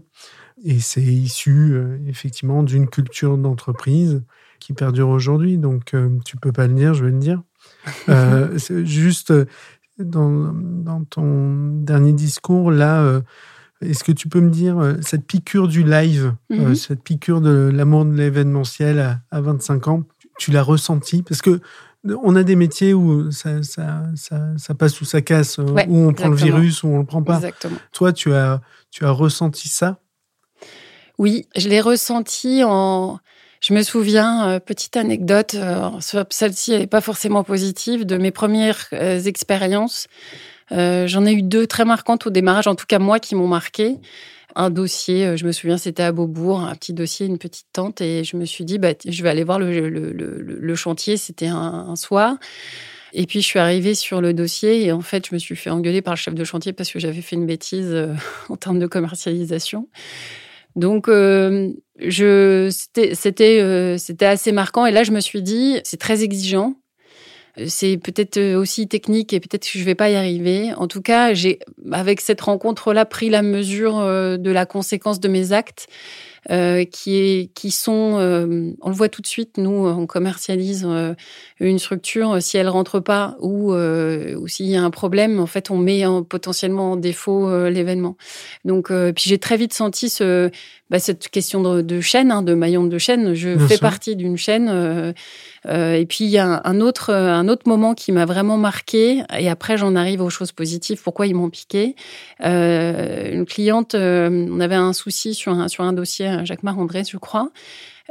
Et 0.65 0.79
c'est 0.79 1.01
issu 1.01 1.77
effectivement 2.07 2.63
d'une 2.63 2.89
culture 2.89 3.37
d'entreprise 3.37 4.21
qui 4.59 4.73
perdure 4.73 5.09
aujourd'hui. 5.09 5.57
Donc, 5.57 5.95
tu 6.25 6.37
peux 6.37 6.51
pas 6.51 6.67
le 6.67 6.73
dire, 6.73 6.93
je 6.93 7.05
vais 7.05 7.11
le 7.11 7.19
dire. 7.19 7.41
Euh, 8.09 8.57
juste 8.83 9.33
dans, 9.97 10.53
dans, 10.53 11.03
ton 11.03 11.71
dernier 11.81 12.13
discours, 12.13 12.71
là, 12.71 13.01
euh, 13.01 13.21
est-ce 13.81 14.03
que 14.03 14.11
tu 14.11 14.29
peux 14.29 14.41
me 14.41 14.49
dire 14.49 14.77
euh, 14.79 14.95
cette 15.01 15.25
piqûre 15.25 15.67
du 15.67 15.83
live, 15.83 16.33
mhm. 16.49 16.75
cette 16.75 17.03
piqûre 17.03 17.41
de 17.41 17.69
l'amour 17.73 18.05
de 18.05 18.13
l'événementiel 18.13 18.99
à, 18.99 19.19
à, 19.31 19.41
25 19.41 19.87
ans, 19.87 20.03
tu 20.37 20.51
l'as 20.51 20.63
ressenti 20.63 21.23
Parce 21.23 21.41
que 21.41 21.59
on 22.23 22.35
a 22.37 22.43
des 22.43 22.55
métiers 22.55 22.93
où 22.93 23.29
ça, 23.29 23.61
ça, 23.61 24.03
ça, 24.15 24.75
passe 24.75 25.01
ou 25.01 25.05
ça 25.05 25.21
casse, 25.21 25.57
où 25.57 25.97
on 25.97 26.13
prend 26.13 26.29
le 26.29 26.35
virus 26.35 26.83
ou 26.83 26.87
on 26.87 26.99
le 26.99 27.05
prend 27.05 27.23
pas. 27.23 27.35
Exactement. 27.35 27.75
Toi, 27.91 28.13
tu 28.13 28.33
as, 28.33 28.61
tu 28.89 29.03
as 29.03 29.11
ressenti 29.11 29.67
ça? 29.67 29.99
Oui, 31.17 31.49
je 31.57 31.67
l'ai 31.67 31.81
ressenti 31.81 32.63
en 32.63 33.19
je 33.59 33.73
me 33.73 33.81
souviens, 33.83 34.49
euh, 34.49 34.59
petite 34.59 34.95
anecdote, 34.95 35.55
euh, 35.55 35.89
celle-ci 36.29 36.71
n'est 36.71 36.87
pas 36.87 37.01
forcément 37.01 37.43
positive, 37.43 38.05
de 38.05 38.17
mes 38.17 38.31
premières 38.31 38.87
euh, 38.93 39.21
expériences. 39.21 40.07
J'en 40.71 41.25
ai 41.25 41.33
eu 41.33 41.41
deux 41.41 41.65
très 41.65 41.83
marquantes 41.83 42.27
au 42.27 42.29
démarrage, 42.29 42.67
en 42.67 42.75
tout 42.75 42.85
cas 42.85 42.99
moi 42.99 43.19
qui 43.19 43.33
m'ont 43.33 43.47
marqué. 43.47 43.97
Un 44.55 44.69
dossier, 44.69 45.35
je 45.35 45.45
me 45.45 45.51
souviens, 45.51 45.79
c'était 45.79 46.03
à 46.03 46.11
Beaubourg, 46.11 46.61
un 46.61 46.75
petit 46.75 46.93
dossier, 46.93 47.25
une 47.25 47.39
petite 47.39 47.65
tente, 47.73 48.01
et 48.01 48.23
je 48.23 48.37
me 48.37 48.45
suis 48.45 48.65
dit, 48.65 48.77
bah, 48.77 48.93
je 49.03 49.23
vais 49.23 49.29
aller 49.29 49.43
voir 49.43 49.57
le, 49.57 50.75
chantier, 50.75 51.17
c'était 51.17 51.47
un, 51.47 51.95
soir. 51.95 52.35
Et 53.13 53.25
puis 53.25 53.41
je 53.41 53.47
suis 53.47 53.57
arrivée 53.57 53.95
sur 53.95 54.21
le 54.21 54.35
dossier 54.35 54.85
et 54.85 54.91
en 54.91 55.01
fait 55.01 55.27
je 55.27 55.33
me 55.33 55.39
suis 55.39 55.55
fait 55.55 55.71
engueuler 55.71 56.03
par 56.03 56.13
le 56.13 56.19
chef 56.19 56.35
de 56.35 56.43
chantier 56.43 56.73
parce 56.73 56.91
que 56.91 56.99
j'avais 56.99 57.23
fait 57.23 57.35
une 57.35 57.47
bêtise 57.47 58.07
en 58.49 58.55
termes 58.55 58.77
de 58.77 58.85
commercialisation. 58.85 59.87
Donc, 60.75 61.09
je, 61.99 62.69
c'était, 62.71 63.61
euh, 63.61 63.97
c'était 63.97 64.25
assez 64.25 64.51
marquant. 64.51 64.85
Et 64.85 64.91
là, 64.91 65.03
je 65.03 65.11
me 65.11 65.19
suis 65.19 65.41
dit, 65.41 65.79
c'est 65.83 65.99
très 65.99 66.23
exigeant. 66.23 66.75
C'est 67.67 67.97
peut-être 67.97 68.55
aussi 68.55 68.87
technique 68.87 69.33
et 69.33 69.39
peut-être 69.39 69.69
que 69.69 69.77
je 69.77 69.83
vais 69.83 69.95
pas 69.95 70.09
y 70.09 70.15
arriver. 70.15 70.71
En 70.77 70.87
tout 70.87 71.01
cas, 71.01 71.33
j'ai, 71.33 71.59
avec 71.91 72.21
cette 72.21 72.39
rencontre-là, 72.39 73.05
pris 73.05 73.29
la 73.29 73.41
mesure 73.41 73.99
euh, 73.99 74.37
de 74.37 74.51
la 74.51 74.65
conséquence 74.65 75.19
de 75.19 75.27
mes 75.27 75.51
actes 75.51 75.87
euh, 76.49 76.85
qui, 76.85 77.17
est, 77.17 77.53
qui 77.53 77.69
sont, 77.69 78.17
euh, 78.17 78.71
on 78.81 78.89
le 78.89 78.95
voit 78.95 79.09
tout 79.09 79.21
de 79.21 79.27
suite, 79.27 79.57
nous, 79.57 79.87
on 79.87 80.07
commercialise 80.07 80.85
euh, 80.87 81.13
une 81.59 81.79
structure, 81.79 82.41
si 82.41 82.57
elle 82.57 82.69
rentre 82.69 82.99
pas 82.99 83.35
ou, 83.41 83.73
ou 83.73 84.47
s'il 84.47 84.67
y 84.67 84.75
a 84.75 84.81
un 84.81 84.89
problème, 84.89 85.39
en 85.39 85.45
fait, 85.45 85.69
on 85.69 85.77
met 85.77 86.03
potentiellement 86.29 86.93
en 86.93 86.95
défaut 86.95 87.49
l'événement. 87.69 88.15
Donc, 88.63 88.87
puis 88.87 89.25
j'ai 89.29 89.37
très 89.37 89.57
vite 89.57 89.73
senti 89.73 90.09
ce, 90.09 90.49
bah, 90.89 90.97
cette 90.97 91.29
question 91.29 91.61
de, 91.61 92.01
chaîne, 92.01 92.31
hein, 92.31 92.41
de 92.41 92.55
maillon 92.55 92.85
de 92.85 92.97
chaîne. 92.97 93.35
Je 93.35 93.57
fais 93.59 93.77
partie 93.77 94.15
d'une 94.15 94.37
chaîne. 94.37 94.69
Euh, 94.69 95.13
euh, 95.67 95.93
et 95.93 96.05
puis 96.07 96.23
il 96.23 96.31
y 96.31 96.39
a 96.39 96.61
un 96.63 96.81
autre, 96.81 97.13
un 97.13 97.47
autre 97.47 97.67
moment 97.67 97.93
qui 97.93 98.11
m'a 98.11 98.25
vraiment 98.25 98.57
marqué. 98.57 99.21
Et 99.37 99.49
après, 99.49 99.77
j'en 99.77 99.95
arrive 99.95 100.21
aux 100.21 100.31
choses 100.31 100.51
positives. 100.51 101.01
Pourquoi 101.03 101.27
ils 101.27 101.35
m'ont 101.35 101.51
piqué 101.51 101.95
euh, 102.43 103.31
Une 103.31 103.45
cliente, 103.45 103.93
on 103.93 104.59
avait 104.59 104.75
un 104.75 104.93
souci 104.93 105.35
sur 105.35 105.53
un, 105.53 105.67
sur 105.67 105.83
un 105.83 105.93
dossier, 105.93 106.39
Jacques 106.43 106.63
Marandré, 106.63 107.03
je 107.07 107.17
crois. 107.17 107.51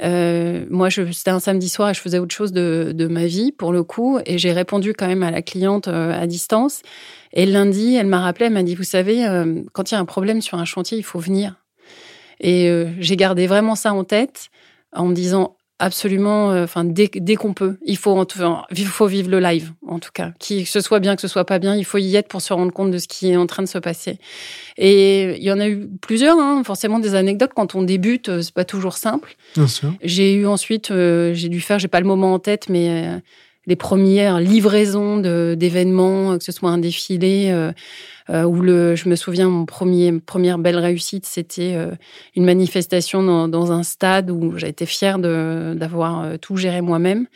moi, 0.00 0.88
c'était 0.90 1.30
un 1.30 1.40
samedi 1.40 1.68
soir 1.68 1.90
et 1.90 1.94
je 1.94 2.00
faisais 2.00 2.20
autre 2.20 2.34
chose 2.34 2.52
de, 2.52 2.92
de 2.94 3.06
ma 3.08 3.26
vie 3.26 3.50
pour 3.50 3.72
le 3.72 3.82
coup, 3.82 4.20
et 4.24 4.38
j'ai 4.38 4.52
répondu 4.52 4.94
quand 4.94 5.08
même 5.08 5.24
à 5.24 5.32
la 5.32 5.42
cliente 5.42 5.88
à 5.88 6.26
distance. 6.28 6.82
Et 7.32 7.44
lundi, 7.44 7.96
elle 7.96 8.06
m'a 8.06 8.20
rappelé, 8.20 8.46
elle 8.46 8.52
m'a 8.52 8.62
dit, 8.62 8.76
vous 8.76 8.84
savez, 8.84 9.26
quand 9.72 9.90
il 9.90 9.94
y 9.94 9.96
a 9.96 10.00
un 10.00 10.04
problème 10.04 10.42
sur 10.42 10.58
un 10.58 10.64
chantier, 10.64 10.96
il 10.96 11.04
faut 11.04 11.18
venir. 11.18 11.56
Et 12.40 12.68
euh, 12.68 12.88
j'ai 12.98 13.16
gardé 13.16 13.46
vraiment 13.46 13.74
ça 13.74 13.92
en 13.92 14.04
tête 14.04 14.50
en 14.92 15.06
me 15.06 15.14
disant 15.14 15.56
absolument, 15.80 16.50
euh, 16.50 16.64
enfin 16.64 16.84
dès, 16.84 17.08
dès 17.14 17.36
qu'on 17.36 17.54
peut, 17.54 17.78
il 17.84 17.96
faut, 17.96 18.26
il 18.76 18.86
faut 18.86 19.06
vivre 19.06 19.30
le 19.30 19.38
live 19.38 19.72
en 19.86 20.00
tout 20.00 20.10
cas, 20.12 20.32
que 20.40 20.64
ce 20.64 20.80
soit 20.80 20.98
bien, 20.98 21.14
que 21.14 21.22
ce 21.22 21.28
soit 21.28 21.44
pas 21.44 21.60
bien, 21.60 21.76
il 21.76 21.84
faut 21.84 21.98
y 21.98 22.16
être 22.16 22.26
pour 22.26 22.42
se 22.42 22.52
rendre 22.52 22.72
compte 22.72 22.90
de 22.90 22.98
ce 22.98 23.06
qui 23.06 23.30
est 23.30 23.36
en 23.36 23.46
train 23.46 23.62
de 23.62 23.68
se 23.68 23.78
passer. 23.78 24.18
Et 24.76 25.36
il 25.36 25.42
y 25.42 25.52
en 25.52 25.60
a 25.60 25.68
eu 25.68 25.88
plusieurs, 26.00 26.36
hein, 26.38 26.62
forcément 26.64 26.98
des 26.98 27.14
anecdotes 27.14 27.52
quand 27.54 27.76
on 27.76 27.82
débute, 27.82 28.28
euh, 28.28 28.42
c'est 28.42 28.54
pas 28.54 28.64
toujours 28.64 28.96
simple. 28.96 29.36
Bien 29.54 29.68
sûr. 29.68 29.94
J'ai 30.02 30.34
eu 30.34 30.46
ensuite, 30.46 30.88
j'ai 30.88 31.48
dû 31.48 31.60
faire, 31.60 31.78
j'ai 31.78 31.88
pas 31.88 32.00
le 32.00 32.06
moment 32.06 32.34
en 32.34 32.38
tête, 32.40 32.68
mais 32.68 33.20
les 33.68 33.76
premières 33.76 34.40
livraisons 34.40 35.18
d'événements, 35.18 36.36
que 36.38 36.44
ce 36.44 36.50
soit 36.50 36.70
un 36.70 36.78
défilé. 36.78 37.72
Euh, 38.30 38.44
où 38.44 38.60
le, 38.60 38.94
je 38.94 39.08
me 39.08 39.16
souviens, 39.16 39.48
mon 39.48 39.64
premier, 39.64 40.12
première 40.20 40.58
belle 40.58 40.78
réussite, 40.78 41.24
c'était 41.24 41.74
euh, 41.76 41.92
une 42.36 42.44
manifestation 42.44 43.48
dans, 43.48 43.72
un 43.72 43.82
stade 43.82 44.30
où 44.30 44.58
j'ai 44.58 44.68
été 44.68 44.84
fière 44.84 45.18
d'avoir 45.18 46.24
euh, 46.24 46.36
tout 46.36 46.56
géré 46.56 46.82
moi-même. 46.82 47.26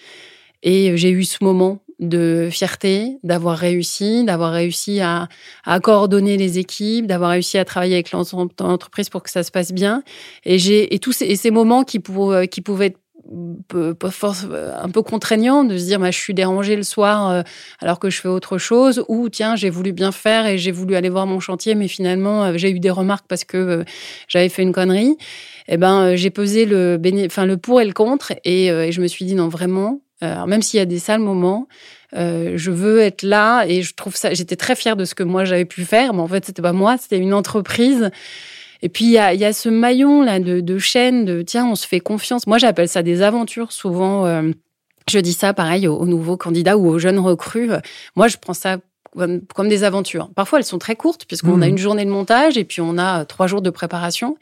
Et 0.63 0.97
j'ai 0.97 1.11
eu 1.11 1.25
ce 1.25 1.43
moment 1.43 1.81
de 1.99 2.49
fierté 2.51 3.19
d'avoir 3.23 3.57
réussi, 3.57 4.25
d'avoir 4.25 4.53
réussi 4.53 5.01
à, 5.01 5.29
à, 5.65 5.81
coordonner 5.81 6.37
les 6.37 6.59
équipes, 6.59 7.07
d'avoir 7.07 7.31
réussi 7.31 7.59
à 7.59 7.65
travailler 7.65 7.95
avec 7.95 8.13
l'entreprise 8.13 9.09
pour 9.09 9.23
que 9.23 9.31
ça 9.31 9.43
se 9.43 9.51
passe 9.51 9.73
bien. 9.73 10.03
Et 10.45 10.59
j'ai 10.59 10.95
et 10.95 10.99
tous 10.99 11.13
ces, 11.13 11.27
et 11.27 11.37
ces 11.37 11.51
moments 11.51 11.85
qui, 11.85 12.01
pour, 12.01 12.35
qui 12.51 12.61
pouvaient 12.61 12.87
être 12.87 13.02
un 13.31 14.89
peu 14.89 15.03
contraignant 15.03 15.65
de 15.65 15.77
se 15.79 15.85
dire 15.85 15.99
bah, 15.99 16.11
je 16.11 16.19
suis 16.19 16.35
dérangée 16.35 16.77
le 16.77 16.83
soir 16.83 17.31
euh, 17.31 17.43
alors 17.81 17.99
que 17.99 18.11
je 18.11 18.21
fais 18.21 18.29
autre 18.29 18.59
chose 18.59 19.05
ou 19.09 19.29
tiens 19.29 19.57
j'ai 19.57 19.71
voulu 19.71 19.93
bien 19.93 20.13
faire 20.13 20.47
et 20.47 20.59
j'ai 20.59 20.73
voulu 20.73 20.97
aller 20.97 21.09
voir 21.09 21.27
mon 21.27 21.41
chantier 21.41 21.75
mais 21.75 21.89
finalement 21.89 22.45
euh, 22.45 22.53
j'ai 22.57 22.71
eu 22.71 22.81
des 22.81 22.91
remarques 22.91 23.27
parce 23.29 23.45
que 23.45 23.57
euh, 23.57 23.85
j'avais 24.29 24.49
fait 24.49 24.63
une 24.63 24.73
connerie. 24.73 25.17
Et 25.69 25.75
eh 25.75 25.77
ben 25.77 26.17
j'ai 26.17 26.31
pesé 26.31 26.67
le 26.67 27.01
enfin 27.25 27.47
le 27.47 27.57
pour 27.57 27.81
et 27.81 27.85
le 27.85 27.93
contre 27.93 28.33
et, 28.45 28.91
je 28.91 29.01
me 29.01 29.07
suis 29.07 29.25
dit 29.25 29.37
non 29.37 29.49
vraiment 29.49 30.01
même 30.21 30.61
s'il 30.61 30.79
y 30.79 30.81
a 30.81 30.87
des 30.87 30.99
sales 30.99 31.21
moments 31.21 31.69
je 32.13 32.71
veux 32.71 32.99
être 32.99 33.23
là 33.23 33.65
et 33.67 33.83
je 33.83 33.95
trouve 33.95 34.17
ça 34.17 34.35
j'étais 34.35 34.57
très 34.57 34.75
fière 34.75 34.97
de 34.97 35.05
ce 35.05 35.15
que 35.15 35.23
moi 35.23 35.45
j'avais 35.45 35.65
pu 35.65 35.85
faire 35.85 36.15
mais 36.15 36.21
en 36.21 36.27
fait 36.27 36.45
c'était 36.45 36.63
pas 36.63 36.73
moi 36.73 36.97
c'était 36.99 37.19
une 37.19 37.33
entreprise 37.33 38.11
et 38.83 38.89
puis, 38.89 39.05
il 39.05 39.13
y 39.13 39.19
a, 39.19 39.33
y 39.33 39.45
a, 39.45 39.53
ce 39.53 39.69
maillon 39.69 40.23
là 40.23 40.41
de, 40.41 40.61
de 40.61 40.79
chaîne 40.79 41.25
de 41.25 41.43
tiens, 41.43 41.67
on 41.67 41.77
se 41.77 41.87
fait 41.87 42.01
confiance. 42.01 42.47
Moi, 42.49 42.59
j'appelle 42.59 42.89
ça 42.89 43.03
des 43.03 43.23
aventures. 43.23 43.71
Souvent, 43.71 44.27
euh, 44.27 44.51
je 45.09 45.19
dis 45.21 45.33
ça 45.33 45.55
pareil 45.55 45.87
aux, 45.87 46.05
nouveaux 46.05 46.37
candidats 46.37 46.77
ou 46.77 46.89
aux 46.89 46.99
jeunes 46.99 47.21
recrues. 47.21 47.71
Moi, 48.17 48.27
je 48.27 48.37
prends 48.39 48.55
ça 48.55 48.79
comme, 49.15 49.69
des 49.69 49.85
aventures. 49.85 50.31
Parfois, 50.35 50.59
elles 50.59 50.65
sont 50.65 50.79
très 50.79 50.97
courtes 50.97 51.27
puisqu'on 51.27 51.63
a 51.63 51.67
mmh. 51.67 51.71
une 51.71 51.79
journée 51.79 52.05
de 52.05 52.11
montage 52.11 52.57
et 52.57 52.65
puis 52.65 52.81
on 52.81 52.99
a 52.99 53.25
trois 53.25 53.47
jours 53.47 53.63
de 53.63 53.71
préparation. 53.71 54.37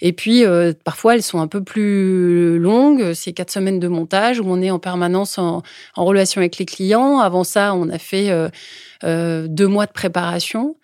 Et 0.00 0.12
puis, 0.12 0.44
euh, 0.44 0.72
parfois, 0.84 1.14
elles 1.14 1.22
sont 1.22 1.38
un 1.38 1.46
peu 1.46 1.62
plus 1.62 2.58
longues. 2.58 3.12
C'est 3.12 3.32
quatre 3.32 3.52
semaines 3.52 3.78
de 3.78 3.88
montage 3.88 4.40
où 4.40 4.44
on 4.46 4.62
est 4.62 4.70
en 4.70 4.78
permanence 4.80 5.38
en, 5.38 5.62
en 5.94 6.04
relation 6.04 6.40
avec 6.40 6.58
les 6.58 6.66
clients. 6.66 7.20
Avant 7.20 7.44
ça, 7.44 7.74
on 7.74 7.88
a 7.88 7.98
fait 7.98 8.30
euh, 8.30 8.48
euh 9.04 9.46
deux 9.48 9.68
mois 9.68 9.86
de 9.86 9.92
préparation 9.92 10.76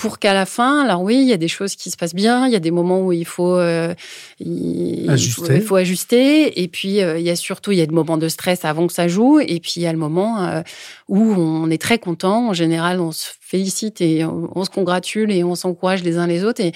pour 0.00 0.18
qu'à 0.18 0.32
la 0.32 0.46
fin, 0.46 0.82
alors 0.82 1.02
oui, 1.02 1.16
il 1.16 1.28
y 1.28 1.32
a 1.34 1.36
des 1.36 1.48
choses 1.48 1.76
qui 1.76 1.90
se 1.90 1.96
passent 1.98 2.14
bien, 2.14 2.46
il 2.46 2.52
y 2.52 2.56
a 2.56 2.60
des 2.60 2.70
moments 2.70 3.02
où 3.02 3.12
il 3.12 3.26
faut, 3.26 3.56
euh, 3.56 3.94
il, 4.38 5.10
ajuster. 5.10 5.56
il 5.56 5.62
faut 5.62 5.76
ajuster, 5.76 6.62
et 6.62 6.68
puis 6.68 7.02
euh, 7.02 7.18
il 7.18 7.24
y 7.24 7.28
a 7.28 7.36
surtout 7.36 7.72
il 7.72 7.78
y 7.78 7.82
a 7.82 7.86
des 7.86 7.94
moments 7.94 8.16
de 8.16 8.28
stress 8.28 8.64
avant 8.64 8.86
que 8.86 8.94
ça 8.94 9.08
joue, 9.08 9.40
et 9.40 9.60
puis 9.60 9.74
il 9.76 9.82
y 9.82 9.86
a 9.86 9.92
le 9.92 9.98
moment 9.98 10.42
euh, 10.42 10.62
où 11.08 11.20
on 11.20 11.68
est 11.68 11.80
très 11.80 11.98
content. 11.98 12.48
En 12.48 12.54
général, 12.54 12.98
on 12.98 13.12
se 13.12 13.26
félicite 13.40 14.00
et 14.00 14.24
on, 14.24 14.50
on 14.56 14.64
se 14.64 14.70
congratule 14.70 15.30
et 15.30 15.44
on 15.44 15.54
s'encourage 15.54 16.02
les 16.02 16.16
uns 16.16 16.26
les 16.26 16.44
autres. 16.44 16.62
Et 16.62 16.72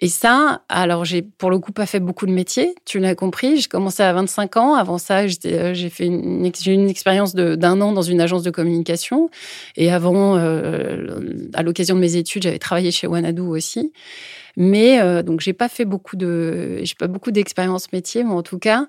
et 0.00 0.08
ça, 0.08 0.62
alors 0.68 1.04
j'ai 1.04 1.22
pour 1.22 1.50
le 1.50 1.58
coup 1.58 1.72
pas 1.72 1.86
fait 1.86 2.00
beaucoup 2.00 2.26
de 2.26 2.32
métiers, 2.32 2.74
tu 2.84 2.98
l'as 2.98 3.14
compris. 3.14 3.58
J'ai 3.58 3.68
commencé 3.68 4.02
à 4.02 4.12
25 4.12 4.56
ans. 4.56 4.74
Avant 4.74 4.98
ça, 4.98 5.22
euh, 5.22 5.74
j'ai 5.74 5.88
fait 5.88 6.06
une, 6.06 6.44
expérience 6.44 7.34
d'un 7.34 7.80
an 7.80 7.92
dans 7.92 8.02
une 8.02 8.20
agence 8.20 8.42
de 8.42 8.50
communication. 8.50 9.30
Et 9.76 9.92
avant, 9.92 10.36
euh, 10.36 11.48
à 11.54 11.62
l'occasion 11.62 11.94
de 11.94 12.00
mes 12.00 12.16
études, 12.16 12.42
j'avais 12.42 12.58
travaillé 12.58 12.90
chez 12.90 13.06
Wanadu 13.06 13.42
aussi. 13.42 13.92
Mais 14.56 15.00
euh, 15.00 15.22
donc 15.22 15.40
j'ai 15.40 15.52
pas 15.52 15.68
fait 15.68 15.84
beaucoup 15.84 16.16
de, 16.16 16.80
j'ai 16.82 16.94
pas 16.96 17.08
beaucoup 17.08 17.30
d'expérience 17.30 17.92
métier, 17.92 18.24
mais 18.24 18.32
en 18.32 18.42
tout 18.42 18.58
cas, 18.58 18.88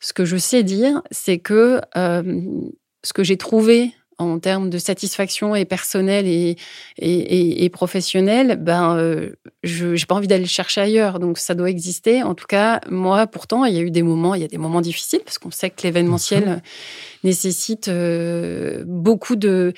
ce 0.00 0.12
que 0.12 0.24
je 0.24 0.36
sais 0.36 0.62
dire, 0.62 1.02
c'est 1.10 1.38
que 1.38 1.80
ce 1.94 3.12
que 3.12 3.24
j'ai 3.24 3.36
trouvé 3.36 3.92
en 4.22 4.38
termes 4.38 4.70
de 4.70 4.78
satisfaction 4.78 5.54
et 5.54 5.64
personnelle 5.64 6.26
et, 6.26 6.56
et, 6.98 7.64
et, 7.64 7.68
professionnelle, 7.68 8.56
ben, 8.60 8.96
euh, 8.96 9.30
je 9.62 9.88
n'ai 9.88 10.04
pas 10.06 10.14
envie 10.14 10.28
d'aller 10.28 10.44
le 10.44 10.48
chercher 10.48 10.80
ailleurs. 10.80 11.18
Donc, 11.18 11.38
ça 11.38 11.54
doit 11.54 11.70
exister. 11.70 12.22
En 12.22 12.34
tout 12.34 12.46
cas, 12.46 12.80
moi, 12.90 13.26
pourtant, 13.26 13.64
il 13.64 13.74
y 13.74 13.78
a 13.78 13.82
eu 13.82 13.90
des 13.90 14.02
moments, 14.02 14.34
il 14.34 14.42
y 14.42 14.44
a 14.44 14.48
des 14.48 14.58
moments 14.58 14.80
difficiles 14.80 15.20
parce 15.24 15.38
qu'on 15.38 15.50
sait 15.50 15.70
que 15.70 15.82
l'événementiel 15.82 16.62
nécessite 17.24 17.88
euh, 17.88 18.84
beaucoup 18.86 19.36
de 19.36 19.72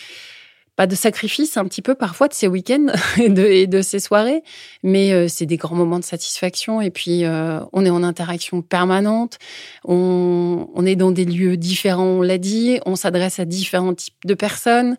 pas 0.77 0.87
de 0.87 0.95
sacrifice 0.95 1.57
un 1.57 1.65
petit 1.67 1.83
peu 1.83 1.95
parfois 1.95 2.29
de 2.29 2.35
ces 2.35 2.49
week-ends 2.49 2.87
et 3.19 3.29
de, 3.29 3.45
et 3.45 3.67
de 3.67 3.83
ces 3.83 4.01
soirées, 4.01 4.43
mais 4.83 5.13
euh, 5.13 5.29
c'est 5.29 5.47
des 5.47 5.57
grands 5.57 5.77
moments 5.77 5.99
de 5.99 6.05
satisfaction. 6.05 6.81
Et 6.81 6.91
puis, 6.91 7.25
euh, 7.25 7.61
on 7.73 7.85
est 7.85 7.91
en 7.91 8.03
interaction 8.03 8.63
permanente, 8.63 9.39
on, 9.85 10.69
on 10.75 10.87
est 10.87 10.97
dans 10.97 11.11
des 11.11 11.25
lieux 11.25 11.57
différents, 11.57 12.05
on 12.05 12.23
l'a 12.23 12.39
dit, 12.39 12.81
on 12.87 12.97
s'adresse 12.97 13.39
à 13.39 13.45
différents 13.45 13.95
types 13.95 14.15
de 14.25 14.35
personnes. 14.35 14.97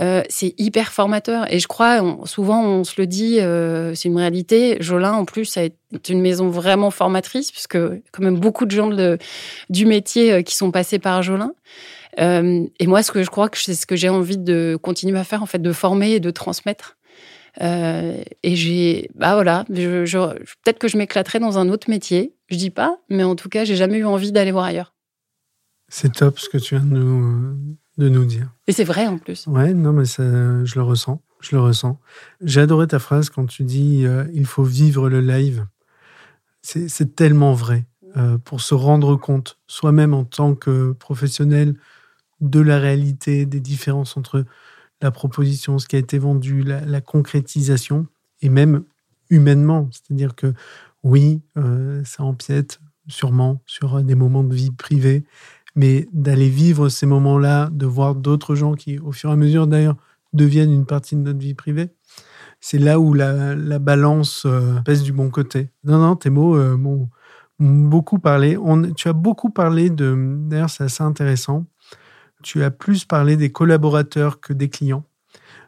Euh, 0.00 0.22
c'est 0.30 0.54
hyper 0.58 0.90
formateur. 0.90 1.52
Et 1.52 1.58
je 1.58 1.68
crois, 1.68 2.00
souvent, 2.24 2.64
on 2.64 2.84
se 2.84 2.94
le 2.98 3.06
dit, 3.06 3.40
euh, 3.40 3.94
c'est 3.94 4.08
une 4.08 4.16
réalité. 4.16 4.78
Jolin, 4.80 5.12
en 5.12 5.26
plus, 5.26 5.58
est 5.58 5.74
une 6.08 6.22
maison 6.22 6.48
vraiment 6.48 6.90
formatrice, 6.90 7.52
puisque 7.52 7.76
quand 7.76 8.22
même 8.22 8.38
beaucoup 8.38 8.64
de 8.64 8.70
gens 8.70 8.88
de, 8.88 9.18
du 9.68 9.84
métier 9.84 10.42
qui 10.44 10.56
sont 10.56 10.70
passés 10.70 10.98
par 10.98 11.22
Jolin. 11.22 11.52
Euh, 12.20 12.66
et 12.78 12.86
moi, 12.86 13.02
ce 13.02 13.12
que 13.12 13.22
je 13.22 13.30
crois 13.30 13.48
que 13.48 13.58
c'est 13.58 13.74
ce 13.74 13.86
que 13.86 13.96
j'ai 13.96 14.08
envie 14.08 14.38
de 14.38 14.78
continuer 14.80 15.18
à 15.18 15.24
faire, 15.24 15.42
en 15.42 15.46
fait, 15.46 15.60
de 15.60 15.72
former 15.72 16.12
et 16.12 16.20
de 16.20 16.30
transmettre. 16.30 16.96
Euh, 17.60 18.22
et 18.42 18.56
j'ai, 18.56 19.10
bah 19.14 19.34
voilà, 19.34 19.64
je, 19.70 20.06
je, 20.06 20.18
peut-être 20.64 20.78
que 20.78 20.88
je 20.88 20.96
m'éclaterai 20.96 21.38
dans 21.38 21.58
un 21.58 21.68
autre 21.68 21.90
métier. 21.90 22.34
Je 22.48 22.56
dis 22.56 22.70
pas, 22.70 22.98
mais 23.08 23.24
en 23.24 23.36
tout 23.36 23.48
cas, 23.48 23.64
j'ai 23.64 23.76
jamais 23.76 23.98
eu 23.98 24.04
envie 24.04 24.32
d'aller 24.32 24.52
voir 24.52 24.64
ailleurs. 24.64 24.94
C'est 25.88 26.12
top 26.12 26.38
ce 26.38 26.48
que 26.48 26.56
tu 26.56 26.76
viens 26.76 26.84
de 26.84 26.94
nous, 26.94 27.56
de 27.98 28.08
nous 28.08 28.24
dire. 28.24 28.48
Et 28.66 28.72
c'est 28.72 28.84
vrai 28.84 29.06
en 29.06 29.18
plus. 29.18 29.46
Ouais, 29.46 29.74
non, 29.74 29.92
mais 29.92 30.06
ça, 30.06 30.22
je 30.64 30.74
le 30.76 30.82
ressens. 30.82 31.20
Je 31.40 31.56
le 31.56 31.60
ressens. 31.60 31.98
J'ai 32.40 32.60
adoré 32.60 32.86
ta 32.86 32.98
phrase 32.98 33.28
quand 33.28 33.46
tu 33.46 33.64
dis 33.64 34.06
euh, 34.06 34.24
il 34.32 34.46
faut 34.46 34.62
vivre 34.62 35.08
le 35.08 35.20
live. 35.20 35.66
C'est 36.62 37.16
tellement 37.16 37.52
vrai. 37.52 37.86
Euh, 38.16 38.38
pour 38.38 38.60
se 38.60 38.74
rendre 38.74 39.16
compte, 39.16 39.58
soi-même 39.66 40.14
en 40.14 40.24
tant 40.24 40.54
que 40.54 40.92
professionnel, 40.92 41.74
de 42.42 42.60
la 42.60 42.78
réalité, 42.78 43.46
des 43.46 43.60
différences 43.60 44.16
entre 44.18 44.44
la 45.00 45.10
proposition, 45.10 45.78
ce 45.78 45.88
qui 45.88 45.96
a 45.96 45.98
été 45.98 46.18
vendu, 46.18 46.62
la, 46.62 47.00
concrétisation, 47.00 48.06
et 48.42 48.48
même 48.48 48.84
humainement. 49.30 49.88
C'est-à-dire 49.90 50.34
que 50.34 50.52
oui, 51.02 51.40
euh, 51.56 52.02
ça 52.04 52.24
empiète 52.24 52.80
sûrement 53.08 53.62
sur 53.66 54.02
des 54.02 54.14
moments 54.14 54.44
de 54.44 54.54
vie 54.54 54.70
privée, 54.70 55.24
mais 55.74 56.08
d'aller 56.12 56.48
vivre 56.48 56.88
ces 56.88 57.06
moments-là, 57.06 57.70
de 57.72 57.86
voir 57.86 58.14
d'autres 58.14 58.54
gens 58.54 58.74
qui, 58.74 58.98
au 58.98 59.12
fur 59.12 59.30
et 59.30 59.32
à 59.32 59.36
mesure 59.36 59.66
d'ailleurs, 59.66 59.96
deviennent 60.32 60.72
une 60.72 60.86
partie 60.86 61.16
de 61.16 61.20
notre 61.20 61.38
vie 61.38 61.54
privée, 61.54 61.90
c'est 62.60 62.78
là 62.78 63.00
où 63.00 63.14
la, 63.14 63.54
balance 63.78 64.44
euh, 64.46 64.80
pèse 64.84 65.02
du 65.02 65.12
bon 65.12 65.30
côté. 65.30 65.70
Non, 65.84 65.98
non, 65.98 66.16
tes 66.16 66.30
mots 66.30 66.56
euh, 66.56 66.76
m'ont 66.76 67.08
beaucoup 67.58 68.18
parlé. 68.18 68.56
Tu 68.96 69.08
as 69.08 69.12
beaucoup 69.12 69.50
parlé 69.50 69.90
de, 69.90 70.36
d'ailleurs 70.48 70.70
c'est 70.70 70.84
assez 70.84 71.02
intéressant, 71.02 71.66
tu 72.42 72.62
as 72.62 72.70
plus 72.70 73.04
parlé 73.04 73.36
des 73.36 73.50
collaborateurs 73.50 74.40
que 74.40 74.52
des 74.52 74.68
clients, 74.68 75.04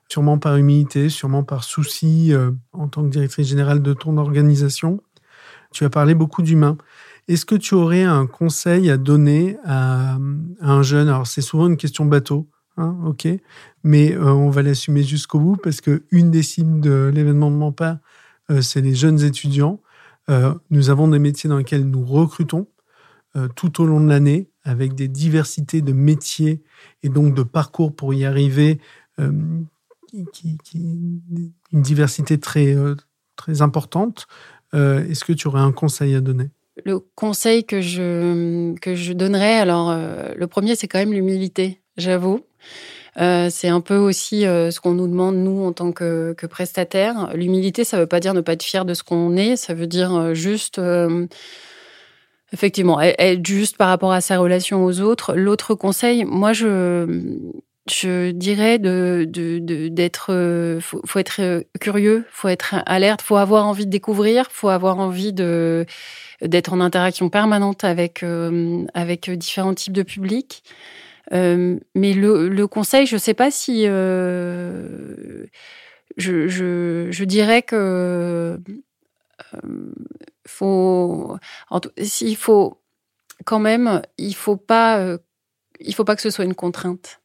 sûrement 0.09 0.39
par 0.39 0.57
humilité, 0.57 1.09
sûrement 1.09 1.45
par 1.45 1.65
souci 1.65 2.33
euh, 2.33 2.51
en 2.73 2.89
tant 2.89 3.03
que 3.05 3.09
directrice 3.09 3.49
générale 3.49 3.83
de 3.83 3.93
ton 3.95 4.17
organisation. 4.19 5.03
Tu 5.73 5.85
as 5.85 5.91
parlé 5.91 6.15
beaucoup 6.15 6.43
d'humains. 6.43 6.77
Est-ce 7.27 7.47
que 7.47 7.55
tu 7.55 7.75
aurais 7.75 8.03
un 8.03 8.27
conseil 8.27 8.91
à 8.91 8.97
donner 8.97 9.57
à, 9.65 10.19
un 10.61 10.83
jeune? 10.83 11.09
Alors 11.09 11.27
c'est 11.27 11.41
souvent 11.41 11.69
une 11.69 11.77
question 11.77 12.05
bateau, 12.05 12.49
hein, 12.77 12.97
ok, 13.07 13.27
mais 13.83 14.13
euh, 14.13 14.33
on 14.33 14.51
va 14.51 14.63
l'assumer 14.63 15.03
jusqu'au 15.03 15.41
bout 15.41 15.57
parce 15.57 15.81
que 15.81 16.05
une 16.11 16.31
des 16.31 16.43
cibles 16.43 16.81
de 16.81 17.11
l'événement 17.15 17.51
de 17.51 17.57
Mampa, 17.57 18.01
euh, 18.51 18.61
c'est 18.61 18.83
les 18.83 18.95
jeunes 18.95 19.23
étudiants. 19.23 19.81
nous 20.71 20.89
avons 20.89 21.09
des 21.09 21.19
métiers 21.19 21.51
dans 21.51 21.59
lesquels 21.59 21.85
nous 21.85 22.05
recrutons 22.05 22.67
tout 23.57 23.83
au 23.83 23.85
long 23.85 24.01
de 24.01 24.09
l'année 24.09 24.49
avec 24.65 24.95
des 24.95 25.09
diversités 25.09 25.83
de 25.83 25.93
métiers 25.93 26.63
et 27.03 27.09
donc 27.09 27.35
de 27.35 27.43
parcours 27.43 27.95
pour 27.95 28.15
y 28.15 28.25
arriver, 28.25 28.81
qui, 30.33 30.59
une 31.73 31.83
diversité 31.83 32.39
très, 32.39 32.77
très 33.37 33.63
importante. 33.63 34.27
Est-ce 34.73 35.25
que 35.25 35.33
tu 35.33 35.49
aurais 35.49 35.61
un 35.61 35.73
conseil 35.73 36.15
à 36.15 36.21
donner? 36.21 36.51
Le 36.83 36.99
conseil 36.99 37.65
que 37.65 37.81
je, 37.81 38.75
que 38.81 38.97
je 38.97 39.13
donnerais, 39.13 39.59
alors 39.59 39.91
euh, 39.91 40.33
le 40.37 40.47
premier, 40.49 40.75
c'est 40.75 40.89
quand 40.89 40.99
même 40.99 41.13
l'humilité, 41.13 41.81
j'avoue. 41.97 42.41
Euh, 43.21 43.49
c'est 43.49 43.69
un 43.69 43.81
peu 43.81 43.97
aussi 43.97 44.45
euh, 44.45 44.73
ce 44.73 44.81
qu'on 44.81 44.95
nous 44.95 45.07
demande, 45.07 45.37
nous, 45.37 45.65
en 45.65 45.73
tant 45.73 45.93
que, 45.93 46.35
que 46.37 46.47
prestataire. 46.47 47.31
L'humilité, 47.37 47.85
ça 47.85 47.97
ne 47.97 48.03
veut 48.03 48.09
pas 48.09 48.19
dire 48.19 48.35
ne 48.35 48.41
pas 48.41 48.55
être 48.55 48.65
fier 48.65 48.85
de 48.85 48.93
ce 48.93 49.05
qu'on 49.05 49.37
est, 49.37 49.55
ça 49.55 49.73
veut 49.73 49.87
dire 49.87 50.35
juste, 50.35 50.81
effectivement, 52.53 53.01
être 53.01 53.47
juste 53.47 53.77
par 53.77 53.89
rapport 53.89 54.13
à 54.13 54.21
sa 54.21 54.39
relation 54.39 54.85
aux 54.85 55.01
autres. 55.01 55.35
L'autre 55.35 55.75
conseil, 55.75 56.25
moi, 56.25 56.53
je, 56.53 57.39
je 57.89 58.31
dirais 58.31 58.79
de 58.79 59.27
d'être 59.89 60.33
de, 60.33 60.79
faut, 60.81 61.01
faut, 61.05 61.19
être 61.19 61.65
curieux 61.81 62.25
faut 62.31 62.49
être 62.49 62.77
alerte 62.87 63.21
faut 63.21 63.37
avoir 63.37 63.67
envie 63.67 63.85
de 63.85 63.91
découvrir 63.91 64.47
faut 64.51 64.71
avoir 64.71 64.99
envie 64.99 65.35
de 65.35 65.85
d'être 66.43 66.73
en 66.73 66.81
interaction 66.81 67.29
permanente 67.29 67.85
avec, 67.85 68.23
euh, 68.23 68.85
avec 68.95 69.31
différents 69.31 69.75
types 69.75 69.93
de 69.93 70.03
publics. 70.03 70.63
Euh, 71.33 71.79
mais 71.95 72.13
le, 72.13 72.49
le, 72.49 72.67
conseil, 72.67 73.07
je 73.07 73.17
sais 73.17 73.35
pas 73.35 73.51
si... 73.51 73.85
Euh, 73.87 75.47
je, 76.17 76.49
je, 76.49 77.09
je, 77.11 77.25
dirais 77.25 77.63
que... 77.63 78.59
faut, 80.47 81.37
s'il 81.99 82.37
faut 82.37 82.83
quand 83.45 83.59
même, 83.59 84.03
il 84.19 84.35
faut 84.35 84.57
pas, 84.57 85.19
il 85.81 85.95
faut 85.95 86.05
pas 86.05 86.17
que 86.17 86.23
ce 86.23 86.31
soit 86.31 86.45
une 86.45 86.55
contrainte. 86.55 87.21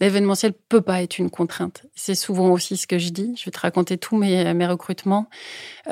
L'événementiel 0.00 0.52
peut 0.68 0.80
pas 0.80 1.02
être 1.02 1.18
une 1.18 1.30
contrainte. 1.30 1.84
C'est 1.94 2.16
souvent 2.16 2.50
aussi 2.50 2.76
ce 2.76 2.86
que 2.86 2.98
je 2.98 3.10
dis. 3.10 3.34
Je 3.38 3.44
vais 3.44 3.52
te 3.52 3.60
raconter 3.60 3.96
tous 3.96 4.16
mes, 4.16 4.52
mes 4.52 4.66
recrutements. 4.66 5.28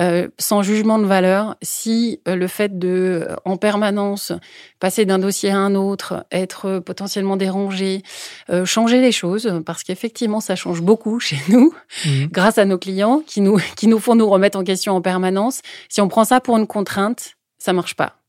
Euh, 0.01 0.29
sans 0.39 0.63
jugement 0.63 0.99
de 0.99 1.05
valeur, 1.05 1.57
si 1.63 2.21
euh, 2.27 2.35
le 2.35 2.49
fait 2.49 2.79
de, 2.79 3.27
euh, 3.29 3.37
en 3.45 3.57
permanence, 3.57 4.33
passer 4.81 5.05
d'un 5.05 5.19
dossier 5.19 5.51
à 5.51 5.59
un 5.59 5.75
autre, 5.75 6.27
être 6.33 6.81
potentiellement 6.81 7.37
dérangé, 7.37 8.03
euh, 8.51 8.65
changer 8.65 9.01
les 9.01 9.13
choses, 9.13 9.61
parce 9.65 9.85
qu'effectivement, 9.85 10.41
ça 10.41 10.57
change 10.57 10.83
beaucoup 10.83 11.21
chez 11.21 11.39
nous, 11.49 11.73
mmh. 12.05 12.27
grâce 12.27 12.59
à 12.59 12.65
nos 12.65 12.79
clients 12.79 13.23
qui 13.27 13.41
nous, 13.41 13.59
qui 13.77 13.87
nous 13.87 14.01
font 14.01 14.15
nous 14.15 14.29
remettre 14.29 14.59
en 14.59 14.65
question 14.65 14.97
en 14.97 15.01
permanence. 15.01 15.61
Si 15.89 16.01
on 16.01 16.09
prend 16.09 16.25
ça 16.25 16.41
pour 16.41 16.57
une 16.57 16.67
contrainte, 16.67 17.35
ça 17.59 17.73
marche 17.73 17.95
pas. 17.95 18.22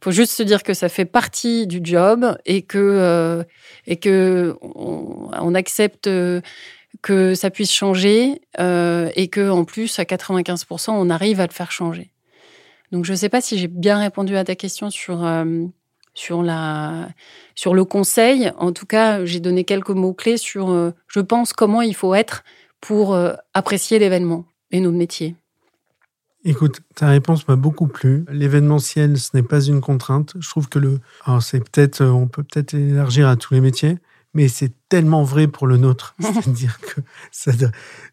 Il 0.00 0.04
faut 0.04 0.10
juste 0.10 0.32
se 0.32 0.42
dire 0.42 0.62
que 0.62 0.74
ça 0.74 0.88
fait 0.88 1.04
partie 1.04 1.66
du 1.66 1.80
job 1.82 2.36
et 2.46 2.62
que 2.62 2.78
euh, 2.78 3.44
et 3.86 3.96
que 3.96 4.56
on, 4.62 5.54
accepte 5.54 6.06
euh, 6.06 6.40
que 7.02 7.34
ça 7.34 7.50
puisse 7.50 7.72
changer 7.72 8.40
euh, 8.58 9.10
et 9.14 9.28
que 9.28 9.50
en 9.50 9.64
plus 9.64 9.98
à 9.98 10.04
95% 10.04 10.90
on 10.92 11.10
arrive 11.10 11.40
à 11.40 11.46
le 11.46 11.52
faire 11.52 11.72
changer. 11.72 12.10
Donc 12.92 13.04
je 13.04 13.12
ne 13.12 13.16
sais 13.16 13.28
pas 13.28 13.40
si 13.40 13.58
j'ai 13.58 13.68
bien 13.68 13.98
répondu 13.98 14.36
à 14.36 14.44
ta 14.44 14.54
question 14.54 14.90
sur 14.90 15.28
sur 16.14 16.42
la 16.42 17.08
sur 17.54 17.74
le 17.74 17.84
conseil. 17.84 18.50
En 18.58 18.72
tout 18.72 18.86
cas, 18.86 19.24
j'ai 19.24 19.38
donné 19.38 19.64
quelques 19.64 19.90
mots 19.90 20.14
clés 20.14 20.38
sur 20.38 20.92
je 21.06 21.20
pense 21.20 21.52
comment 21.52 21.82
il 21.82 21.94
faut 21.94 22.14
être 22.14 22.42
pour 22.80 23.16
apprécier 23.54 23.98
l'événement 23.98 24.44
et 24.72 24.80
notre 24.80 24.96
métier. 24.96 25.36
Écoute, 26.44 26.80
ta 26.94 27.08
réponse 27.08 27.46
m'a 27.48 27.56
beaucoup 27.56 27.86
plu. 27.86 28.24
L'événementiel, 28.30 29.18
ce 29.18 29.30
n'est 29.34 29.42
pas 29.42 29.60
une 29.60 29.80
contrainte. 29.80 30.34
Je 30.40 30.48
trouve 30.48 30.68
que 30.68 30.78
le, 30.78 31.00
alors 31.24 31.42
c'est 31.42 31.60
peut-être, 31.60 32.02
on 32.04 32.28
peut 32.28 32.42
peut-être 32.42 32.74
élargir 32.74 33.28
à 33.28 33.36
tous 33.36 33.52
les 33.52 33.60
métiers, 33.60 33.98
mais 34.32 34.48
c'est 34.48 34.72
tellement 34.88 35.22
vrai 35.22 35.48
pour 35.48 35.66
le 35.66 35.76
nôtre. 35.76 36.14
C'est-à-dire 36.20 36.80
que 36.80 37.02
ça, 37.30 37.52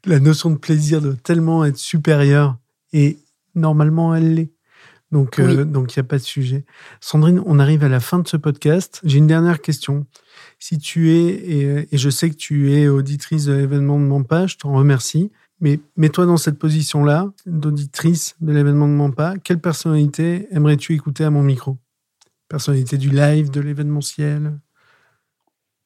la 0.05 0.19
notion 0.19 0.49
de 0.49 0.57
plaisir 0.57 1.01
doit 1.01 1.15
tellement 1.15 1.63
être 1.63 1.77
supérieure 1.77 2.57
et 2.91 3.17
normalement 3.55 4.13
elle 4.13 4.33
l'est. 4.33 4.51
Donc, 5.13 5.39
euh, 5.39 5.63
donc 5.63 5.95
il 5.95 5.99
n'y 5.99 6.05
a 6.05 6.09
pas 6.09 6.17
de 6.17 6.23
sujet. 6.23 6.65
Sandrine, 6.99 7.41
on 7.45 7.59
arrive 7.59 7.85
à 7.85 7.87
la 7.87 8.01
fin 8.01 8.19
de 8.19 8.27
ce 8.27 8.35
podcast. 8.35 8.99
J'ai 9.05 9.19
une 9.19 9.27
dernière 9.27 9.61
question. 9.61 10.05
Si 10.59 10.79
tu 10.79 11.11
es, 11.11 11.27
et, 11.27 11.87
et 11.89 11.97
je 11.97 12.09
sais 12.09 12.29
que 12.29 12.35
tu 12.35 12.73
es 12.73 12.89
auditrice 12.89 13.45
de 13.45 13.53
l'événement 13.53 14.19
de 14.19 14.25
page, 14.25 14.53
je 14.53 14.57
t'en 14.57 14.73
remercie. 14.73 15.31
Mais 15.59 15.79
mets-toi 15.95 16.25
dans 16.25 16.37
cette 16.37 16.59
position-là, 16.59 17.31
d'auditrice 17.45 18.35
de 18.41 18.51
l'événement 18.51 18.87
de 18.87 18.93
Mampa. 18.93 19.35
Quelle 19.43 19.59
personnalité 19.59 20.47
aimerais-tu 20.51 20.93
écouter 20.93 21.23
à 21.23 21.31
mon 21.31 21.41
micro? 21.41 21.77
Personnalité 22.47 22.97
du 22.97 23.09
live, 23.09 23.49
de 23.49 23.59
l'événementiel? 23.59 24.59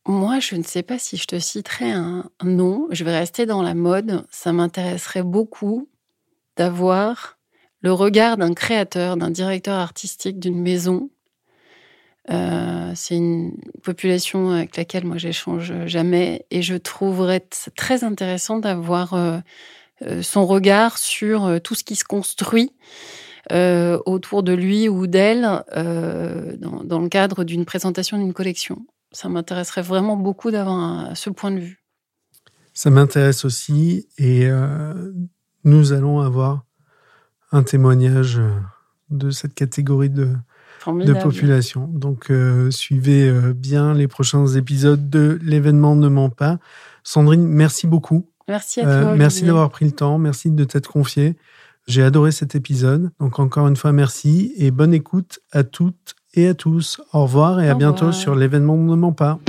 Moi, 0.07 0.39
je 0.39 0.55
ne 0.55 0.63
sais 0.63 0.84
pas 0.84 0.99
si 0.99 1.15
je 1.15 1.26
te 1.26 1.39
citerai 1.39 1.91
un 1.91 2.30
nom. 2.43 2.88
Je 2.91 3.03
vais 3.03 3.17
rester 3.17 3.45
dans 3.45 3.61
la 3.61 3.76
mode. 3.76 4.26
Ça 4.30 4.51
m'intéresserait 4.51 5.24
beaucoup 5.24 5.88
d'avoir 6.57 7.38
le 7.82 7.93
regard 7.93 8.38
d'un 8.38 8.53
créateur, 8.53 9.15
d'un 9.15 9.30
directeur 9.30 9.80
artistique 9.80 10.39
d'une 10.39 10.59
maison. 10.59 11.09
Euh, 12.30 12.91
c'est 12.95 13.15
une 13.15 13.53
population 13.84 14.51
avec 14.51 14.78
laquelle 14.78 15.05
moi 15.05 15.17
j'échange 15.17 15.74
jamais 15.88 16.45
et 16.51 16.61
je 16.61 16.76
trouverais 16.76 17.43
très 17.76 18.03
intéressant 18.03 18.59
d'avoir 18.59 19.13
euh, 19.13 19.39
euh, 20.03 20.22
son 20.22 20.45
regard 20.45 20.99
sur 20.99 21.59
tout 21.63 21.74
ce 21.74 21.84
qui 21.84 21.95
se 21.95 22.03
construit 22.03 22.74
autour 23.49 24.43
de 24.43 24.53
lui 24.53 24.88
ou 24.88 25.07
d'elle 25.07 25.41
dans, 25.76 26.84
dans, 26.86 26.99
le 26.99 27.09
cadre 27.09 27.43
d'une 27.43 27.65
présentation 27.65 28.17
d'une 28.17 28.34
collection. 28.34 28.86
Ça 29.11 29.28
m'intéresserait 29.28 29.82
vraiment 29.82 30.15
beaucoup 30.15 30.51
d'avoir 30.51 31.17
ce 31.17 31.30
point 31.30 31.51
de 31.51 31.59
vue. 31.59 31.84
Ça 32.74 32.91
m'intéresse 32.91 33.43
aussi 33.43 34.07
et 34.17 34.47
nous 35.65 35.91
allons 35.91 36.22
avoir 36.22 36.63
un 37.51 37.63
témoignage 37.63 38.39
de 39.09 39.32
cette 39.32 39.55
catégorie 39.55 40.11
de, 40.11 40.34
de 40.88 41.13
population. 41.13 41.88
Donc, 41.88 42.29
euh, 42.29 42.71
suivez 42.71 43.27
euh, 43.27 43.53
bien 43.53 43.93
les 43.93 44.07
prochains 44.07 44.45
épisodes 44.47 45.09
de 45.09 45.39
l'événement 45.43 45.95
Ne 45.95 46.07
ment 46.07 46.29
pas. 46.29 46.57
Sandrine, 47.03 47.45
merci 47.45 47.88
beaucoup. 47.88 48.27
Merci 48.47 48.82
à 48.82 48.88
euh, 48.88 49.03
toi. 49.03 49.15
merci 49.15 49.43
d'avoir 49.43 49.69
pris 49.69 49.86
le 49.86 49.91
temps. 49.91 50.17
Merci 50.17 50.51
de 50.51 50.63
t'être 50.63 50.89
confiée. 50.89 51.36
J'ai 51.88 52.03
adoré 52.03 52.32
cet 52.32 52.55
épisode. 52.55 53.11
Donc, 53.19 53.39
encore 53.39 53.67
une 53.67 53.75
fois, 53.75 53.91
merci 53.91 54.53
et 54.57 54.71
bonne 54.71 54.93
écoute 54.93 55.39
à 55.51 55.63
toutes 55.63 56.15
et 56.34 56.47
à 56.47 56.53
tous. 56.53 57.01
Au 57.13 57.23
revoir 57.23 57.59
et 57.59 57.69
à 57.69 57.75
bientôt 57.75 58.11
sur 58.11 58.36
l'événement 58.36 58.77
Ne 58.77 58.95
ment 58.95 59.13
pas. 59.13 59.39